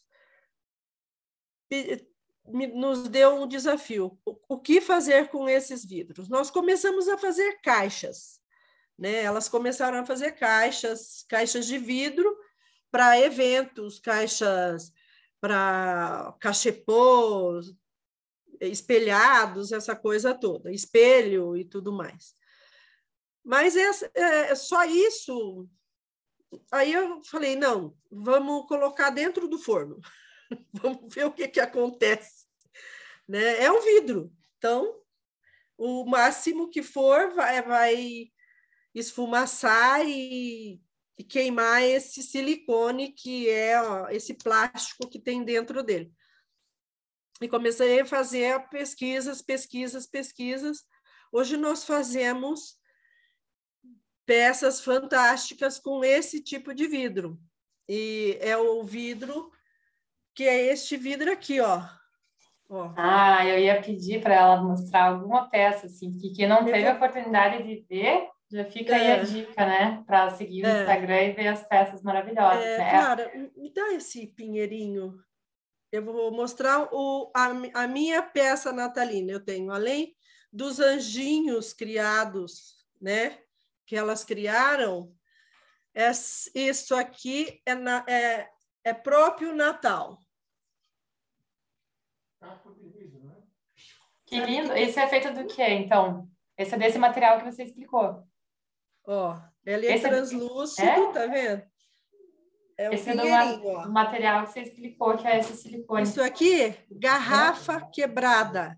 nos 2.73 3.07
deu 3.07 3.35
um 3.35 3.47
desafio. 3.47 4.19
O 4.25 4.59
que 4.59 4.81
fazer 4.81 5.29
com 5.29 5.47
esses 5.47 5.85
vidros? 5.85 6.27
Nós 6.27 6.49
começamos 6.51 7.07
a 7.07 7.17
fazer 7.17 7.61
caixas, 7.61 8.41
né? 8.97 9.23
Elas 9.23 9.47
começaram 9.47 9.99
a 9.99 10.05
fazer 10.05 10.33
caixas, 10.33 11.23
caixas 11.29 11.65
de 11.65 11.77
vidro 11.77 12.35
para 12.91 13.19
eventos, 13.19 13.99
caixas 13.99 14.91
para 15.39 16.35
cachepôs, 16.39 17.73
espelhados, 18.59 19.71
essa 19.71 19.95
coisa 19.95 20.35
toda, 20.35 20.71
espelho 20.71 21.57
e 21.57 21.65
tudo 21.65 21.91
mais. 21.91 22.35
Mas 23.43 23.75
é, 23.75 23.89
é, 24.13 24.55
só 24.55 24.85
isso. 24.85 25.67
Aí 26.71 26.93
eu 26.93 27.23
falei, 27.23 27.55
não, 27.55 27.97
vamos 28.11 28.67
colocar 28.67 29.09
dentro 29.09 29.47
do 29.47 29.57
forno, 29.57 29.99
vamos 30.73 31.13
ver 31.13 31.25
o 31.25 31.31
que, 31.31 31.47
que 31.47 31.59
acontece. 31.59 32.45
Né? 33.27 33.63
É 33.63 33.71
um 33.71 33.81
vidro, 33.81 34.31
então 34.57 35.01
o 35.77 36.05
máximo 36.05 36.69
que 36.69 36.83
for 36.83 37.33
vai, 37.33 37.61
vai 37.63 38.27
esfumaçar 38.93 40.05
e 40.07 40.79
e 41.21 41.23
queimar 41.23 41.83
esse 41.83 42.23
silicone, 42.23 43.11
que 43.11 43.47
é 43.47 43.79
ó, 43.79 44.09
esse 44.09 44.33
plástico 44.33 45.07
que 45.07 45.19
tem 45.19 45.43
dentro 45.43 45.83
dele. 45.83 46.11
E 47.39 47.47
comecei 47.47 48.01
a 48.01 48.05
fazer 48.05 48.67
pesquisas, 48.69 49.39
pesquisas, 49.39 50.07
pesquisas. 50.07 50.83
Hoje 51.31 51.57
nós 51.57 51.83
fazemos 51.83 52.75
peças 54.25 54.81
fantásticas 54.81 55.77
com 55.77 56.03
esse 56.03 56.41
tipo 56.41 56.73
de 56.73 56.87
vidro. 56.87 57.39
E 57.87 58.39
é 58.41 58.57
o 58.57 58.83
vidro 58.83 59.51
que 60.33 60.45
é 60.45 60.71
este 60.73 60.97
vidro 60.97 61.31
aqui, 61.31 61.59
ó. 61.59 61.83
ó. 62.67 62.93
Ah, 62.97 63.45
eu 63.45 63.59
ia 63.59 63.79
pedir 63.79 64.23
para 64.23 64.33
ela 64.33 64.59
mostrar 64.59 65.03
alguma 65.05 65.47
peça, 65.51 65.85
assim, 65.85 66.17
que 66.17 66.33
quem 66.33 66.47
não 66.47 66.65
teve 66.65 66.87
a 66.87 66.95
oportunidade 66.95 67.61
de 67.61 67.85
ver, 67.87 68.27
já 68.51 68.65
fica 68.65 68.95
é. 68.95 68.99
aí 68.99 69.11
a 69.11 69.15
é. 69.15 69.23
dica, 69.23 69.65
né? 69.65 70.03
Para 70.05 70.29
seguir 70.31 70.63
o 70.63 70.67
é. 70.67 70.81
Instagram 70.81 71.21
e 71.21 71.31
ver 71.31 71.47
as 71.47 71.67
peças 71.67 72.01
maravilhosas. 72.03 72.63
É, 72.63 72.77
né? 72.77 72.89
Clara, 72.89 73.31
me 73.55 73.73
dá 73.73 73.93
esse 73.93 74.27
pinheirinho. 74.27 75.17
Eu 75.91 76.03
vou 76.03 76.31
mostrar 76.31 76.89
o, 76.91 77.31
a, 77.35 77.83
a 77.83 77.87
minha 77.87 78.21
peça 78.21 78.71
natalina. 78.71 79.31
Eu 79.31 79.43
tenho, 79.43 79.71
além 79.71 80.15
dos 80.51 80.79
anjinhos 80.79 81.73
criados, 81.73 82.85
né? 83.01 83.37
Que 83.85 83.95
elas 83.95 84.23
criaram, 84.23 85.13
é, 85.93 86.11
isso 86.11 86.95
aqui 86.95 87.61
é, 87.65 87.73
na, 87.73 88.05
é, 88.07 88.49
é 88.83 88.93
próprio 88.93 89.55
Natal. 89.55 90.19
Que 94.25 94.39
lindo! 94.39 94.73
Esse 94.73 94.99
é 94.99 95.07
feito 95.07 95.33
do 95.33 95.45
quê, 95.45 95.67
então? 95.69 96.29
Esse 96.57 96.75
é 96.75 96.77
desse 96.77 96.97
material 96.97 97.39
que 97.39 97.51
você 97.51 97.63
explicou. 97.63 98.25
Ó, 99.13 99.37
ele 99.65 99.87
é 99.87 99.95
Esse 99.95 100.07
translúcido, 100.07 100.87
é? 100.87 101.11
tá 101.11 101.25
vendo? 101.27 101.63
É 102.77 102.89
um 102.89 102.93
esse 102.93 103.09
é 103.09 103.13
do 103.13 103.91
material 103.91 104.45
que 104.45 104.53
você 104.53 104.61
explicou, 104.61 105.17
que 105.17 105.27
é 105.27 105.39
esse 105.39 105.53
silicone. 105.57 106.03
Isso 106.03 106.23
aqui, 106.23 106.73
garrafa 106.89 107.73
é. 107.73 107.89
quebrada. 107.91 108.77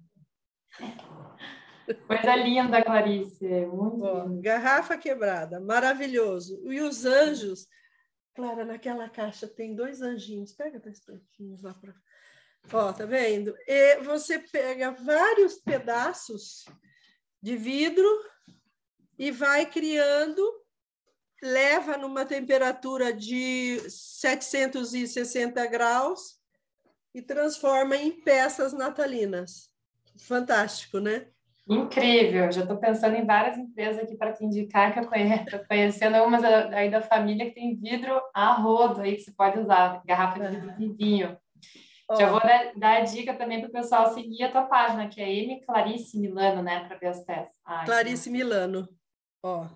Coisa 2.07 2.36
linda, 2.36 2.81
Clarice. 2.81 3.45
Muito 3.67 4.03
Ó, 4.03 4.25
Garrafa 4.41 4.97
quebrada, 4.97 5.59
maravilhoso. 5.59 6.59
E 6.65 6.81
os 6.81 7.05
anjos, 7.05 7.67
Clara, 8.34 8.65
naquela 8.65 9.07
caixa 9.09 9.47
tem 9.47 9.75
dois 9.75 10.01
anjinhos. 10.01 10.51
Pega 10.53 10.79
dois 10.79 10.99
anjinhos 11.07 11.61
lá 11.61 11.75
para. 11.75 11.93
Ó, 12.71 12.91
tá 12.91 13.05
vendo? 13.05 13.55
E 13.67 13.97
você 13.97 14.39
pega 14.39 14.91
vários 14.91 15.59
pedaços 15.59 16.65
de 17.39 17.55
vidro 17.55 18.07
e 19.18 19.32
vai 19.32 19.66
criando, 19.66 20.41
leva 21.41 21.97
numa 21.97 22.26
temperatura 22.26 23.14
de 23.14 23.80
760 23.89 25.66
graus 25.68 26.39
e 27.14 27.22
transforma 27.22 27.95
em 27.95 28.11
peças 28.11 28.74
natalinas. 28.74 29.70
Fantástico, 30.18 30.99
né? 30.99 31.28
Incrível, 31.68 32.51
já 32.51 32.61
estou 32.61 32.78
pensando 32.78 33.16
em 33.16 33.26
várias 33.26 33.57
empresas 33.57 34.03
aqui 34.03 34.18
para 34.18 34.34
te 34.34 34.43
indicar 34.43 34.93
que 34.93 34.99
eu 34.99 35.07
conheço, 35.07 35.66
conhecendo 35.68 36.18
umas 36.24 36.43
aí 36.43 36.91
da 36.91 37.01
família 37.01 37.45
que 37.45 37.55
tem 37.55 37.76
vidro 37.76 38.22
a 38.34 38.53
rodo 38.53 39.01
aí 39.01 39.16
que 39.16 39.22
você 39.22 39.32
pode 39.32 39.59
usar, 39.59 40.01
garrafa 40.05 40.39
de 40.39 40.55
vidro 40.57 40.78
de 40.78 40.89
vinho. 40.89 41.38
Oh. 42.09 42.16
Já 42.16 42.30
vou 42.30 42.41
dar, 42.41 42.74
dar, 42.76 42.97
a 42.97 43.01
dica 43.01 43.34
também 43.34 43.61
para 43.61 43.70
o 43.70 43.72
pessoal 43.72 44.14
seguir 44.14 44.43
a 44.43 44.51
tua 44.51 44.64
página, 44.64 45.07
que 45.07 45.22
é 45.22 45.34
M 45.34 45.61
Clarice 45.66 46.20
Milano, 46.20 46.61
né, 46.61 46.86
para 46.86 46.97
ver 46.97 47.07
as 47.07 47.24
peças. 47.24 47.55
Ah, 47.64 47.86
Clarice 47.86 48.30
então. 48.30 48.39
Milano, 48.39 48.89
ó. 49.44 49.68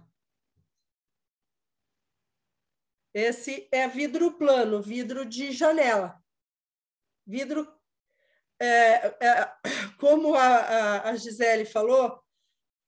Esse 3.14 3.68
é 3.72 3.88
vidro 3.88 4.32
plano, 4.38 4.82
vidro 4.82 5.26
de 5.26 5.52
janela. 5.52 6.24
Vidro 7.26 7.68
é, 8.60 9.08
é, 9.20 9.52
como 10.00 10.34
a, 10.36 11.10
a, 11.10 11.16
Gisele 11.16 11.66
falou, 11.66 12.22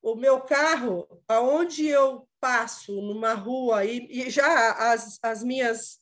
o 0.02 0.14
meu 0.14 0.40
carro, 0.40 1.06
aonde 1.28 1.86
eu 1.86 2.28
passo 2.40 3.00
numa 3.02 3.34
rua, 3.34 3.84
e, 3.84 4.06
e 4.10 4.30
já 4.30 4.72
as, 4.92 5.18
as 5.22 5.42
minhas 5.42 5.98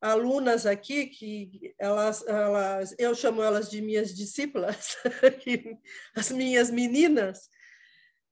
alunas 0.00 0.66
aqui, 0.66 1.06
que 1.06 1.74
elas, 1.78 2.24
elas, 2.26 2.94
eu 2.98 3.14
chamo 3.14 3.42
elas 3.42 3.70
de 3.70 3.80
minhas 3.80 4.14
discípulas, 4.14 4.96
as 6.14 6.30
minhas 6.30 6.70
meninas, 6.70 7.48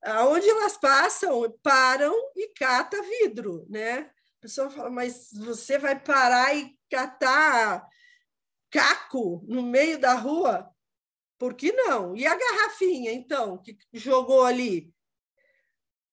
aonde 0.02 0.48
elas 0.48 0.76
passam, 0.76 1.50
param 1.62 2.14
e 2.36 2.48
cata 2.48 3.00
vidro, 3.02 3.66
né? 3.68 4.10
A 4.38 4.40
pessoa 4.40 4.70
fala, 4.70 4.90
mas 4.90 5.30
você 5.32 5.78
vai 5.78 5.98
parar 5.98 6.54
e 6.56 6.76
catar 6.90 7.86
caco 8.70 9.44
no 9.46 9.62
meio 9.62 9.98
da 9.98 10.14
rua? 10.14 10.68
Por 11.38 11.54
que 11.54 11.72
não? 11.72 12.16
E 12.16 12.26
a 12.26 12.34
garrafinha, 12.34 13.12
então, 13.12 13.58
que 13.58 13.76
jogou 13.92 14.44
ali? 14.44 14.92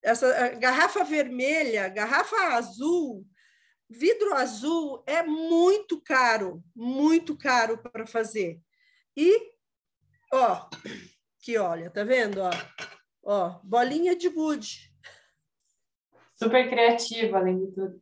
Essa 0.02 0.50
garrafa 0.56 1.04
vermelha, 1.04 1.90
garrafa 1.90 2.36
azul, 2.56 3.26
vidro 3.90 4.34
azul 4.36 5.04
é 5.06 5.24
muito 5.24 6.00
caro, 6.02 6.64
muito 6.76 7.38
caro 7.38 7.78
para 7.78 8.06
fazer. 8.06 8.62
E, 9.16 9.52
ó, 10.32 10.70
que 11.40 11.58
olha, 11.58 11.90
tá 11.90 12.04
vendo? 12.04 12.42
Ó, 12.42 12.50
ó, 13.30 13.60
bolinha 13.64 14.16
de 14.16 14.28
gude. 14.30 14.92
Super 16.36 16.68
criativa, 16.70 17.38
além 17.38 17.60
de 17.60 17.72
tudo. 17.74 18.02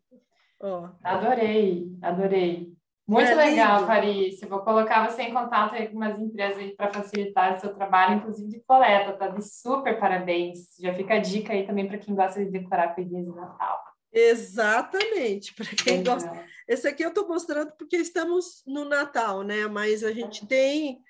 Ó. 0.61 0.89
Adorei, 1.03 1.91
adorei. 2.01 2.73
Muito 3.05 3.31
é 3.31 3.35
legal, 3.35 3.85
Clarice. 3.85 4.45
Vou 4.45 4.59
colocar 4.59 5.09
você 5.09 5.23
em 5.23 5.33
contato 5.33 5.75
aí 5.75 5.87
com 5.87 5.97
umas 5.97 6.19
empresas 6.19 6.71
para 6.75 6.91
facilitar 6.93 7.55
o 7.55 7.59
seu 7.59 7.73
trabalho, 7.73 8.17
inclusive 8.17 8.49
de 8.49 8.59
coleta, 8.61 9.13
tá? 9.13 9.27
De 9.27 9.41
super 9.41 9.99
parabéns. 9.99 10.75
Já 10.79 10.93
fica 10.93 11.15
a 11.15 11.19
dica 11.19 11.53
aí 11.53 11.65
também 11.65 11.87
para 11.87 11.97
quem 11.97 12.15
gosta 12.15 12.43
de 12.43 12.51
decorar 12.51 12.95
coisinhas 12.95 13.25
de 13.25 13.31
Natal. 13.31 13.83
Exatamente, 14.11 15.53
para 15.53 15.67
quem 15.67 15.97
Legal. 15.97 16.15
gosta. 16.15 16.45
Esse 16.67 16.87
aqui 16.87 17.03
eu 17.03 17.09
estou 17.09 17.27
mostrando 17.27 17.71
porque 17.77 17.97
estamos 17.97 18.63
no 18.65 18.83
Natal, 18.83 19.41
né? 19.41 19.67
Mas 19.67 20.03
a 20.03 20.11
gente 20.11 20.45
tem 20.45 21.01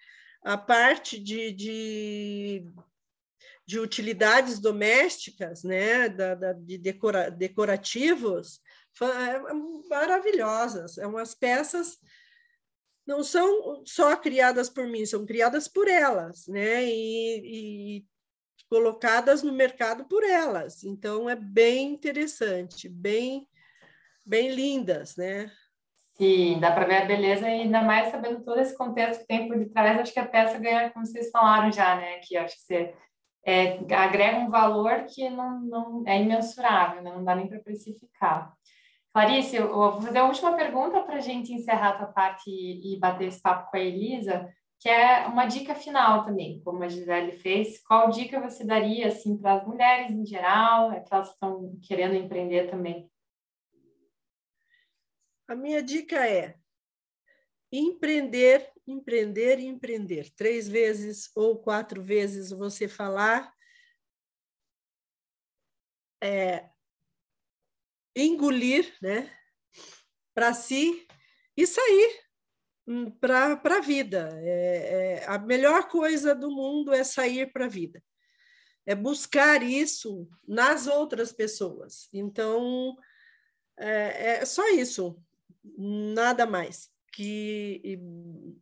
a 0.43 0.57
parte 0.57 1.19
de, 1.19 1.51
de, 1.51 2.65
de 3.67 3.79
utilidades 3.79 4.59
domésticas, 4.59 5.63
né? 5.63 6.07
Da, 6.07 6.35
da, 6.35 6.53
de 6.53 6.77
decora, 6.77 7.29
decorativos 7.29 8.61
é, 9.01 9.89
maravilhosas. 9.89 10.97
É 10.97 11.05
umas 11.05 11.35
peças 11.35 11.97
não 13.05 13.23
são 13.23 13.83
só 13.85 14.15
criadas 14.15 14.69
por 14.69 14.85
mim, 14.87 15.05
são 15.05 15.25
criadas 15.25 15.67
por 15.67 15.87
elas, 15.87 16.47
né? 16.47 16.83
E, 16.85 17.99
e, 17.99 18.05
colocadas 18.69 19.43
no 19.43 19.53
mercado 19.53 20.05
por 20.05 20.23
elas. 20.23 20.83
Então 20.83 21.29
é 21.29 21.35
bem 21.35 21.93
interessante, 21.93 22.89
bem 22.89 23.47
bem 24.25 24.49
lindas, 24.49 25.15
né? 25.15 25.49
Sim, 26.17 26.59
dá 26.59 26.71
para 26.71 26.85
ver 26.85 27.03
a 27.03 27.05
beleza 27.05 27.45
ainda 27.45 27.81
mais 27.81 28.11
sabendo 28.11 28.43
todo 28.43 28.59
esse 28.59 28.75
contexto 28.75 29.21
que 29.21 29.27
tem 29.27 29.47
por 29.47 29.57
detrás, 29.57 29.99
acho 29.99 30.11
que 30.11 30.19
a 30.19 30.27
peça 30.27 30.57
ganha, 30.57 30.89
como 30.89 31.05
vocês 31.05 31.29
falaram 31.29 31.71
já, 31.71 31.95
né? 31.95 32.19
Que 32.19 32.35
acho 32.35 32.55
que 32.55 32.61
você 32.63 32.93
é, 33.47 33.79
agrega 33.95 34.39
um 34.39 34.49
valor 34.49 35.05
que 35.05 35.29
não, 35.29 35.61
não 35.61 36.03
é 36.05 36.21
imensurável, 36.21 37.01
né? 37.01 37.13
não 37.13 37.23
dá 37.23 37.33
nem 37.33 37.47
para 37.47 37.59
precificar. 37.59 38.53
Clarice, 39.13 39.55
eu 39.55 39.73
vou 39.73 40.01
fazer 40.01 40.19
a 40.19 40.25
última 40.25 40.53
pergunta 40.57 41.01
para 41.01 41.15
a 41.15 41.21
gente 41.21 41.53
encerrar 41.53 41.91
a 41.91 41.97
tua 41.97 42.07
parte 42.07 42.49
e, 42.49 42.93
e, 42.93 42.99
bater 42.99 43.29
esse 43.29 43.41
papo 43.41 43.71
com 43.71 43.77
a 43.77 43.79
Elisa, 43.79 44.53
que 44.79 44.89
é 44.89 45.25
uma 45.27 45.45
dica 45.45 45.73
final 45.73 46.25
também, 46.25 46.61
como 46.61 46.83
a 46.83 46.89
Gisele 46.89 47.31
fez. 47.31 47.81
Qual 47.83 48.09
dica 48.09 48.41
você 48.41 48.65
daria 48.65 49.07
assim, 49.07 49.37
para 49.37 49.53
as 49.53 49.65
mulheres 49.65 50.11
em 50.11 50.25
geral, 50.25 50.91
aquelas 50.91 51.29
que 51.29 51.33
estão 51.33 51.73
querendo 51.87 52.15
empreender 52.15 52.69
também? 52.69 53.09
A 55.47 55.55
minha 55.55 55.81
dica 55.81 56.27
é 56.27 56.55
empreender, 57.71 58.69
empreender 58.87 59.59
e 59.59 59.65
empreender. 59.65 60.31
Três 60.35 60.67
vezes 60.67 61.29
ou 61.35 61.59
quatro 61.59 62.01
vezes 62.01 62.51
você 62.51 62.87
falar 62.87 63.53
é, 66.23 66.69
engolir 68.15 68.95
né, 69.01 69.31
para 70.33 70.53
si 70.53 71.05
e 71.55 71.67
sair 71.67 72.23
hum, 72.87 73.11
para 73.11 73.59
a 73.63 73.81
vida. 73.81 74.31
É, 74.41 75.19
é, 75.21 75.25
a 75.27 75.37
melhor 75.37 75.89
coisa 75.89 76.33
do 76.33 76.49
mundo 76.49 76.93
é 76.93 77.03
sair 77.03 77.51
para 77.51 77.65
a 77.65 77.69
vida, 77.69 78.01
é 78.85 78.95
buscar 78.95 79.61
isso 79.61 80.29
nas 80.47 80.87
outras 80.87 81.31
pessoas. 81.31 82.07
Então, 82.13 82.97
é, 83.77 84.37
é 84.37 84.45
só 84.45 84.67
isso, 84.69 85.21
nada 85.63 86.45
mais 86.45 86.89
que 87.13 87.99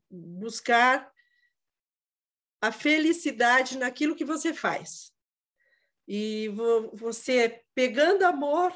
buscar 0.10 1.12
a 2.62 2.72
felicidade 2.72 3.78
naquilo 3.78 4.16
que 4.16 4.26
você 4.26 4.54
faz. 4.54 5.12
E 6.08 6.50
você 6.94 7.62
pegando 7.74 8.24
amor 8.24 8.74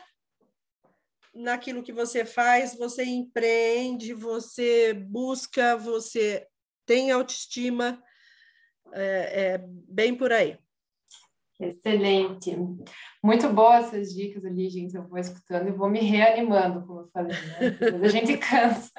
naquilo 1.34 1.84
que 1.84 1.94
você 1.94 2.26
faz, 2.26 2.76
você 2.76 3.04
empreende, 3.04 4.14
você 4.14 4.94
busca, 4.94 5.78
você 5.78 6.48
tem 6.86 7.12
autoestima, 7.12 8.02
é, 8.94 9.54
é 9.54 9.58
bem 9.68 10.16
por 10.16 10.32
aí. 10.32 10.58
Excelente. 11.60 12.56
Muito 13.22 13.50
boas 13.50 13.88
essas 13.88 14.14
dicas 14.14 14.46
ali, 14.46 14.70
gente. 14.70 14.96
Eu 14.96 15.08
vou 15.08 15.20
escutando 15.20 15.68
e 15.68 15.74
vou 15.74 15.90
me 15.90 16.00
reanimando, 16.00 16.86
como 16.88 17.02
eu 17.02 17.08
falei, 17.08 17.36
né? 17.36 17.98
a 18.02 18.08
gente 18.08 18.38
cansa. 18.40 18.92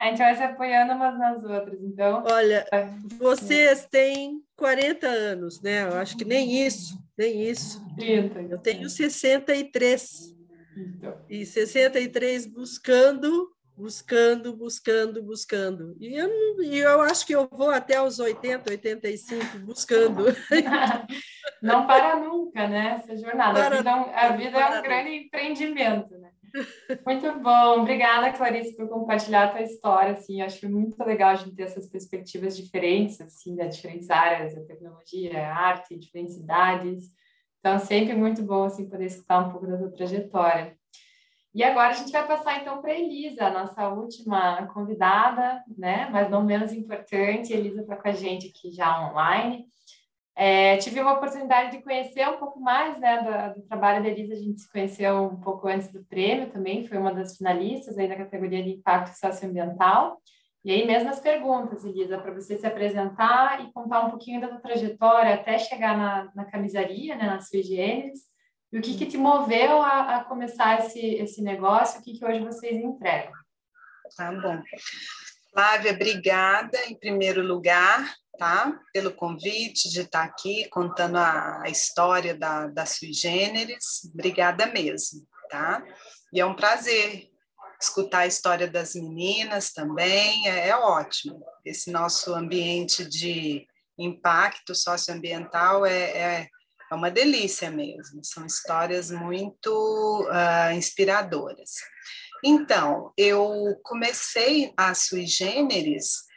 A 0.00 0.06
gente 0.06 0.18
vai 0.18 0.34
se 0.36 0.42
apoiando 0.42 0.92
umas 0.92 1.18
nas 1.18 1.44
outras. 1.44 1.80
Então. 1.82 2.24
Olha, 2.30 2.66
vocês 3.18 3.86
têm 3.90 4.40
40 4.56 5.06
anos, 5.06 5.60
né? 5.60 5.82
Eu 5.82 5.96
acho 5.96 6.16
que 6.16 6.24
nem 6.24 6.66
isso, 6.66 6.98
nem 7.16 7.48
isso. 7.48 7.84
30. 7.96 8.40
Eu 8.42 8.58
tenho 8.58 8.88
63. 8.88 10.36
Então. 10.76 11.18
E 11.28 11.44
63 11.44 12.46
buscando, 12.46 13.50
buscando, 13.76 14.56
buscando, 14.56 15.22
buscando. 15.22 15.96
E 16.00 16.16
eu, 16.16 16.28
e 16.62 16.78
eu 16.78 17.00
acho 17.02 17.26
que 17.26 17.34
eu 17.34 17.48
vou 17.50 17.70
até 17.70 18.00
os 18.02 18.18
80, 18.18 18.70
85 18.70 19.58
buscando. 19.60 20.24
Não 21.62 21.86
para 21.86 22.16
nunca, 22.16 22.68
né? 22.68 23.00
Essa 23.00 23.16
jornada. 23.16 23.54
Para, 23.54 23.74
a 23.74 23.78
vida, 23.78 23.90
é 23.90 24.26
a 24.26 24.36
vida 24.36 24.58
é 24.58 24.78
um 24.78 24.82
grande 24.82 25.10
empreendimento, 25.10 26.18
né? 26.18 26.30
Muito 27.06 27.38
bom, 27.40 27.80
obrigada 27.80 28.32
Clarice 28.32 28.76
por 28.76 28.88
compartilhar 28.88 29.44
a 29.44 29.48
tua 29.48 29.62
história, 29.62 30.12
assim, 30.12 30.40
acho 30.42 30.68
muito 30.70 31.02
legal 31.04 31.30
a 31.30 31.34
gente 31.34 31.54
ter 31.54 31.64
essas 31.64 31.88
perspectivas 31.88 32.56
diferentes, 32.56 33.20
assim, 33.20 33.54
das 33.54 33.76
diferentes 33.76 34.08
áreas, 34.10 34.56
a 34.56 34.64
tecnologia, 34.64 35.46
a 35.46 35.54
arte, 35.54 35.98
diferentes 35.98 36.36
idades, 36.36 37.10
então, 37.60 37.78
sempre 37.78 38.14
muito 38.14 38.42
bom 38.42 38.64
assim, 38.64 38.88
poder 38.88 39.06
escutar 39.06 39.40
um 39.40 39.50
pouco 39.50 39.66
da 39.66 39.76
sua 39.76 39.90
trajetória. 39.90 40.76
E 41.54 41.64
agora 41.64 41.88
a 41.90 41.92
gente 41.92 42.12
vai 42.12 42.26
passar 42.26 42.60
então 42.60 42.80
para 42.80 42.94
Elisa, 42.94 43.50
nossa 43.50 43.88
última 43.88 44.66
convidada, 44.68 45.62
né? 45.76 46.08
mas 46.12 46.30
não 46.30 46.44
menos 46.44 46.72
importante. 46.72 47.52
Elisa 47.52 47.80
está 47.80 47.96
com 47.96 48.08
a 48.08 48.12
gente 48.12 48.48
aqui 48.48 48.70
já 48.70 49.10
online. 49.10 49.66
É, 50.40 50.76
tive 50.76 51.00
uma 51.00 51.14
oportunidade 51.14 51.76
de 51.76 51.82
conhecer 51.82 52.28
um 52.28 52.36
pouco 52.36 52.60
mais 52.60 52.96
né, 53.00 53.52
do, 53.52 53.60
do, 53.60 53.66
trabalho 53.66 54.00
da 54.00 54.08
Elisa, 54.08 54.34
a 54.34 54.36
gente 54.36 54.60
se 54.60 54.70
conheceu 54.70 55.24
um 55.24 55.40
pouco 55.40 55.66
antes 55.66 55.92
do 55.92 56.04
prêmio 56.04 56.52
também, 56.52 56.86
foi 56.86 56.96
uma 56.96 57.12
das 57.12 57.36
finalistas 57.36 57.98
aí 57.98 58.08
da 58.08 58.14
categoria 58.14 58.62
de 58.62 58.70
impacto 58.70 59.18
socioambiental. 59.18 60.22
E 60.64 60.70
aí, 60.70 60.86
mesmas 60.86 61.18
perguntas, 61.18 61.84
Elisa, 61.84 62.18
para 62.18 62.32
você 62.32 62.56
se 62.56 62.64
apresentar 62.64 63.64
e 63.64 63.72
contar 63.72 64.06
um 64.06 64.10
pouquinho 64.10 64.40
da 64.40 64.48
sua 64.48 64.60
trajetória 64.60 65.34
até 65.34 65.58
chegar 65.58 65.98
na, 65.98 66.30
na 66.32 66.44
camisaria, 66.44 67.16
né, 67.16 67.26
na 67.26 67.40
sua 67.40 67.58
e 67.58 68.78
o 68.78 68.80
que, 68.80 68.96
que 68.96 69.06
te 69.06 69.16
moveu 69.16 69.82
a, 69.82 70.18
a, 70.18 70.24
começar 70.24 70.78
esse, 70.78 71.00
esse 71.00 71.42
negócio, 71.42 71.98
o 71.98 72.04
que, 72.04 72.16
que 72.16 72.24
hoje 72.24 72.44
vocês 72.44 72.76
entregam. 72.76 73.32
Tá 74.16 74.30
bom. 74.30 74.62
Flávia, 75.52 75.92
obrigada 75.92 76.78
em 76.86 76.94
primeiro 76.94 77.42
lugar, 77.42 78.14
tá? 78.38 78.80
Pelo 78.92 79.12
convite 79.12 79.90
de 79.90 80.02
estar 80.02 80.22
aqui 80.22 80.68
contando 80.70 81.16
a, 81.16 81.62
a 81.62 81.68
história 81.68 82.34
da, 82.34 82.68
da 82.68 82.86
Sui 82.86 83.12
Generis. 83.12 84.10
Obrigada 84.14 84.66
mesmo, 84.66 85.26
tá? 85.50 85.84
E 86.32 86.40
é 86.40 86.46
um 86.46 86.54
prazer 86.54 87.28
escutar 87.80 88.20
a 88.20 88.26
história 88.26 88.68
das 88.68 88.94
meninas 88.94 89.72
também, 89.72 90.48
é, 90.48 90.68
é 90.68 90.76
ótimo. 90.76 91.44
Esse 91.64 91.90
nosso 91.90 92.34
ambiente 92.34 93.04
de 93.04 93.66
impacto 93.98 94.74
socioambiental 94.74 95.86
é, 95.86 96.02
é, 96.02 96.48
é 96.90 96.94
uma 96.94 97.10
delícia 97.10 97.70
mesmo, 97.70 98.24
são 98.24 98.46
histórias 98.46 99.10
muito 99.10 100.28
uh, 100.28 100.72
inspiradoras. 100.72 101.74
Então, 102.44 103.12
eu 103.16 103.78
comecei 103.82 104.72
a 104.76 104.94
Sui 104.94 105.26
Generis, 105.26 106.27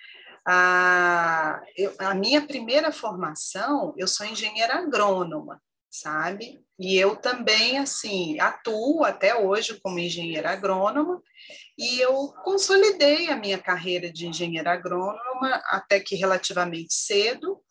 a, 0.45 1.61
eu, 1.77 1.93
a 1.99 2.13
minha 2.13 2.45
primeira 2.45 2.91
formação, 2.91 3.93
eu 3.97 4.07
sou 4.07 4.25
engenheira 4.25 4.75
agrônoma, 4.75 5.61
sabe? 5.89 6.63
E 6.79 6.97
eu 6.97 7.15
também, 7.15 7.77
assim, 7.77 8.39
atuo 8.39 9.03
até 9.03 9.35
hoje 9.35 9.79
como 9.81 9.99
engenheira 9.99 10.51
agrônoma, 10.51 11.21
e 11.77 11.99
eu 11.99 12.33
consolidei 12.43 13.29
a 13.29 13.35
minha 13.35 13.59
carreira 13.59 14.11
de 14.11 14.25
engenheira 14.25 14.71
agrônoma 14.71 15.61
até 15.65 15.99
que 15.99 16.15
relativamente 16.15 16.93
cedo, 16.93 17.61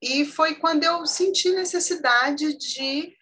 e 0.00 0.24
foi 0.24 0.54
quando 0.56 0.84
eu 0.84 1.04
senti 1.06 1.50
necessidade 1.50 2.56
de 2.56 3.12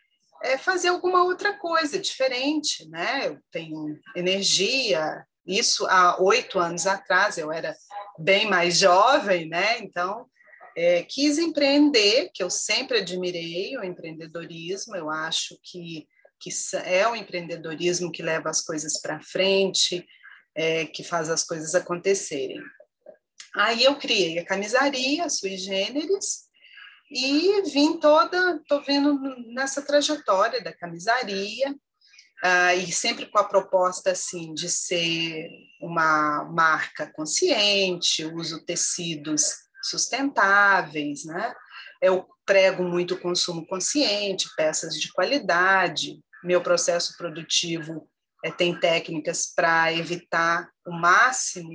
é, 0.42 0.58
fazer 0.58 0.88
alguma 0.88 1.24
outra 1.24 1.58
coisa 1.58 1.98
diferente, 1.98 2.88
né? 2.88 3.28
Eu 3.28 3.38
tenho 3.50 3.98
energia, 4.14 5.24
isso 5.46 5.86
há 5.86 6.20
oito 6.20 6.58
anos 6.58 6.86
atrás, 6.86 7.38
eu 7.38 7.52
era 7.52 7.76
bem 8.18 8.48
mais 8.48 8.78
jovem, 8.78 9.48
né? 9.48 9.78
Então, 9.78 10.26
é, 10.76 11.02
quis 11.02 11.38
empreender, 11.38 12.30
que 12.34 12.42
eu 12.42 12.50
sempre 12.50 12.98
admirei 12.98 13.76
o 13.78 13.84
empreendedorismo, 13.84 14.96
eu 14.96 15.08
acho 15.08 15.58
que, 15.62 16.06
que 16.40 16.50
é 16.84 17.06
o 17.08 17.16
empreendedorismo 17.16 18.12
que 18.12 18.22
leva 18.22 18.50
as 18.50 18.60
coisas 18.60 19.00
para 19.00 19.22
frente, 19.22 20.06
é, 20.54 20.86
que 20.86 21.04
faz 21.04 21.30
as 21.30 21.44
coisas 21.44 21.74
acontecerem. 21.74 22.60
Aí 23.54 23.84
eu 23.84 23.96
criei 23.96 24.38
a 24.38 24.44
camisaria, 24.44 25.24
a 25.24 25.30
Sui 25.30 25.56
Generis, 25.56 26.46
e 27.10 27.62
vim 27.70 27.98
toda, 27.98 28.56
estou 28.56 28.82
vindo 28.82 29.18
nessa 29.54 29.80
trajetória 29.80 30.62
da 30.62 30.72
camisaria, 30.72 31.74
uh, 32.44 32.78
e 32.78 32.92
sempre 32.92 33.26
com 33.26 33.38
a 33.38 33.44
proposta 33.44 34.10
assim 34.10 34.54
de 34.54 34.68
ser 34.68 35.48
uma 35.80 36.44
marca 36.44 37.10
consciente, 37.12 38.24
uso 38.24 38.64
tecidos 38.64 39.66
sustentáveis, 39.82 41.24
né? 41.24 41.54
Eu 42.00 42.26
prego 42.44 42.82
muito 42.82 43.18
consumo 43.18 43.66
consciente, 43.66 44.48
peças 44.56 44.94
de 44.94 45.12
qualidade. 45.12 46.20
Meu 46.42 46.60
processo 46.60 47.16
produtivo 47.16 48.08
é, 48.44 48.50
tem 48.50 48.78
técnicas 48.78 49.52
para 49.54 49.92
evitar 49.92 50.68
o 50.86 50.92
máximo 50.92 51.70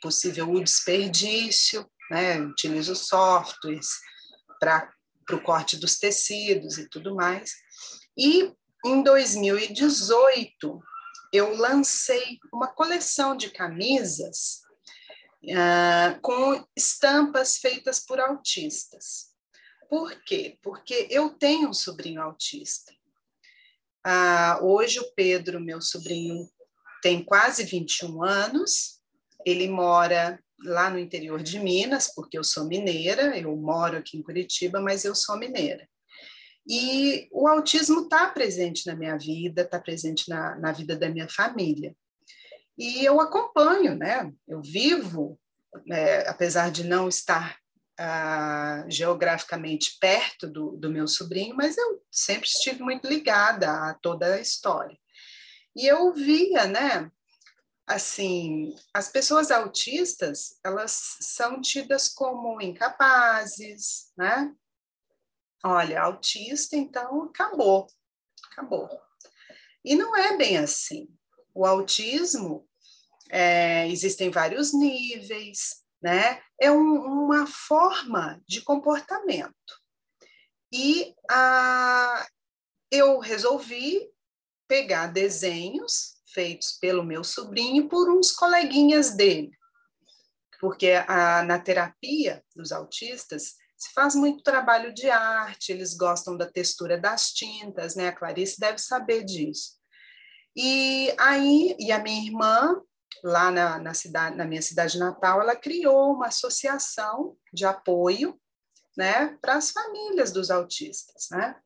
possível 0.00 0.50
o 0.50 0.62
desperdício, 0.62 1.86
né? 2.10 2.40
Utilizo 2.40 2.94
softwares 2.94 3.88
para 4.60 4.88
o 5.32 5.40
corte 5.40 5.76
dos 5.76 5.98
tecidos 5.98 6.78
e 6.78 6.88
tudo 6.88 7.14
mais. 7.14 7.52
E 8.16 8.52
em 8.84 9.02
2018 9.02 10.82
eu 11.32 11.56
lancei 11.56 12.38
uma 12.52 12.68
coleção 12.68 13.36
de 13.36 13.50
camisas 13.50 14.62
uh, 15.44 16.20
com 16.20 16.64
estampas 16.76 17.56
feitas 17.56 17.98
por 17.98 18.20
autistas. 18.20 19.32
Por 19.88 20.22
quê? 20.24 20.58
Porque 20.62 21.08
eu 21.10 21.30
tenho 21.30 21.70
um 21.70 21.74
sobrinho 21.74 22.22
autista. 22.22 22.92
Uh, 24.06 24.64
hoje 24.64 25.00
o 25.00 25.12
Pedro, 25.14 25.60
meu 25.60 25.80
sobrinho, 25.80 26.48
tem 27.02 27.24
quase 27.24 27.64
21 27.64 28.22
anos, 28.22 29.00
ele 29.44 29.66
mora 29.66 30.38
lá 30.62 30.88
no 30.88 30.98
interior 30.98 31.42
de 31.42 31.58
Minas, 31.58 32.12
porque 32.14 32.38
eu 32.38 32.44
sou 32.44 32.66
mineira, 32.66 33.36
eu 33.36 33.54
moro 33.56 33.98
aqui 33.98 34.16
em 34.16 34.22
Curitiba, 34.22 34.80
mas 34.80 35.04
eu 35.04 35.14
sou 35.14 35.38
mineira. 35.38 35.88
E 36.66 37.28
o 37.30 37.46
autismo 37.46 38.02
está 38.02 38.28
presente 38.28 38.86
na 38.86 38.94
minha 38.94 39.18
vida, 39.18 39.62
está 39.62 39.78
presente 39.78 40.28
na, 40.28 40.56
na 40.56 40.72
vida 40.72 40.96
da 40.96 41.08
minha 41.08 41.28
família. 41.28 41.94
E 42.76 43.04
eu 43.04 43.20
acompanho, 43.20 43.94
né? 43.94 44.32
Eu 44.48 44.62
vivo, 44.62 45.38
é, 45.90 46.28
apesar 46.28 46.70
de 46.70 46.84
não 46.84 47.08
estar 47.08 47.58
ah, 47.98 48.84
geograficamente 48.88 49.96
perto 50.00 50.48
do, 50.48 50.72
do 50.72 50.90
meu 50.90 51.06
sobrinho, 51.06 51.54
mas 51.54 51.76
eu 51.76 52.02
sempre 52.10 52.48
estive 52.48 52.82
muito 52.82 53.06
ligada 53.06 53.70
a 53.70 53.94
toda 53.94 54.34
a 54.34 54.40
história. 54.40 54.98
E 55.76 55.86
eu 55.86 56.12
via, 56.12 56.66
né? 56.66 57.10
Assim, 57.86 58.74
as 58.94 59.10
pessoas 59.10 59.50
autistas, 59.50 60.58
elas 60.64 61.18
são 61.20 61.60
tidas 61.60 62.08
como 62.08 62.60
incapazes, 62.60 64.10
né? 64.16 64.52
Olha, 65.64 66.02
autista, 66.02 66.76
então 66.76 67.24
acabou, 67.24 67.86
acabou. 68.50 68.88
E 69.84 69.96
não 69.96 70.14
é 70.14 70.36
bem 70.36 70.58
assim 70.58 71.08
o 71.54 71.64
autismo, 71.64 72.68
é, 73.30 73.88
existem 73.88 74.30
vários 74.30 74.74
níveis, 74.74 75.82
né? 76.02 76.42
É 76.60 76.70
um, 76.70 77.24
uma 77.24 77.46
forma 77.46 78.42
de 78.46 78.60
comportamento. 78.60 79.54
E 80.72 81.14
a, 81.30 82.26
eu 82.90 83.20
resolvi 83.20 84.10
pegar 84.66 85.06
desenhos 85.06 86.14
feitos 86.34 86.72
pelo 86.72 87.04
meu 87.04 87.22
sobrinho 87.22 87.88
por 87.88 88.10
uns 88.10 88.32
coleguinhas 88.32 89.14
dele, 89.14 89.52
porque 90.60 90.90
a, 91.06 91.44
na 91.44 91.60
terapia 91.60 92.44
dos 92.56 92.72
autistas 92.72 93.54
se 93.84 93.92
faz 93.92 94.14
muito 94.14 94.42
trabalho 94.42 94.94
de 94.94 95.10
arte, 95.10 95.70
eles 95.70 95.94
gostam 95.94 96.38
da 96.38 96.50
textura 96.50 96.98
das 96.98 97.32
tintas, 97.32 97.94
né? 97.94 98.08
A 98.08 98.16
Clarice 98.16 98.58
deve 98.58 98.78
saber 98.78 99.22
disso. 99.24 99.72
E 100.56 101.14
aí, 101.18 101.76
e 101.78 101.92
a 101.92 101.98
minha 101.98 102.24
irmã, 102.24 102.80
lá 103.22 103.50
na, 103.50 103.78
na, 103.78 103.92
cidade, 103.92 104.36
na 104.36 104.46
minha 104.46 104.62
cidade 104.62 104.98
natal, 104.98 105.42
ela 105.42 105.54
criou 105.54 106.14
uma 106.14 106.28
associação 106.28 107.36
de 107.52 107.66
apoio, 107.66 108.40
né, 108.96 109.36
para 109.42 109.56
as 109.56 109.72
famílias 109.72 110.30
dos 110.32 110.50
autistas, 110.50 111.26
né? 111.30 111.56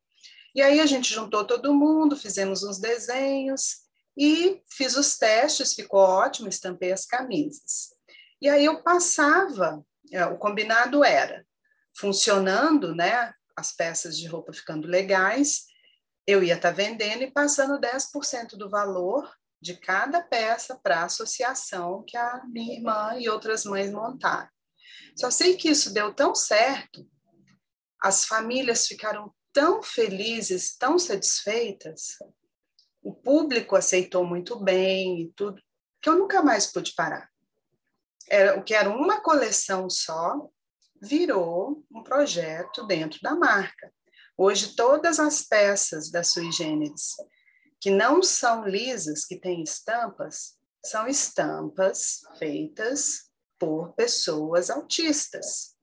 E 0.54 0.62
aí 0.62 0.80
a 0.80 0.86
gente 0.86 1.12
juntou 1.12 1.46
todo 1.46 1.74
mundo, 1.74 2.16
fizemos 2.16 2.64
uns 2.64 2.80
desenhos 2.80 3.82
e 4.16 4.60
fiz 4.66 4.96
os 4.96 5.16
testes, 5.16 5.74
ficou 5.74 6.00
ótimo, 6.00 6.48
estampei 6.48 6.90
as 6.90 7.04
camisas. 7.04 7.90
E 8.40 8.48
aí 8.48 8.64
eu 8.64 8.82
passava, 8.82 9.84
é, 10.10 10.24
o 10.24 10.38
combinado 10.38 11.04
era 11.04 11.46
funcionando, 11.98 12.94
né, 12.94 13.32
as 13.56 13.72
peças 13.72 14.16
de 14.16 14.26
roupa 14.28 14.52
ficando 14.52 14.86
legais, 14.86 15.66
eu 16.26 16.42
ia 16.44 16.54
estar 16.54 16.70
tá 16.70 16.74
vendendo 16.74 17.22
e 17.22 17.30
passando 17.30 17.80
10% 17.80 18.56
do 18.56 18.70
valor 18.70 19.28
de 19.60 19.76
cada 19.76 20.22
peça 20.22 20.78
para 20.80 21.00
a 21.00 21.04
associação 21.06 22.04
que 22.06 22.16
a 22.16 22.44
minha 22.46 22.76
irmã 22.76 23.14
e 23.18 23.28
outras 23.28 23.64
mães 23.64 23.90
montaram. 23.90 24.48
Só 25.16 25.30
sei 25.30 25.56
que 25.56 25.68
isso 25.68 25.92
deu 25.92 26.14
tão 26.14 26.34
certo, 26.34 27.04
as 28.00 28.24
famílias 28.24 28.86
ficaram 28.86 29.34
tão 29.52 29.82
felizes, 29.82 30.76
tão 30.76 30.98
satisfeitas, 30.98 32.16
o 33.02 33.12
público 33.12 33.74
aceitou 33.74 34.24
muito 34.24 34.62
bem 34.62 35.22
e 35.22 35.32
tudo, 35.32 35.60
que 36.00 36.08
eu 36.08 36.16
nunca 36.16 36.42
mais 36.42 36.66
pude 36.66 36.94
parar. 36.94 37.28
Era, 38.28 38.56
o 38.56 38.62
que 38.62 38.74
era 38.74 38.88
uma 38.88 39.20
coleção 39.20 39.90
só 39.90 40.48
virou 41.00 41.84
um 41.90 42.02
projeto 42.02 42.86
dentro 42.86 43.18
da 43.22 43.34
marca. 43.34 43.92
Hoje, 44.36 44.76
todas 44.76 45.18
as 45.18 45.42
peças 45.42 46.10
da 46.10 46.22
Sui 46.22 46.50
Generis 46.52 47.16
que 47.80 47.90
não 47.90 48.22
são 48.22 48.66
lisas, 48.66 49.24
que 49.24 49.38
têm 49.38 49.62
estampas, 49.62 50.56
são 50.84 51.06
estampas 51.06 52.20
feitas 52.38 53.30
por 53.58 53.94
pessoas 53.94 54.70
autistas. 54.70 55.76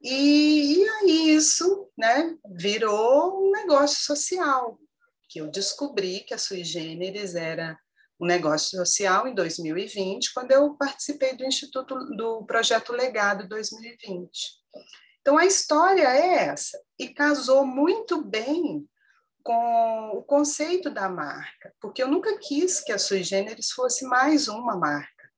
E, 0.00 0.78
e 0.78 0.88
aí 0.88 1.34
isso 1.34 1.90
né, 1.96 2.36
virou 2.56 3.46
um 3.46 3.50
negócio 3.50 4.04
social, 4.04 4.78
que 5.28 5.40
eu 5.40 5.50
descobri 5.50 6.20
que 6.20 6.34
a 6.34 6.38
Sui 6.38 6.64
Generis 6.64 7.34
era 7.34 7.78
um 8.20 8.26
negócio 8.26 8.78
social 8.78 9.26
em 9.26 9.34
2020, 9.34 10.32
quando 10.32 10.52
eu 10.52 10.74
participei 10.74 11.36
do 11.36 11.44
Instituto 11.44 11.94
do 12.16 12.44
Projeto 12.44 12.92
Legado 12.92 13.48
2020. 13.48 14.30
Então 15.20 15.38
a 15.38 15.46
história 15.46 16.06
é 16.08 16.48
essa 16.48 16.78
e 16.98 17.08
casou 17.08 17.66
muito 17.66 18.22
bem 18.22 18.86
com 19.42 20.10
o 20.14 20.22
conceito 20.22 20.90
da 20.90 21.08
marca, 21.08 21.74
porque 21.80 22.02
eu 22.02 22.08
nunca 22.08 22.38
quis 22.38 22.80
que 22.80 22.92
a 22.92 22.98
Sui 22.98 23.22
Generis 23.22 23.70
fosse 23.70 24.06
mais 24.06 24.48
uma 24.48 24.76
marca 24.76 25.30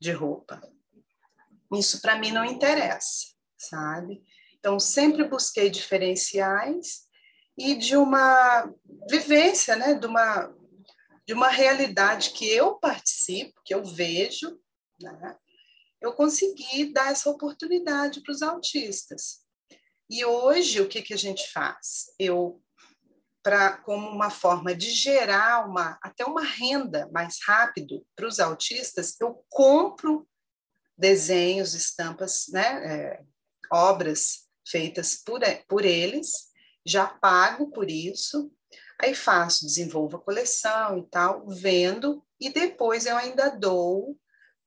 de 0.00 0.12
roupa. 0.12 0.60
Isso 1.72 2.00
para 2.00 2.16
mim 2.18 2.30
não 2.30 2.44
interessa, 2.44 3.26
sabe? 3.58 4.22
Então 4.58 4.78
sempre 4.78 5.24
busquei 5.28 5.68
diferenciais 5.68 7.06
e 7.58 7.74
de 7.74 7.96
uma 7.96 8.72
vivência, 9.08 9.76
né, 9.76 9.94
de 9.94 10.06
uma 10.06 10.54
de 11.26 11.34
uma 11.34 11.48
realidade 11.48 12.30
que 12.30 12.48
eu 12.48 12.76
participo, 12.76 13.60
que 13.64 13.74
eu 13.74 13.84
vejo, 13.84 14.58
né, 15.00 15.36
eu 16.00 16.12
consegui 16.12 16.92
dar 16.92 17.10
essa 17.10 17.28
oportunidade 17.28 18.22
para 18.22 18.32
os 18.32 18.42
autistas. 18.42 19.40
E 20.08 20.24
hoje, 20.24 20.80
o 20.80 20.88
que, 20.88 21.02
que 21.02 21.14
a 21.14 21.18
gente 21.18 21.50
faz? 21.52 22.06
Eu, 22.18 22.62
pra, 23.42 23.76
como 23.78 24.08
uma 24.08 24.30
forma 24.30 24.74
de 24.74 24.90
gerar 24.90 25.68
uma, 25.68 25.98
até 26.00 26.24
uma 26.24 26.44
renda 26.44 27.08
mais 27.12 27.38
rápido 27.44 28.06
para 28.14 28.28
os 28.28 28.38
autistas, 28.38 29.16
eu 29.20 29.44
compro 29.48 30.28
desenhos, 30.96 31.74
estampas, 31.74 32.46
né, 32.50 32.62
é, 32.86 33.24
obras 33.72 34.46
feitas 34.66 35.16
por, 35.16 35.40
por 35.68 35.84
eles, 35.84 36.50
já 36.84 37.06
pago 37.06 37.70
por 37.70 37.90
isso, 37.90 38.52
Aí 39.00 39.14
faço, 39.14 39.66
desenvolvo 39.66 40.16
a 40.16 40.20
coleção 40.20 40.98
e 40.98 41.06
tal, 41.08 41.46
vendo, 41.48 42.24
e 42.40 42.50
depois 42.50 43.06
eu 43.06 43.16
ainda 43.16 43.50
dou 43.50 44.18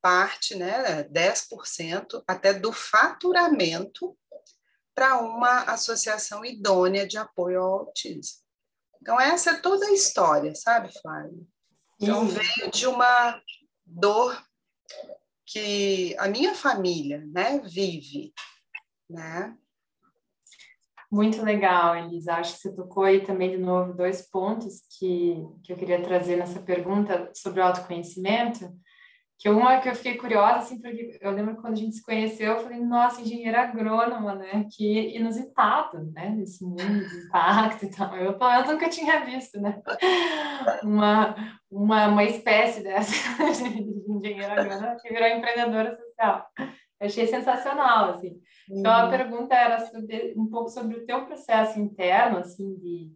parte, 0.02 0.56
né, 0.56 1.04
10% 1.04 2.24
até 2.28 2.54
do 2.54 2.72
faturamento 2.72 4.18
para 4.96 5.20
uma 5.20 5.64
associação 5.64 6.44
idônea 6.46 7.08
de 7.08 7.18
apoio 7.18 7.62
ao 7.62 7.80
autismo. 7.80 8.40
Então, 9.02 9.20
essa 9.20 9.52
é 9.52 9.60
toda 9.60 9.86
a 9.88 9.94
história, 9.94 10.54
sabe, 10.56 10.92
Flávia? 11.02 11.42
Então, 12.00 12.28
veio 12.28 12.72
de 12.72 12.86
uma 12.86 13.42
dor 13.86 14.42
que 15.46 16.16
a 16.20 16.28
minha 16.28 16.54
família 16.54 17.26
né, 17.28 17.60
vive, 17.60 18.34
né? 19.10 19.58
Muito 21.12 21.41
legal, 21.43 21.95
Elisa. 21.95 22.36
Acho 22.36 22.53
que 22.53 22.60
você 22.60 22.76
tocou 22.76 23.03
aí 23.03 23.22
também 23.22 23.49
de 23.49 23.57
novo 23.57 23.93
dois 23.93 24.22
pontos 24.30 24.82
que, 24.97 25.43
que 25.64 25.74
eu 25.74 25.78
queria 25.78 26.01
trazer 26.03 26.36
nessa 26.36 26.60
pergunta 26.60 27.32
sobre 27.34 27.60
o 27.60 27.64
autoconhecimento. 27.64 28.70
Que 29.39 29.49
uma 29.49 29.80
que 29.80 29.88
eu 29.88 29.95
fiquei 29.95 30.18
curiosa, 30.18 30.57
assim, 30.57 30.82
porque 30.82 31.18
eu 31.22 31.32
lembro 31.32 31.55
quando 31.55 31.74
a 31.74 31.78
gente 31.78 31.95
se 31.95 32.03
conheceu, 32.03 32.53
eu 32.53 32.60
falei, 32.60 32.80
nossa, 32.82 33.22
engenheira 33.22 33.62
agrônoma, 33.62 34.36
né? 34.36 34.68
Que 34.70 35.16
inusitado, 35.16 36.12
né? 36.12 36.30
Nesse 36.30 36.64
mundo 36.64 36.84
de 36.84 37.26
impacto 37.26 37.86
e 37.86 37.89
tal. 37.89 38.16
Eu, 38.18 38.34
eu 38.34 38.68
nunca 38.68 38.89
tinha 38.89 39.26
visto, 39.26 39.60
né? 39.60 39.82
Uma, 40.84 41.36
uma, 41.72 42.07
uma 42.10 42.24
espécie 42.26 42.84
dessa 42.84 43.14
de 43.64 44.12
engenheira 44.12 44.62
agrônoma 44.62 44.97
que 45.01 45.10
virou 45.10 45.28
empreendedora 45.28 45.95
social. 45.95 46.45
Eu 47.00 47.08
achei 47.08 47.28
sensacional, 47.28 48.12
assim. 48.12 48.39
Então, 48.70 48.91
a 48.91 49.06
uhum. 49.06 49.10
pergunta 49.10 49.56
era 49.56 49.86
sobre, 49.86 50.34
um 50.36 50.47
pouco 50.47 50.70
sobre 50.70 50.97
o 50.97 51.06
teu 51.06 51.26
processo 51.26 51.80
interno, 51.80 52.38
assim, 52.38 52.76
de... 52.76 53.12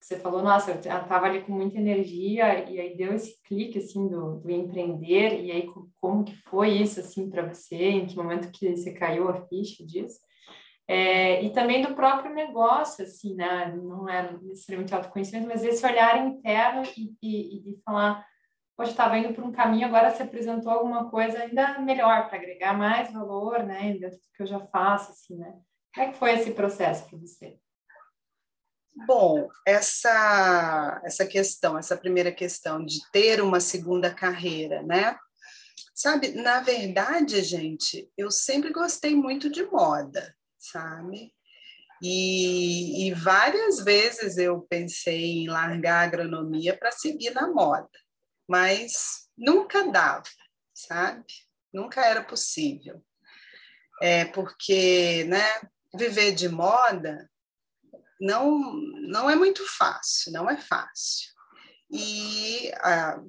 Você 0.00 0.18
falou, 0.18 0.42
nossa, 0.42 0.70
eu 0.70 0.76
estava 0.76 1.26
ali 1.26 1.42
com 1.42 1.52
muita 1.52 1.76
energia 1.76 2.70
e 2.70 2.80
aí 2.80 2.96
deu 2.96 3.12
esse 3.12 3.40
clique, 3.42 3.78
assim, 3.78 4.08
do, 4.08 4.38
do 4.38 4.50
empreender 4.50 5.44
e 5.44 5.52
aí 5.52 5.68
como 6.00 6.24
que 6.24 6.34
foi 6.48 6.70
isso, 6.70 7.00
assim, 7.00 7.28
para 7.28 7.46
você? 7.46 7.76
Em 7.76 8.06
que 8.06 8.16
momento 8.16 8.50
que 8.50 8.74
você 8.74 8.94
caiu 8.94 9.28
a 9.28 9.46
ficha 9.46 9.84
disso? 9.84 10.18
É, 10.88 11.44
e 11.44 11.50
também 11.50 11.82
do 11.82 11.94
próprio 11.94 12.34
negócio, 12.34 13.04
assim, 13.04 13.36
né? 13.36 13.72
Não 13.76 14.08
é 14.08 14.32
necessariamente 14.42 14.92
autoconhecimento, 14.92 15.46
mas 15.46 15.62
esse 15.62 15.86
olhar 15.86 16.26
interno 16.26 16.82
e, 16.96 17.14
e, 17.22 17.58
e 17.58 17.60
de 17.60 17.80
falar 17.84 18.26
poxa, 18.80 18.92
estava 18.92 19.18
indo 19.18 19.34
por 19.34 19.44
um 19.44 19.52
caminho, 19.52 19.86
agora 19.86 20.10
se 20.10 20.22
apresentou 20.22 20.72
alguma 20.72 21.10
coisa 21.10 21.40
ainda 21.40 21.78
melhor 21.80 22.28
para 22.28 22.38
agregar 22.38 22.72
mais 22.72 23.12
valor, 23.12 23.62
né, 23.62 23.92
dentro 23.92 24.16
do 24.16 24.32
que 24.34 24.42
eu 24.42 24.46
já 24.46 24.58
faço, 24.58 25.12
assim, 25.12 25.36
né? 25.36 25.52
Como 25.94 26.06
é 26.06 26.10
que 26.10 26.18
foi 26.18 26.32
esse 26.32 26.52
processo 26.52 27.06
para 27.06 27.18
você? 27.18 27.58
Bom, 29.06 29.48
essa 29.66 30.98
essa 31.04 31.26
questão, 31.26 31.76
essa 31.76 31.94
primeira 31.94 32.32
questão 32.32 32.82
de 32.82 32.98
ter 33.12 33.42
uma 33.42 33.60
segunda 33.60 34.14
carreira, 34.14 34.82
né? 34.82 35.14
Sabe, 35.94 36.30
na 36.30 36.60
verdade, 36.60 37.42
gente, 37.42 38.10
eu 38.16 38.30
sempre 38.30 38.72
gostei 38.72 39.14
muito 39.14 39.50
de 39.50 39.62
moda, 39.64 40.34
sabe? 40.58 41.34
E, 42.02 43.08
e 43.08 43.12
várias 43.12 43.84
vezes 43.84 44.38
eu 44.38 44.62
pensei 44.70 45.42
em 45.42 45.48
largar 45.48 45.96
a 46.00 46.04
agronomia 46.04 46.74
para 46.78 46.90
seguir 46.90 47.34
na 47.34 47.46
moda 47.46 47.90
mas 48.50 49.28
nunca 49.38 49.88
dava, 49.92 50.24
sabe? 50.74 51.24
Nunca 51.72 52.04
era 52.04 52.24
possível. 52.24 53.00
É 54.02 54.24
porque, 54.24 55.22
né, 55.28 55.46
viver 55.94 56.32
de 56.32 56.48
moda 56.48 57.30
não 58.20 58.60
não 59.08 59.30
é 59.30 59.36
muito 59.36 59.64
fácil, 59.66 60.32
não 60.32 60.50
é 60.50 60.56
fácil. 60.56 61.30
E 61.92 62.72
a, 62.78 63.22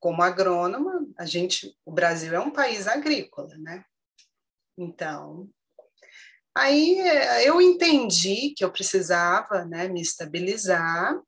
como 0.00 0.22
agrônoma, 0.22 1.06
a 1.18 1.26
gente, 1.26 1.76
o 1.84 1.92
Brasil 1.92 2.34
é 2.34 2.40
um 2.40 2.50
país 2.50 2.88
agrícola, 2.88 3.54
né? 3.58 3.84
Então, 4.78 5.50
aí 6.56 6.98
eu 7.44 7.60
entendi 7.60 8.54
que 8.56 8.64
eu 8.64 8.72
precisava, 8.72 9.66
né, 9.66 9.86
me 9.88 10.00
estabilizar 10.00 11.20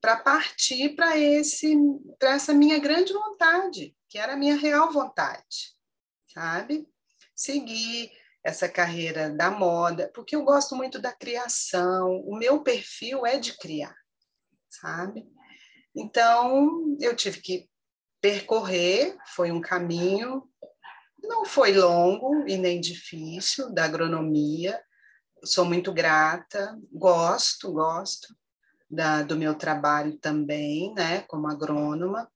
para 0.00 0.16
partir 0.16 0.94
para 0.96 1.18
esse 1.18 1.76
para 2.18 2.34
essa 2.34 2.54
minha 2.54 2.78
grande 2.78 3.12
vontade, 3.12 3.94
que 4.08 4.18
era 4.18 4.34
a 4.34 4.36
minha 4.36 4.56
real 4.56 4.92
vontade, 4.92 5.74
sabe? 6.32 6.88
Seguir 7.34 8.10
essa 8.42 8.68
carreira 8.68 9.30
da 9.30 9.50
moda, 9.50 10.10
porque 10.14 10.34
eu 10.34 10.42
gosto 10.44 10.74
muito 10.74 10.98
da 10.98 11.12
criação, 11.12 12.22
o 12.24 12.36
meu 12.36 12.62
perfil 12.62 13.26
é 13.26 13.38
de 13.38 13.56
criar, 13.58 13.94
sabe? 14.68 15.26
Então, 15.94 16.96
eu 17.00 17.14
tive 17.14 17.40
que 17.40 17.68
percorrer, 18.20 19.16
foi 19.34 19.50
um 19.50 19.60
caminho, 19.60 20.48
não 21.22 21.44
foi 21.44 21.72
longo 21.72 22.46
e 22.48 22.56
nem 22.56 22.80
difícil 22.80 23.72
da 23.72 23.84
agronomia, 23.84 24.80
sou 25.44 25.64
muito 25.64 25.92
grata, 25.92 26.78
gosto, 26.92 27.72
gosto, 27.72 28.34
da, 28.90 29.22
do 29.22 29.36
meu 29.36 29.54
trabalho 29.54 30.18
também, 30.18 30.92
né, 30.94 31.20
como 31.22 31.48
agrônoma, 31.48 32.30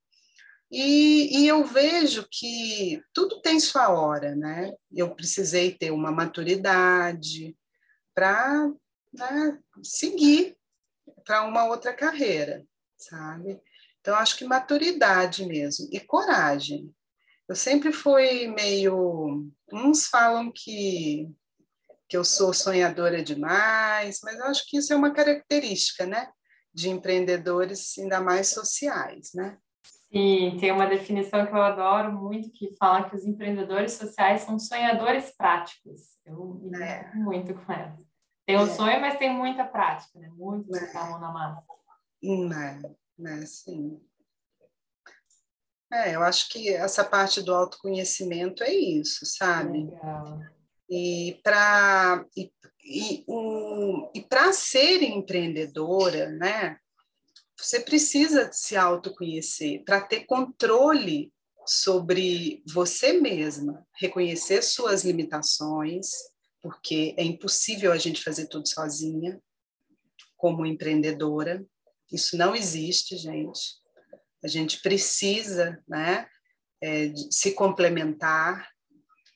e, 0.77 1.39
e, 1.39 1.47
eu 1.47 1.65
vejo 1.65 2.27
que 2.29 3.01
tudo 3.13 3.41
tem 3.41 3.61
sua 3.61 3.91
hora, 3.91 4.35
né? 4.35 4.73
Eu 4.93 5.15
precisei 5.15 5.73
ter 5.73 5.93
uma 5.93 6.11
maturidade 6.11 7.57
para 8.13 8.73
né, 9.13 9.59
seguir 9.85 10.57
para 11.25 11.45
uma 11.45 11.65
outra 11.67 11.95
carreira, 11.95 12.67
sabe? 12.97 13.61
Então, 14.01 14.17
acho 14.17 14.37
que 14.37 14.45
maturidade 14.45 15.47
mesmo 15.47 15.89
e 15.93 16.01
coragem. 16.01 16.93
Eu 17.49 17.55
sempre 17.55 17.93
fui 17.93 18.49
meio. 18.49 19.49
Uns 19.73 20.07
falam 20.07 20.51
que, 20.53 21.31
que 22.09 22.17
eu 22.17 22.25
sou 22.25 22.53
sonhadora 22.53 23.23
demais, 23.23 24.19
mas 24.25 24.39
eu 24.39 24.47
acho 24.47 24.67
que 24.67 24.79
isso 24.79 24.93
é 24.93 24.97
uma 24.97 25.13
característica, 25.13 26.05
né? 26.05 26.29
De 26.75 26.91
empreendedores, 26.91 27.97
ainda 27.99 28.21
mais 28.21 28.49
sociais, 28.49 29.31
né? 29.35 29.57
Sim, 30.15 30.57
tem 30.61 30.71
uma 30.71 30.87
definição 30.87 31.47
que 31.47 31.53
eu 31.53 31.63
adoro 31.63 32.13
muito 32.13 32.51
que 32.53 32.75
fala 32.77 33.09
que 33.09 33.17
os 33.17 33.25
empreendedores 33.25 33.93
sociais 33.93 34.43
são 34.43 34.59
sonhadores 34.59 35.35
práticos. 35.37 36.03
Eu 36.25 36.61
me 36.63 36.83
é. 36.83 37.11
muito 37.15 37.55
com 37.55 37.73
essa. 37.73 38.05
Tem 38.47 38.57
um 38.57 38.67
é. 38.67 38.71
sonho, 38.71 39.01
mas 39.01 39.19
tem 39.19 39.35
muita 39.35 39.65
prática, 39.65 40.19
né? 40.19 40.29
Muito 40.35 40.75
é. 40.77 40.97
a 40.97 41.05
mão 41.07 41.21
na 41.21 41.33
massa. 41.33 41.63
Né, 42.23 42.81
né, 43.19 43.45
sim. 43.45 44.01
É, 45.93 46.15
eu 46.15 46.23
acho 46.23 46.49
que 46.49 46.73
essa 46.73 47.05
parte 47.05 47.43
do 47.43 47.55
autoconhecimento 47.55 48.63
é 48.63 48.73
isso, 48.73 49.27
sabe? 49.27 49.85
Legal. 49.85 50.41
E 50.89 51.41
para 51.43 52.25
e, 52.37 52.53
e, 52.85 53.25
um, 53.29 53.64
e 54.15 54.21
para 54.21 54.53
ser 54.53 55.03
empreendedora, 55.03 56.31
né, 56.31 56.79
você 57.59 57.81
precisa 57.81 58.51
se 58.53 58.77
autoconhecer 58.77 59.85
para 59.85 60.01
ter 60.01 60.25
controle 60.27 61.33
sobre 61.67 62.63
você 62.67 63.15
mesma, 63.21 63.87
reconhecer 63.97 64.63
suas 64.63 65.05
limitações, 65.05 66.09
porque 66.61 67.15
é 67.17 67.25
impossível 67.25 67.93
a 67.93 67.97
gente 67.97 68.23
fazer 68.23 68.49
tudo 68.49 68.69
sozinha, 68.69 69.41
como 70.37 70.67
empreendedora. 70.67 71.65
Isso 72.13 72.37
não 72.37 72.55
existe, 72.55 73.17
gente. 73.17 73.83
a 74.43 74.49
gente 74.49 74.83
precisa, 74.83 75.83
né, 75.89 76.29
é, 76.83 77.15
se 77.31 77.53
complementar. 77.53 78.69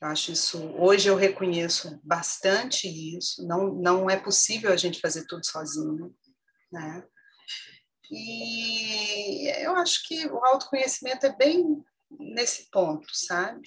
Eu 0.01 0.07
acho 0.07 0.31
isso, 0.31 0.65
hoje 0.77 1.09
eu 1.09 1.15
reconheço 1.15 1.99
bastante 2.03 2.87
isso, 2.87 3.45
não, 3.45 3.73
não 3.73 4.09
é 4.09 4.17
possível 4.17 4.71
a 4.71 4.77
gente 4.77 5.01
fazer 5.01 5.25
tudo 5.27 5.45
sozinho, 5.45 6.15
né? 6.71 7.03
E 8.09 9.47
eu 9.61 9.75
acho 9.75 10.07
que 10.07 10.25
o 10.27 10.43
autoconhecimento 10.45 11.25
é 11.25 11.35
bem 11.35 11.83
nesse 12.17 12.69
ponto, 12.71 13.07
sabe? 13.11 13.61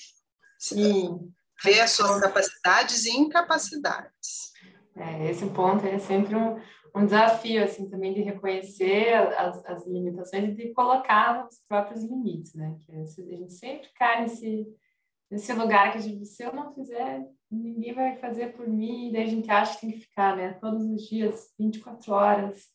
Sim. 0.59 1.33
Ver 1.63 1.81
as 1.81 1.93
suas 1.93 2.21
capacidades 2.21 3.05
e 3.05 3.11
incapacidades. 3.11 4.53
É, 4.97 5.31
esse 5.31 5.47
ponto 5.51 5.87
é 5.87 5.99
sempre 5.99 6.35
um, 6.35 6.61
um 6.97 7.05
desafio, 7.05 7.63
assim, 7.63 7.89
também 7.89 8.13
de 8.15 8.23
reconhecer 8.23 9.15
as, 9.15 9.65
as 9.67 9.87
limitações 9.87 10.45
e 10.45 10.55
de 10.55 10.73
colocar 10.73 11.47
os 11.47 11.61
próprios 11.69 12.03
limites, 12.03 12.55
né? 12.55 12.77
Que 12.85 12.93
a 12.93 13.37
gente 13.37 13.53
sempre 13.53 13.89
cai 13.95 14.23
nesse, 14.23 14.67
nesse 15.33 15.51
lugar 15.55 15.91
que 15.91 15.99
a 15.99 16.01
gente, 16.01 16.27
se 16.27 16.43
eu 16.43 16.53
não 16.53 16.75
fizer, 16.75 17.27
ninguém 17.51 17.95
vai 17.95 18.17
fazer 18.17 18.53
por 18.53 18.69
mim, 18.69 19.09
e 19.09 19.13
daí 19.13 19.23
a 19.23 19.27
gente 19.27 19.51
acha 19.51 19.75
que 19.75 19.81
tem 19.81 19.91
que 19.93 20.01
ficar, 20.01 20.37
né? 20.37 20.53
Todos 20.61 20.85
os 20.85 21.09
dias, 21.09 21.51
24 21.59 22.13
horas, 22.13 22.67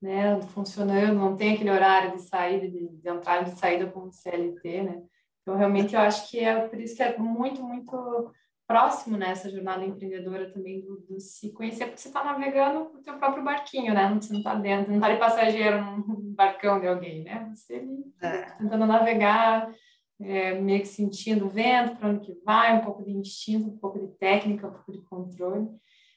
né? 0.00 0.38
Funcionando, 0.48 1.14
não 1.18 1.34
tem 1.34 1.54
aquele 1.54 1.70
horário 1.70 2.14
de 2.14 2.20
saída, 2.20 2.68
de, 2.68 2.86
de 2.86 3.08
entrada 3.08 3.48
e 3.48 3.52
de 3.52 3.58
saída 3.58 3.86
como 3.90 4.12
CLT, 4.12 4.82
né? 4.82 5.02
Então, 5.40 5.56
realmente, 5.56 5.94
eu 5.94 6.00
acho 6.00 6.30
que 6.30 6.38
é 6.38 6.68
por 6.68 6.78
isso 6.78 6.94
que 6.94 7.02
é 7.02 7.16
muito, 7.16 7.62
muito 7.62 8.30
próximo 8.66 9.16
nessa 9.16 9.48
né, 9.48 9.54
jornada 9.54 9.84
empreendedora 9.84 10.52
também 10.52 10.82
do, 10.82 11.00
do, 11.08 11.18
se 11.18 11.50
conhecer, 11.52 11.86
porque 11.86 12.00
você 12.00 12.08
está 12.08 12.22
navegando 12.22 12.90
o 12.94 13.02
teu 13.02 13.18
próprio 13.18 13.42
barquinho, 13.42 13.94
né? 13.94 14.14
Você 14.20 14.32
não 14.32 14.40
está 14.40 14.54
dentro, 14.54 14.90
não 14.90 14.98
está 14.98 15.12
de 15.12 15.18
passageiro 15.18 15.82
num 15.82 16.34
barcão 16.34 16.78
de 16.78 16.86
alguém, 16.86 17.24
né? 17.24 17.50
Você 17.54 17.76
ali, 17.76 18.04
é. 18.20 18.42
tentando 18.52 18.86
navegar, 18.86 19.72
é, 20.20 20.60
meio 20.60 20.80
que 20.80 20.88
sentindo 20.88 21.46
o 21.46 21.50
vento, 21.50 21.96
para 21.96 22.08
onde 22.08 22.26
que 22.26 22.40
vai, 22.44 22.76
um 22.76 22.84
pouco 22.84 23.04
de 23.04 23.12
instinto, 23.12 23.68
um 23.68 23.78
pouco 23.78 23.98
de 23.98 24.08
técnica, 24.18 24.68
um 24.68 24.72
pouco 24.72 24.92
de 24.92 25.02
controle. 25.02 25.68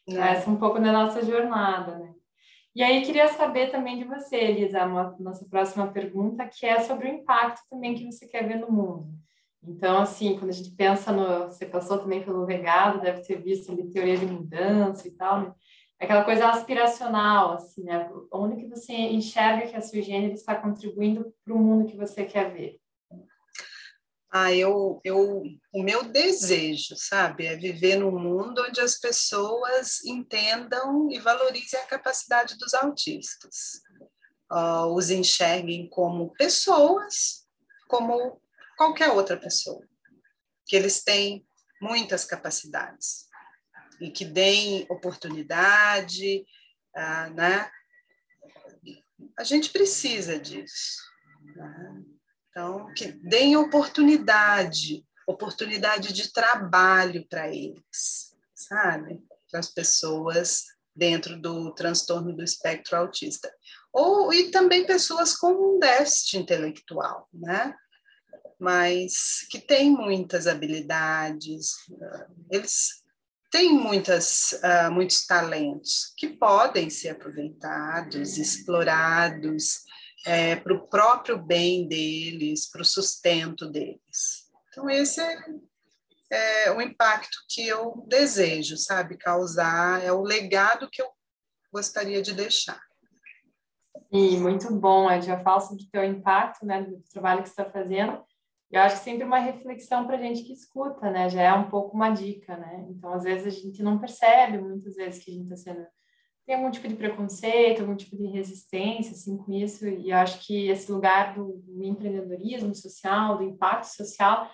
É. 0.08 0.14
Essa 0.14 0.50
é 0.50 0.54
um 0.54 0.58
pouco 0.58 0.80
da 0.80 0.92
nossa 0.92 1.24
jornada, 1.24 1.98
né? 1.98 2.14
E 2.76 2.84
aí 2.84 3.06
queria 3.06 3.30
saber 3.30 3.72
também 3.72 3.98
de 3.98 4.04
você, 4.04 4.36
Elisa, 4.36 4.82
a 4.82 5.16
nossa 5.18 5.48
próxima 5.50 5.88
pergunta, 5.88 6.46
que 6.46 6.66
é 6.66 6.82
sobre 6.82 7.08
o 7.08 7.14
impacto 7.14 7.62
também 7.70 7.96
que 7.96 8.06
você 8.06 8.28
quer 8.28 8.46
ver 8.46 8.60
no 8.60 8.70
mundo. 8.70 9.16
Então, 9.68 10.00
assim, 10.00 10.38
quando 10.38 10.50
a 10.50 10.54
gente 10.54 10.72
pensa 10.72 11.12
no. 11.12 11.46
Você 11.46 11.66
passou 11.66 11.98
também 11.98 12.22
pelo 12.22 12.46
legado, 12.46 13.02
deve 13.02 13.22
ter 13.22 13.42
visto 13.42 13.72
ali 13.72 13.90
teoria 13.90 14.18
de 14.18 14.26
mudança 14.26 15.08
e 15.08 15.12
tal, 15.12 15.42
né? 15.42 15.54
Aquela 16.00 16.24
coisa 16.26 16.50
aspiracional, 16.50 17.54
assim, 17.54 17.84
né? 17.84 18.12
Onde 18.32 18.58
que 18.58 18.68
você 18.68 18.94
enxerga 18.94 19.68
que 19.68 19.76
a 19.76 19.82
sua 19.82 20.02
gênero 20.02 20.34
está 20.34 20.54
contribuindo 20.54 21.34
para 21.44 21.54
o 21.54 21.58
mundo 21.58 21.90
que 21.90 21.96
você 21.96 22.26
quer 22.26 22.52
ver? 22.52 22.78
Ah, 24.32 24.52
eu, 24.52 25.00
eu, 25.04 25.44
o 25.74 25.84
meu 25.84 26.04
desejo, 26.04 26.96
sabe, 26.98 27.46
é 27.46 27.56
viver 27.56 27.96
num 27.96 28.12
mundo 28.12 28.66
onde 28.68 28.82
as 28.82 29.00
pessoas 29.00 30.04
entendam 30.04 31.10
e 31.12 31.20
valorizem 31.20 31.80
a 31.80 31.86
capacidade 31.86 32.58
dos 32.58 32.74
autistas, 32.74 33.82
uh, 34.52 34.94
os 34.94 35.10
enxerguem 35.10 35.90
como 35.90 36.34
pessoas, 36.34 37.48
como 37.88 38.42
qualquer 38.78 39.10
outra 39.12 39.38
pessoa, 39.38 39.82
que 40.66 40.76
eles 40.76 41.04
têm 41.04 41.48
muitas 41.82 42.26
capacidades 42.26 43.26
e 44.02 44.10
que 44.10 44.26
deem 44.26 44.86
oportunidade, 44.90 46.46
ah, 46.96 47.30
né? 47.30 47.72
A 49.38 49.44
gente 49.44 49.70
precisa 49.70 50.40
disso. 50.40 51.02
Né? 51.56 52.04
Então, 52.56 52.94
que 52.94 53.12
deem 53.12 53.58
oportunidade, 53.58 55.06
oportunidade 55.28 56.14
de 56.14 56.32
trabalho 56.32 57.28
para 57.28 57.54
eles, 57.54 58.34
sabe? 58.56 59.22
Para 59.52 59.60
as 59.60 59.70
pessoas 59.70 60.64
dentro 60.96 61.38
do 61.38 61.74
transtorno 61.74 62.34
do 62.34 62.42
espectro 62.42 62.96
autista. 62.96 63.54
Ou, 63.92 64.34
e 64.34 64.52
também 64.52 64.86
pessoas 64.86 65.36
com 65.36 65.52
um 65.76 65.80
déficit 65.80 66.38
intelectual, 66.38 67.28
né? 67.34 67.76
mas 68.58 69.46
que 69.50 69.60
têm 69.60 69.92
muitas 69.92 70.48
habilidades, 70.48 71.72
eles 72.50 73.04
têm 73.52 73.74
muitas, 73.74 74.54
uh, 74.54 74.92
muitos 74.92 75.26
talentos 75.26 76.14
que 76.18 76.30
podem 76.30 76.90
ser 76.90 77.10
aproveitados, 77.10 78.38
explorados 78.38 79.85
é, 80.26 80.56
para 80.56 80.74
o 80.74 80.88
próprio 80.88 81.38
bem 81.38 81.88
deles, 81.88 82.70
para 82.70 82.82
o 82.82 82.86
sustento 82.86 83.70
deles. 83.70 84.50
Então, 84.70 84.90
esse 84.90 85.22
é, 85.22 85.38
é 86.32 86.72
o 86.72 86.82
impacto 86.82 87.38
que 87.48 87.68
eu 87.68 88.04
desejo, 88.08 88.78
sabe, 88.78 89.18
causar, 89.18 90.04
é 90.04 90.12
o 90.12 90.22
legado 90.22 90.90
que 90.90 91.02
eu 91.02 91.08
gostaria 91.72 92.22
de 92.22 92.34
deixar. 92.34 92.82
Sim, 94.12 94.40
muito 94.40 94.74
bom. 94.74 95.10
Gente 95.10 95.28
já 95.28 95.40
fala 95.40 95.60
sobre 95.62 95.84
o 95.84 95.90
teu 95.90 96.04
impacto, 96.04 96.66
né, 96.66 96.82
do 96.82 97.02
trabalho 97.12 97.44
que 97.44 97.50
você 97.50 97.62
está 97.62 97.72
fazendo. 97.72 98.24
Eu 98.72 98.82
acho 98.82 98.98
que 98.98 99.04
sempre 99.04 99.24
uma 99.24 99.40
reflexão 99.40 100.06
para 100.06 100.18
a 100.18 100.20
gente 100.20 100.44
que 100.44 100.52
escuta, 100.52 101.10
né? 101.12 101.30
Já 101.30 101.42
é 101.44 101.54
um 101.54 101.70
pouco 101.70 101.96
uma 101.96 102.10
dica, 102.10 102.58
né? 102.58 102.86
Então, 102.90 103.14
às 103.14 103.24
vezes, 103.24 103.56
a 103.56 103.58
gente 103.58 103.82
não 103.84 104.00
percebe, 104.00 104.58
muitas 104.58 104.96
vezes, 104.96 105.24
que 105.24 105.32
a 105.32 105.34
gente 105.34 105.54
está 105.54 105.56
sendo... 105.56 105.86
Tem 106.46 106.56
algum 106.56 106.70
tipo 106.70 106.88
de 106.88 106.96
preconceito, 106.96 107.82
algum 107.82 107.96
tipo 107.96 108.16
de 108.16 108.28
resistência, 108.28 109.14
assim, 109.14 109.36
com 109.36 109.52
isso. 109.52 109.88
E 109.88 110.12
eu 110.12 110.18
acho 110.18 110.46
que 110.46 110.68
esse 110.68 110.92
lugar 110.92 111.34
do, 111.34 111.64
do 111.66 111.84
empreendedorismo 111.84 112.74
social, 112.76 113.38
do 113.38 113.44
impacto 113.44 113.88
social, 113.88 114.50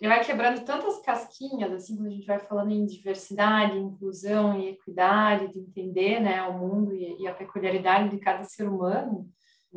ele 0.00 0.08
vai 0.08 0.24
quebrando 0.24 0.64
tantas 0.64 0.98
casquinhas, 1.02 1.70
assim, 1.72 1.94
quando 1.94 2.06
a 2.08 2.12
gente 2.12 2.26
vai 2.26 2.38
falando 2.38 2.70
em 2.72 2.86
diversidade, 2.86 3.78
inclusão 3.78 4.58
e 4.58 4.70
equidade, 4.70 5.52
de 5.52 5.58
entender, 5.58 6.20
né, 6.20 6.42
o 6.44 6.58
mundo 6.58 6.94
e, 6.94 7.20
e 7.20 7.28
a 7.28 7.34
peculiaridade 7.34 8.08
de 8.08 8.18
cada 8.18 8.42
ser 8.44 8.66
humano, 8.66 9.28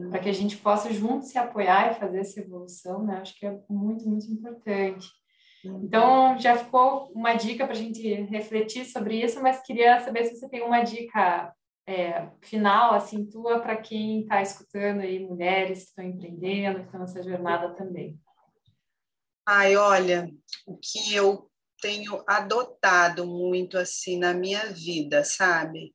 para 0.10 0.20
que 0.20 0.30
a 0.30 0.34
gente 0.34 0.56
possa 0.58 0.91
juntos 0.94 1.28
se 1.28 1.38
apoiar 1.38 1.91
e 1.91 2.00
fazer 2.00 2.20
essa 2.20 2.39
evolução, 2.39 3.04
né? 3.04 3.18
Acho 3.18 3.38
que 3.38 3.46
é 3.46 3.60
muito, 3.70 4.10
muito 4.10 4.26
importante. 4.32 5.08
Então, 5.64 6.38
já 6.38 6.57
ficou 6.57 7.11
uma 7.14 7.34
dica 7.34 7.66
para 7.66 7.74
a 7.74 7.78
gente 7.78 8.01
refletir 8.24 8.86
sobre 8.86 9.24
isso, 9.24 9.41
mas 9.41 9.61
queria 9.61 9.99
saber 10.01 10.26
se 10.26 10.38
você 10.38 10.49
tem 10.49 10.61
uma 10.61 10.82
dica 10.82 11.53
é, 11.88 12.30
final, 12.41 12.93
assim, 12.93 13.26
tua, 13.26 13.59
para 13.59 13.78
quem 13.78 14.22
está 14.22 14.41
escutando 14.41 15.01
aí, 15.01 15.20
mulheres 15.20 15.80
que 15.80 15.89
estão 15.89 16.05
empreendendo, 16.05 16.80
que 16.80 16.86
estão 16.86 16.99
nessa 16.99 17.24
jornada 17.24 17.74
também. 17.76 18.20
Ai, 19.45 19.76
olha, 19.76 20.30
o 20.66 20.78
que 20.78 21.14
eu 21.16 21.49
tenho 21.82 22.24
adotado 22.28 23.26
muito, 23.26 23.78
assim, 23.78 24.18
na 24.18 24.34
minha 24.34 24.66
vida, 24.72 25.24
sabe? 25.24 25.93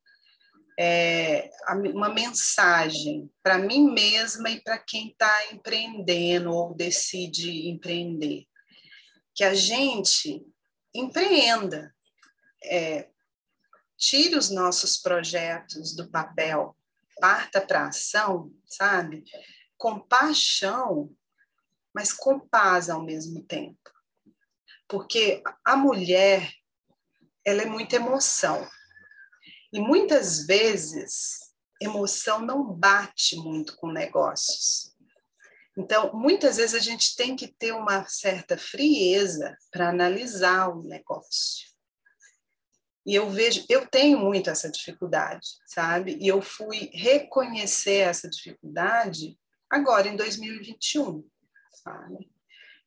é, 0.79 1.51
uma 1.93 2.09
mensagem 2.09 3.29
para 3.43 3.59
mim 3.59 3.91
mesma 3.91 4.49
e 4.49 4.61
para 4.61 4.79
quem 4.79 5.09
está 5.09 5.53
empreendendo 5.53 6.53
ou 6.53 6.73
decide 6.73 7.69
empreender. 7.69 8.45
Que 9.39 9.45
a 9.45 9.55
gente 9.55 10.45
empreenda, 10.93 11.95
é, 12.65 13.09
tire 13.97 14.35
os 14.35 14.51
nossos 14.51 14.97
projetos 14.97 15.95
do 15.95 16.11
papel, 16.11 16.77
parta 17.21 17.61
para 17.61 17.87
ação, 17.87 18.53
sabe? 18.67 19.23
Com 19.77 20.01
paixão, 20.01 21.15
mas 21.95 22.13
com 22.13 22.41
paz 22.41 22.91
ao 22.91 23.05
mesmo 23.05 23.45
tempo. 23.45 23.79
Porque 24.89 25.41
a 25.65 25.77
mulher, 25.77 26.53
ela 27.45 27.63
é 27.63 27.67
muita 27.67 27.95
emoção. 27.95 28.69
E 29.73 29.81
muitas 29.81 30.47
vezes, 30.49 31.39
emoção 31.81 32.41
não 32.41 32.73
bate 32.73 33.37
muito 33.37 33.77
com 33.77 33.93
negócios. 33.93 34.98
Então, 35.79 36.13
muitas 36.13 36.57
vezes 36.57 36.75
a 36.75 36.81
gente 36.81 37.15
tem 37.15 37.37
que 37.37 37.47
ter 37.47 37.71
uma 37.73 38.05
certa 38.09 38.59
frieza 38.59 39.57
para 39.71 39.91
analisar 39.91 40.71
o 40.71 40.83
negócio. 40.83 41.69
E 43.07 43.15
eu 43.15 43.31
vejo, 43.31 43.65
eu 43.69 43.87
tenho 43.87 44.19
muito 44.19 44.51
essa 44.51 44.69
dificuldade, 44.69 45.47
sabe? 45.65 46.19
E 46.21 46.27
eu 46.27 46.43
fui 46.43 46.91
reconhecer 46.93 48.01
essa 48.01 48.29
dificuldade 48.29 49.39
agora 49.71 50.09
em 50.09 50.17
2021, 50.17 51.25
sabe? 51.85 52.29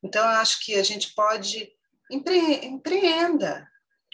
Então, 0.02 0.22
eu 0.22 0.36
acho 0.36 0.62
que 0.62 0.74
a 0.74 0.82
gente 0.82 1.14
pode 1.14 1.72
empre, 2.10 2.66
empreenda 2.66 3.66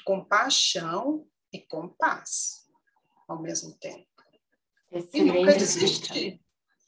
com 0.04 0.24
paixão 0.24 1.26
e 1.52 1.58
com 1.58 1.88
paz 1.88 2.68
ao 3.26 3.42
mesmo 3.42 3.76
tempo. 3.76 4.06
Excelente. 4.92 5.16
E 5.18 5.22
nunca 5.24 5.54
desistir. 5.56 6.40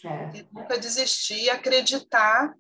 É. 0.04 0.44
Nunca 0.52 0.78
desistir 0.78 1.44
e 1.44 1.50
acreditar 1.50 2.54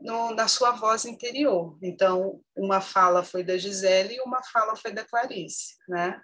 no, 0.00 0.34
na 0.34 0.48
sua 0.48 0.72
voz 0.72 1.04
interior. 1.04 1.78
Então, 1.82 2.40
uma 2.56 2.80
fala 2.80 3.22
foi 3.22 3.44
da 3.44 3.56
Gisele 3.56 4.16
e 4.16 4.20
uma 4.20 4.42
fala 4.42 4.76
foi 4.76 4.92
da 4.92 5.04
Clarice, 5.04 5.76
né? 5.88 6.20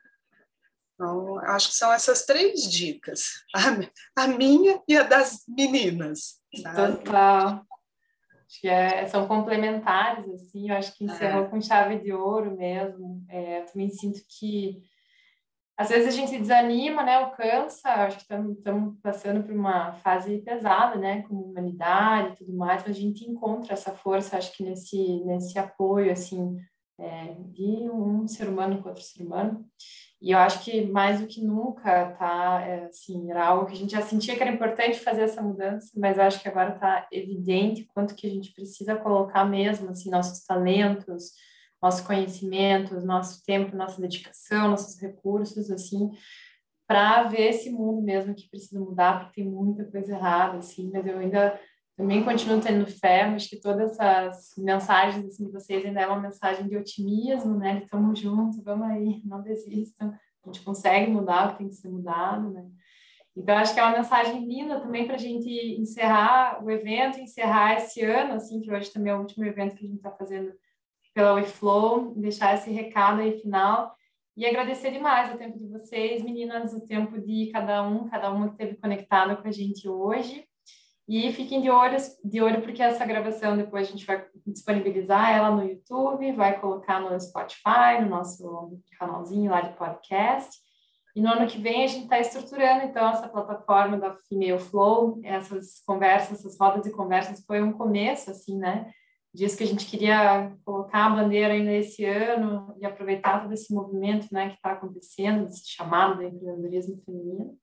Então, 0.94 1.38
acho 1.46 1.68
que 1.68 1.74
são 1.74 1.92
essas 1.92 2.26
três 2.26 2.70
dicas, 2.70 3.42
a, 4.16 4.24
a 4.24 4.26
minha 4.26 4.80
e 4.86 4.96
a 4.96 5.02
das 5.02 5.44
meninas. 5.48 6.40
Sabe? 6.62 6.98
Total. 6.98 7.64
Acho 8.46 8.60
que 8.60 8.68
é, 8.68 9.06
são 9.06 9.28
complementares, 9.28 10.28
assim, 10.28 10.70
eu 10.70 10.76
acho 10.76 10.92
que 10.94 11.04
encerrou 11.04 11.44
é. 11.44 11.48
com 11.48 11.62
chave 11.62 12.00
de 12.00 12.12
ouro 12.12 12.56
mesmo. 12.56 13.24
É, 13.28 13.60
eu 13.60 13.66
também 13.66 13.88
sinto 13.88 14.20
que 14.28 14.82
às 15.80 15.88
vezes 15.88 16.08
a 16.08 16.10
gente 16.10 16.38
desanima, 16.38 17.02
né, 17.02 17.20
ou 17.20 17.30
cansa, 17.30 17.88
acho 17.88 18.18
que 18.18 18.34
estamos 18.34 18.98
passando 19.02 19.42
por 19.42 19.54
uma 19.54 19.94
fase 19.94 20.36
pesada, 20.42 20.96
né, 20.96 21.22
como 21.22 21.40
humanidade 21.40 22.34
e 22.34 22.36
tudo 22.36 22.54
mais, 22.54 22.82
mas 22.82 22.94
a 22.94 23.00
gente 23.00 23.24
encontra 23.24 23.72
essa 23.72 23.90
força, 23.92 24.36
acho 24.36 24.52
que 24.52 24.62
nesse, 24.62 25.24
nesse 25.24 25.58
apoio, 25.58 26.12
assim, 26.12 26.58
é, 26.98 27.34
de 27.48 27.88
um 27.90 28.28
ser 28.28 28.46
humano 28.46 28.82
com 28.82 28.90
outro 28.90 29.02
ser 29.02 29.22
humano. 29.22 29.64
E 30.20 30.32
eu 30.32 30.38
acho 30.38 30.62
que 30.62 30.84
mais 30.84 31.18
do 31.18 31.26
que 31.26 31.42
nunca 31.42 32.10
tá, 32.10 32.60
é, 32.60 32.84
assim, 32.84 33.30
era 33.30 33.46
algo 33.46 33.64
que 33.64 33.72
a 33.72 33.76
gente 33.76 33.92
já 33.92 34.02
sentia 34.02 34.36
que 34.36 34.42
era 34.42 34.52
importante 34.52 35.00
fazer 35.00 35.22
essa 35.22 35.40
mudança, 35.40 35.92
mas 35.96 36.18
eu 36.18 36.24
acho 36.24 36.42
que 36.42 36.48
agora 36.48 36.74
está 36.74 37.08
evidente 37.10 37.88
quanto 37.94 38.14
que 38.14 38.26
a 38.26 38.30
gente 38.30 38.52
precisa 38.52 38.96
colocar 38.96 39.46
mesmo, 39.46 39.88
assim, 39.88 40.10
nossos 40.10 40.44
talentos, 40.44 41.32
nossos 41.82 42.00
conhecimentos, 42.02 43.04
nosso 43.04 43.42
tempo, 43.44 43.76
nossa 43.76 44.00
dedicação, 44.00 44.70
nossos 44.70 45.00
recursos, 45.00 45.70
assim, 45.70 46.10
para 46.86 47.24
ver 47.24 47.50
esse 47.50 47.70
mundo 47.70 48.02
mesmo 48.02 48.34
que 48.34 48.48
precisa 48.50 48.80
mudar, 48.80 49.20
porque 49.20 49.42
tem 49.42 49.50
muita 49.50 49.84
coisa 49.84 50.12
errada, 50.12 50.58
assim, 50.58 50.90
mas 50.92 51.06
eu 51.06 51.18
ainda 51.18 51.58
também 51.96 52.24
continuo 52.24 52.60
tendo 52.60 52.86
fé, 52.86 53.22
acho 53.24 53.48
que 53.48 53.60
todas 53.60 53.92
essas 53.92 54.54
mensagens 54.56 55.24
assim, 55.24 55.46
de 55.46 55.52
vocês 55.52 55.84
ainda 55.84 56.00
é 56.00 56.06
uma 56.06 56.20
mensagem 56.20 56.66
de 56.66 56.76
otimismo, 56.76 57.56
né? 57.58 57.82
Estamos 57.84 58.18
juntos, 58.18 58.62
vamos 58.64 58.88
aí, 58.88 59.20
não 59.26 59.42
desistam, 59.42 60.08
a 60.10 60.46
gente 60.46 60.64
consegue 60.64 61.10
mudar 61.10 61.46
o 61.46 61.52
que 61.52 61.58
tem 61.58 61.68
que 61.68 61.74
ser 61.74 61.90
mudado, 61.90 62.50
né? 62.50 62.66
Então, 63.36 63.56
acho 63.56 63.72
que 63.72 63.80
é 63.80 63.82
uma 63.84 63.96
mensagem 63.96 64.44
linda 64.44 64.80
também 64.80 65.06
para 65.06 65.14
a 65.14 65.18
gente 65.18 65.48
encerrar 65.78 66.64
o 66.64 66.70
evento, 66.70 67.20
encerrar 67.20 67.76
esse 67.76 68.02
ano, 68.02 68.34
assim, 68.34 68.60
que 68.60 68.72
hoje 68.72 68.90
também 68.90 69.12
é 69.12 69.16
o 69.16 69.20
último 69.20 69.44
evento 69.44 69.76
que 69.76 69.84
a 69.84 69.86
gente 69.86 69.98
está 69.98 70.10
fazendo 70.10 70.52
pela 71.20 71.34
WeFlow, 71.34 72.14
deixar 72.16 72.54
esse 72.54 72.70
recado 72.70 73.20
aí 73.20 73.38
final 73.38 73.94
e 74.34 74.46
agradecer 74.46 74.90
demais 74.90 75.30
o 75.30 75.36
tempo 75.36 75.58
de 75.58 75.66
vocês, 75.66 76.22
meninas, 76.22 76.72
o 76.72 76.86
tempo 76.86 77.20
de 77.20 77.50
cada 77.52 77.86
um, 77.86 78.08
cada 78.08 78.32
uma 78.32 78.46
que 78.46 78.52
esteve 78.54 78.76
conectada 78.78 79.36
com 79.36 79.46
a 79.46 79.52
gente 79.52 79.86
hoje. 79.86 80.46
E 81.06 81.30
fiquem 81.32 81.60
de 81.60 81.68
olho, 81.68 81.98
de 82.24 82.40
olho 82.40 82.62
porque 82.62 82.82
essa 82.82 83.04
gravação 83.04 83.54
depois 83.54 83.86
a 83.86 83.90
gente 83.90 84.06
vai 84.06 84.24
disponibilizar 84.46 85.30
ela 85.30 85.50
no 85.50 85.62
YouTube, 85.62 86.32
vai 86.32 86.58
colocar 86.58 87.00
no 87.00 87.20
Spotify, 87.20 88.00
no 88.00 88.08
nosso 88.08 88.80
canalzinho 88.98 89.50
lá 89.50 89.60
de 89.60 89.76
podcast. 89.76 90.56
E 91.14 91.20
no 91.20 91.28
ano 91.28 91.46
que 91.46 91.58
vem 91.58 91.84
a 91.84 91.86
gente 91.86 92.04
está 92.04 92.18
estruturando 92.18 92.86
então 92.86 93.10
essa 93.10 93.28
plataforma 93.28 93.98
da 93.98 94.16
Female 94.26 94.58
Flow, 94.58 95.20
essas 95.22 95.82
conversas, 95.84 96.38
essas 96.38 96.58
rodas 96.58 96.84
de 96.84 96.92
conversas 96.92 97.44
foi 97.44 97.60
um 97.60 97.72
começo 97.72 98.30
assim, 98.30 98.56
né? 98.56 98.90
Diz 99.32 99.54
que 99.54 99.62
a 99.62 99.66
gente 99.66 99.86
queria 99.86 100.56
colocar 100.64 101.06
a 101.06 101.10
bandeira 101.10 101.54
ainda 101.54 101.72
esse 101.72 102.04
ano 102.04 102.74
e 102.80 102.84
aproveitar 102.84 103.42
todo 103.42 103.52
esse 103.52 103.72
movimento, 103.72 104.26
né, 104.32 104.48
que 104.48 104.56
está 104.56 104.72
acontecendo, 104.72 105.46
esse 105.46 105.68
chamado 105.68 106.16
do 106.16 106.24
empreendedorismo 106.24 106.98
feminino. 107.04 107.56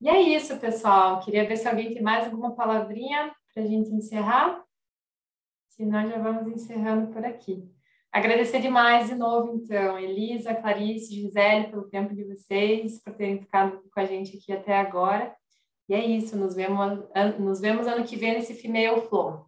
E 0.00 0.08
é 0.08 0.20
isso, 0.20 0.58
pessoal. 0.58 1.20
Queria 1.20 1.46
ver 1.46 1.56
se 1.56 1.68
alguém 1.68 1.92
tem 1.92 2.02
mais 2.02 2.24
alguma 2.24 2.54
palavrinha 2.54 3.34
para 3.52 3.62
a 3.62 3.66
gente 3.66 3.90
encerrar. 3.90 4.64
Se 5.68 5.84
nós 5.84 6.08
já 6.08 6.18
vamos 6.18 6.50
encerrando 6.52 7.12
por 7.12 7.24
aqui. 7.24 7.68
Agradecer 8.10 8.60
demais 8.60 9.08
de 9.08 9.14
novo, 9.14 9.54
então, 9.54 9.98
Elisa, 9.98 10.54
Clarice, 10.54 11.14
Gisele, 11.14 11.68
pelo 11.68 11.88
tempo 11.90 12.14
de 12.14 12.24
vocês, 12.24 13.02
por 13.02 13.12
terem 13.14 13.38
ficado 13.38 13.82
com 13.92 14.00
a 14.00 14.06
gente 14.06 14.36
aqui 14.36 14.50
até 14.50 14.78
agora. 14.78 15.36
E 15.88 15.94
é 15.94 16.04
isso, 16.04 16.36
nos 16.36 16.54
vemos, 16.54 17.04
nos 17.38 17.60
vemos 17.60 17.86
ano 17.86 18.04
que 18.04 18.16
vem 18.16 18.34
nesse 18.34 18.54
Female 18.54 19.02
Flow. 19.08 19.47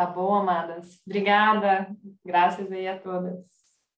Tá 0.00 0.06
bom, 0.06 0.32
amadas? 0.34 0.98
Obrigada. 1.06 1.94
Graças 2.24 2.72
aí 2.72 2.88
a 2.88 2.98
todas. 2.98 3.59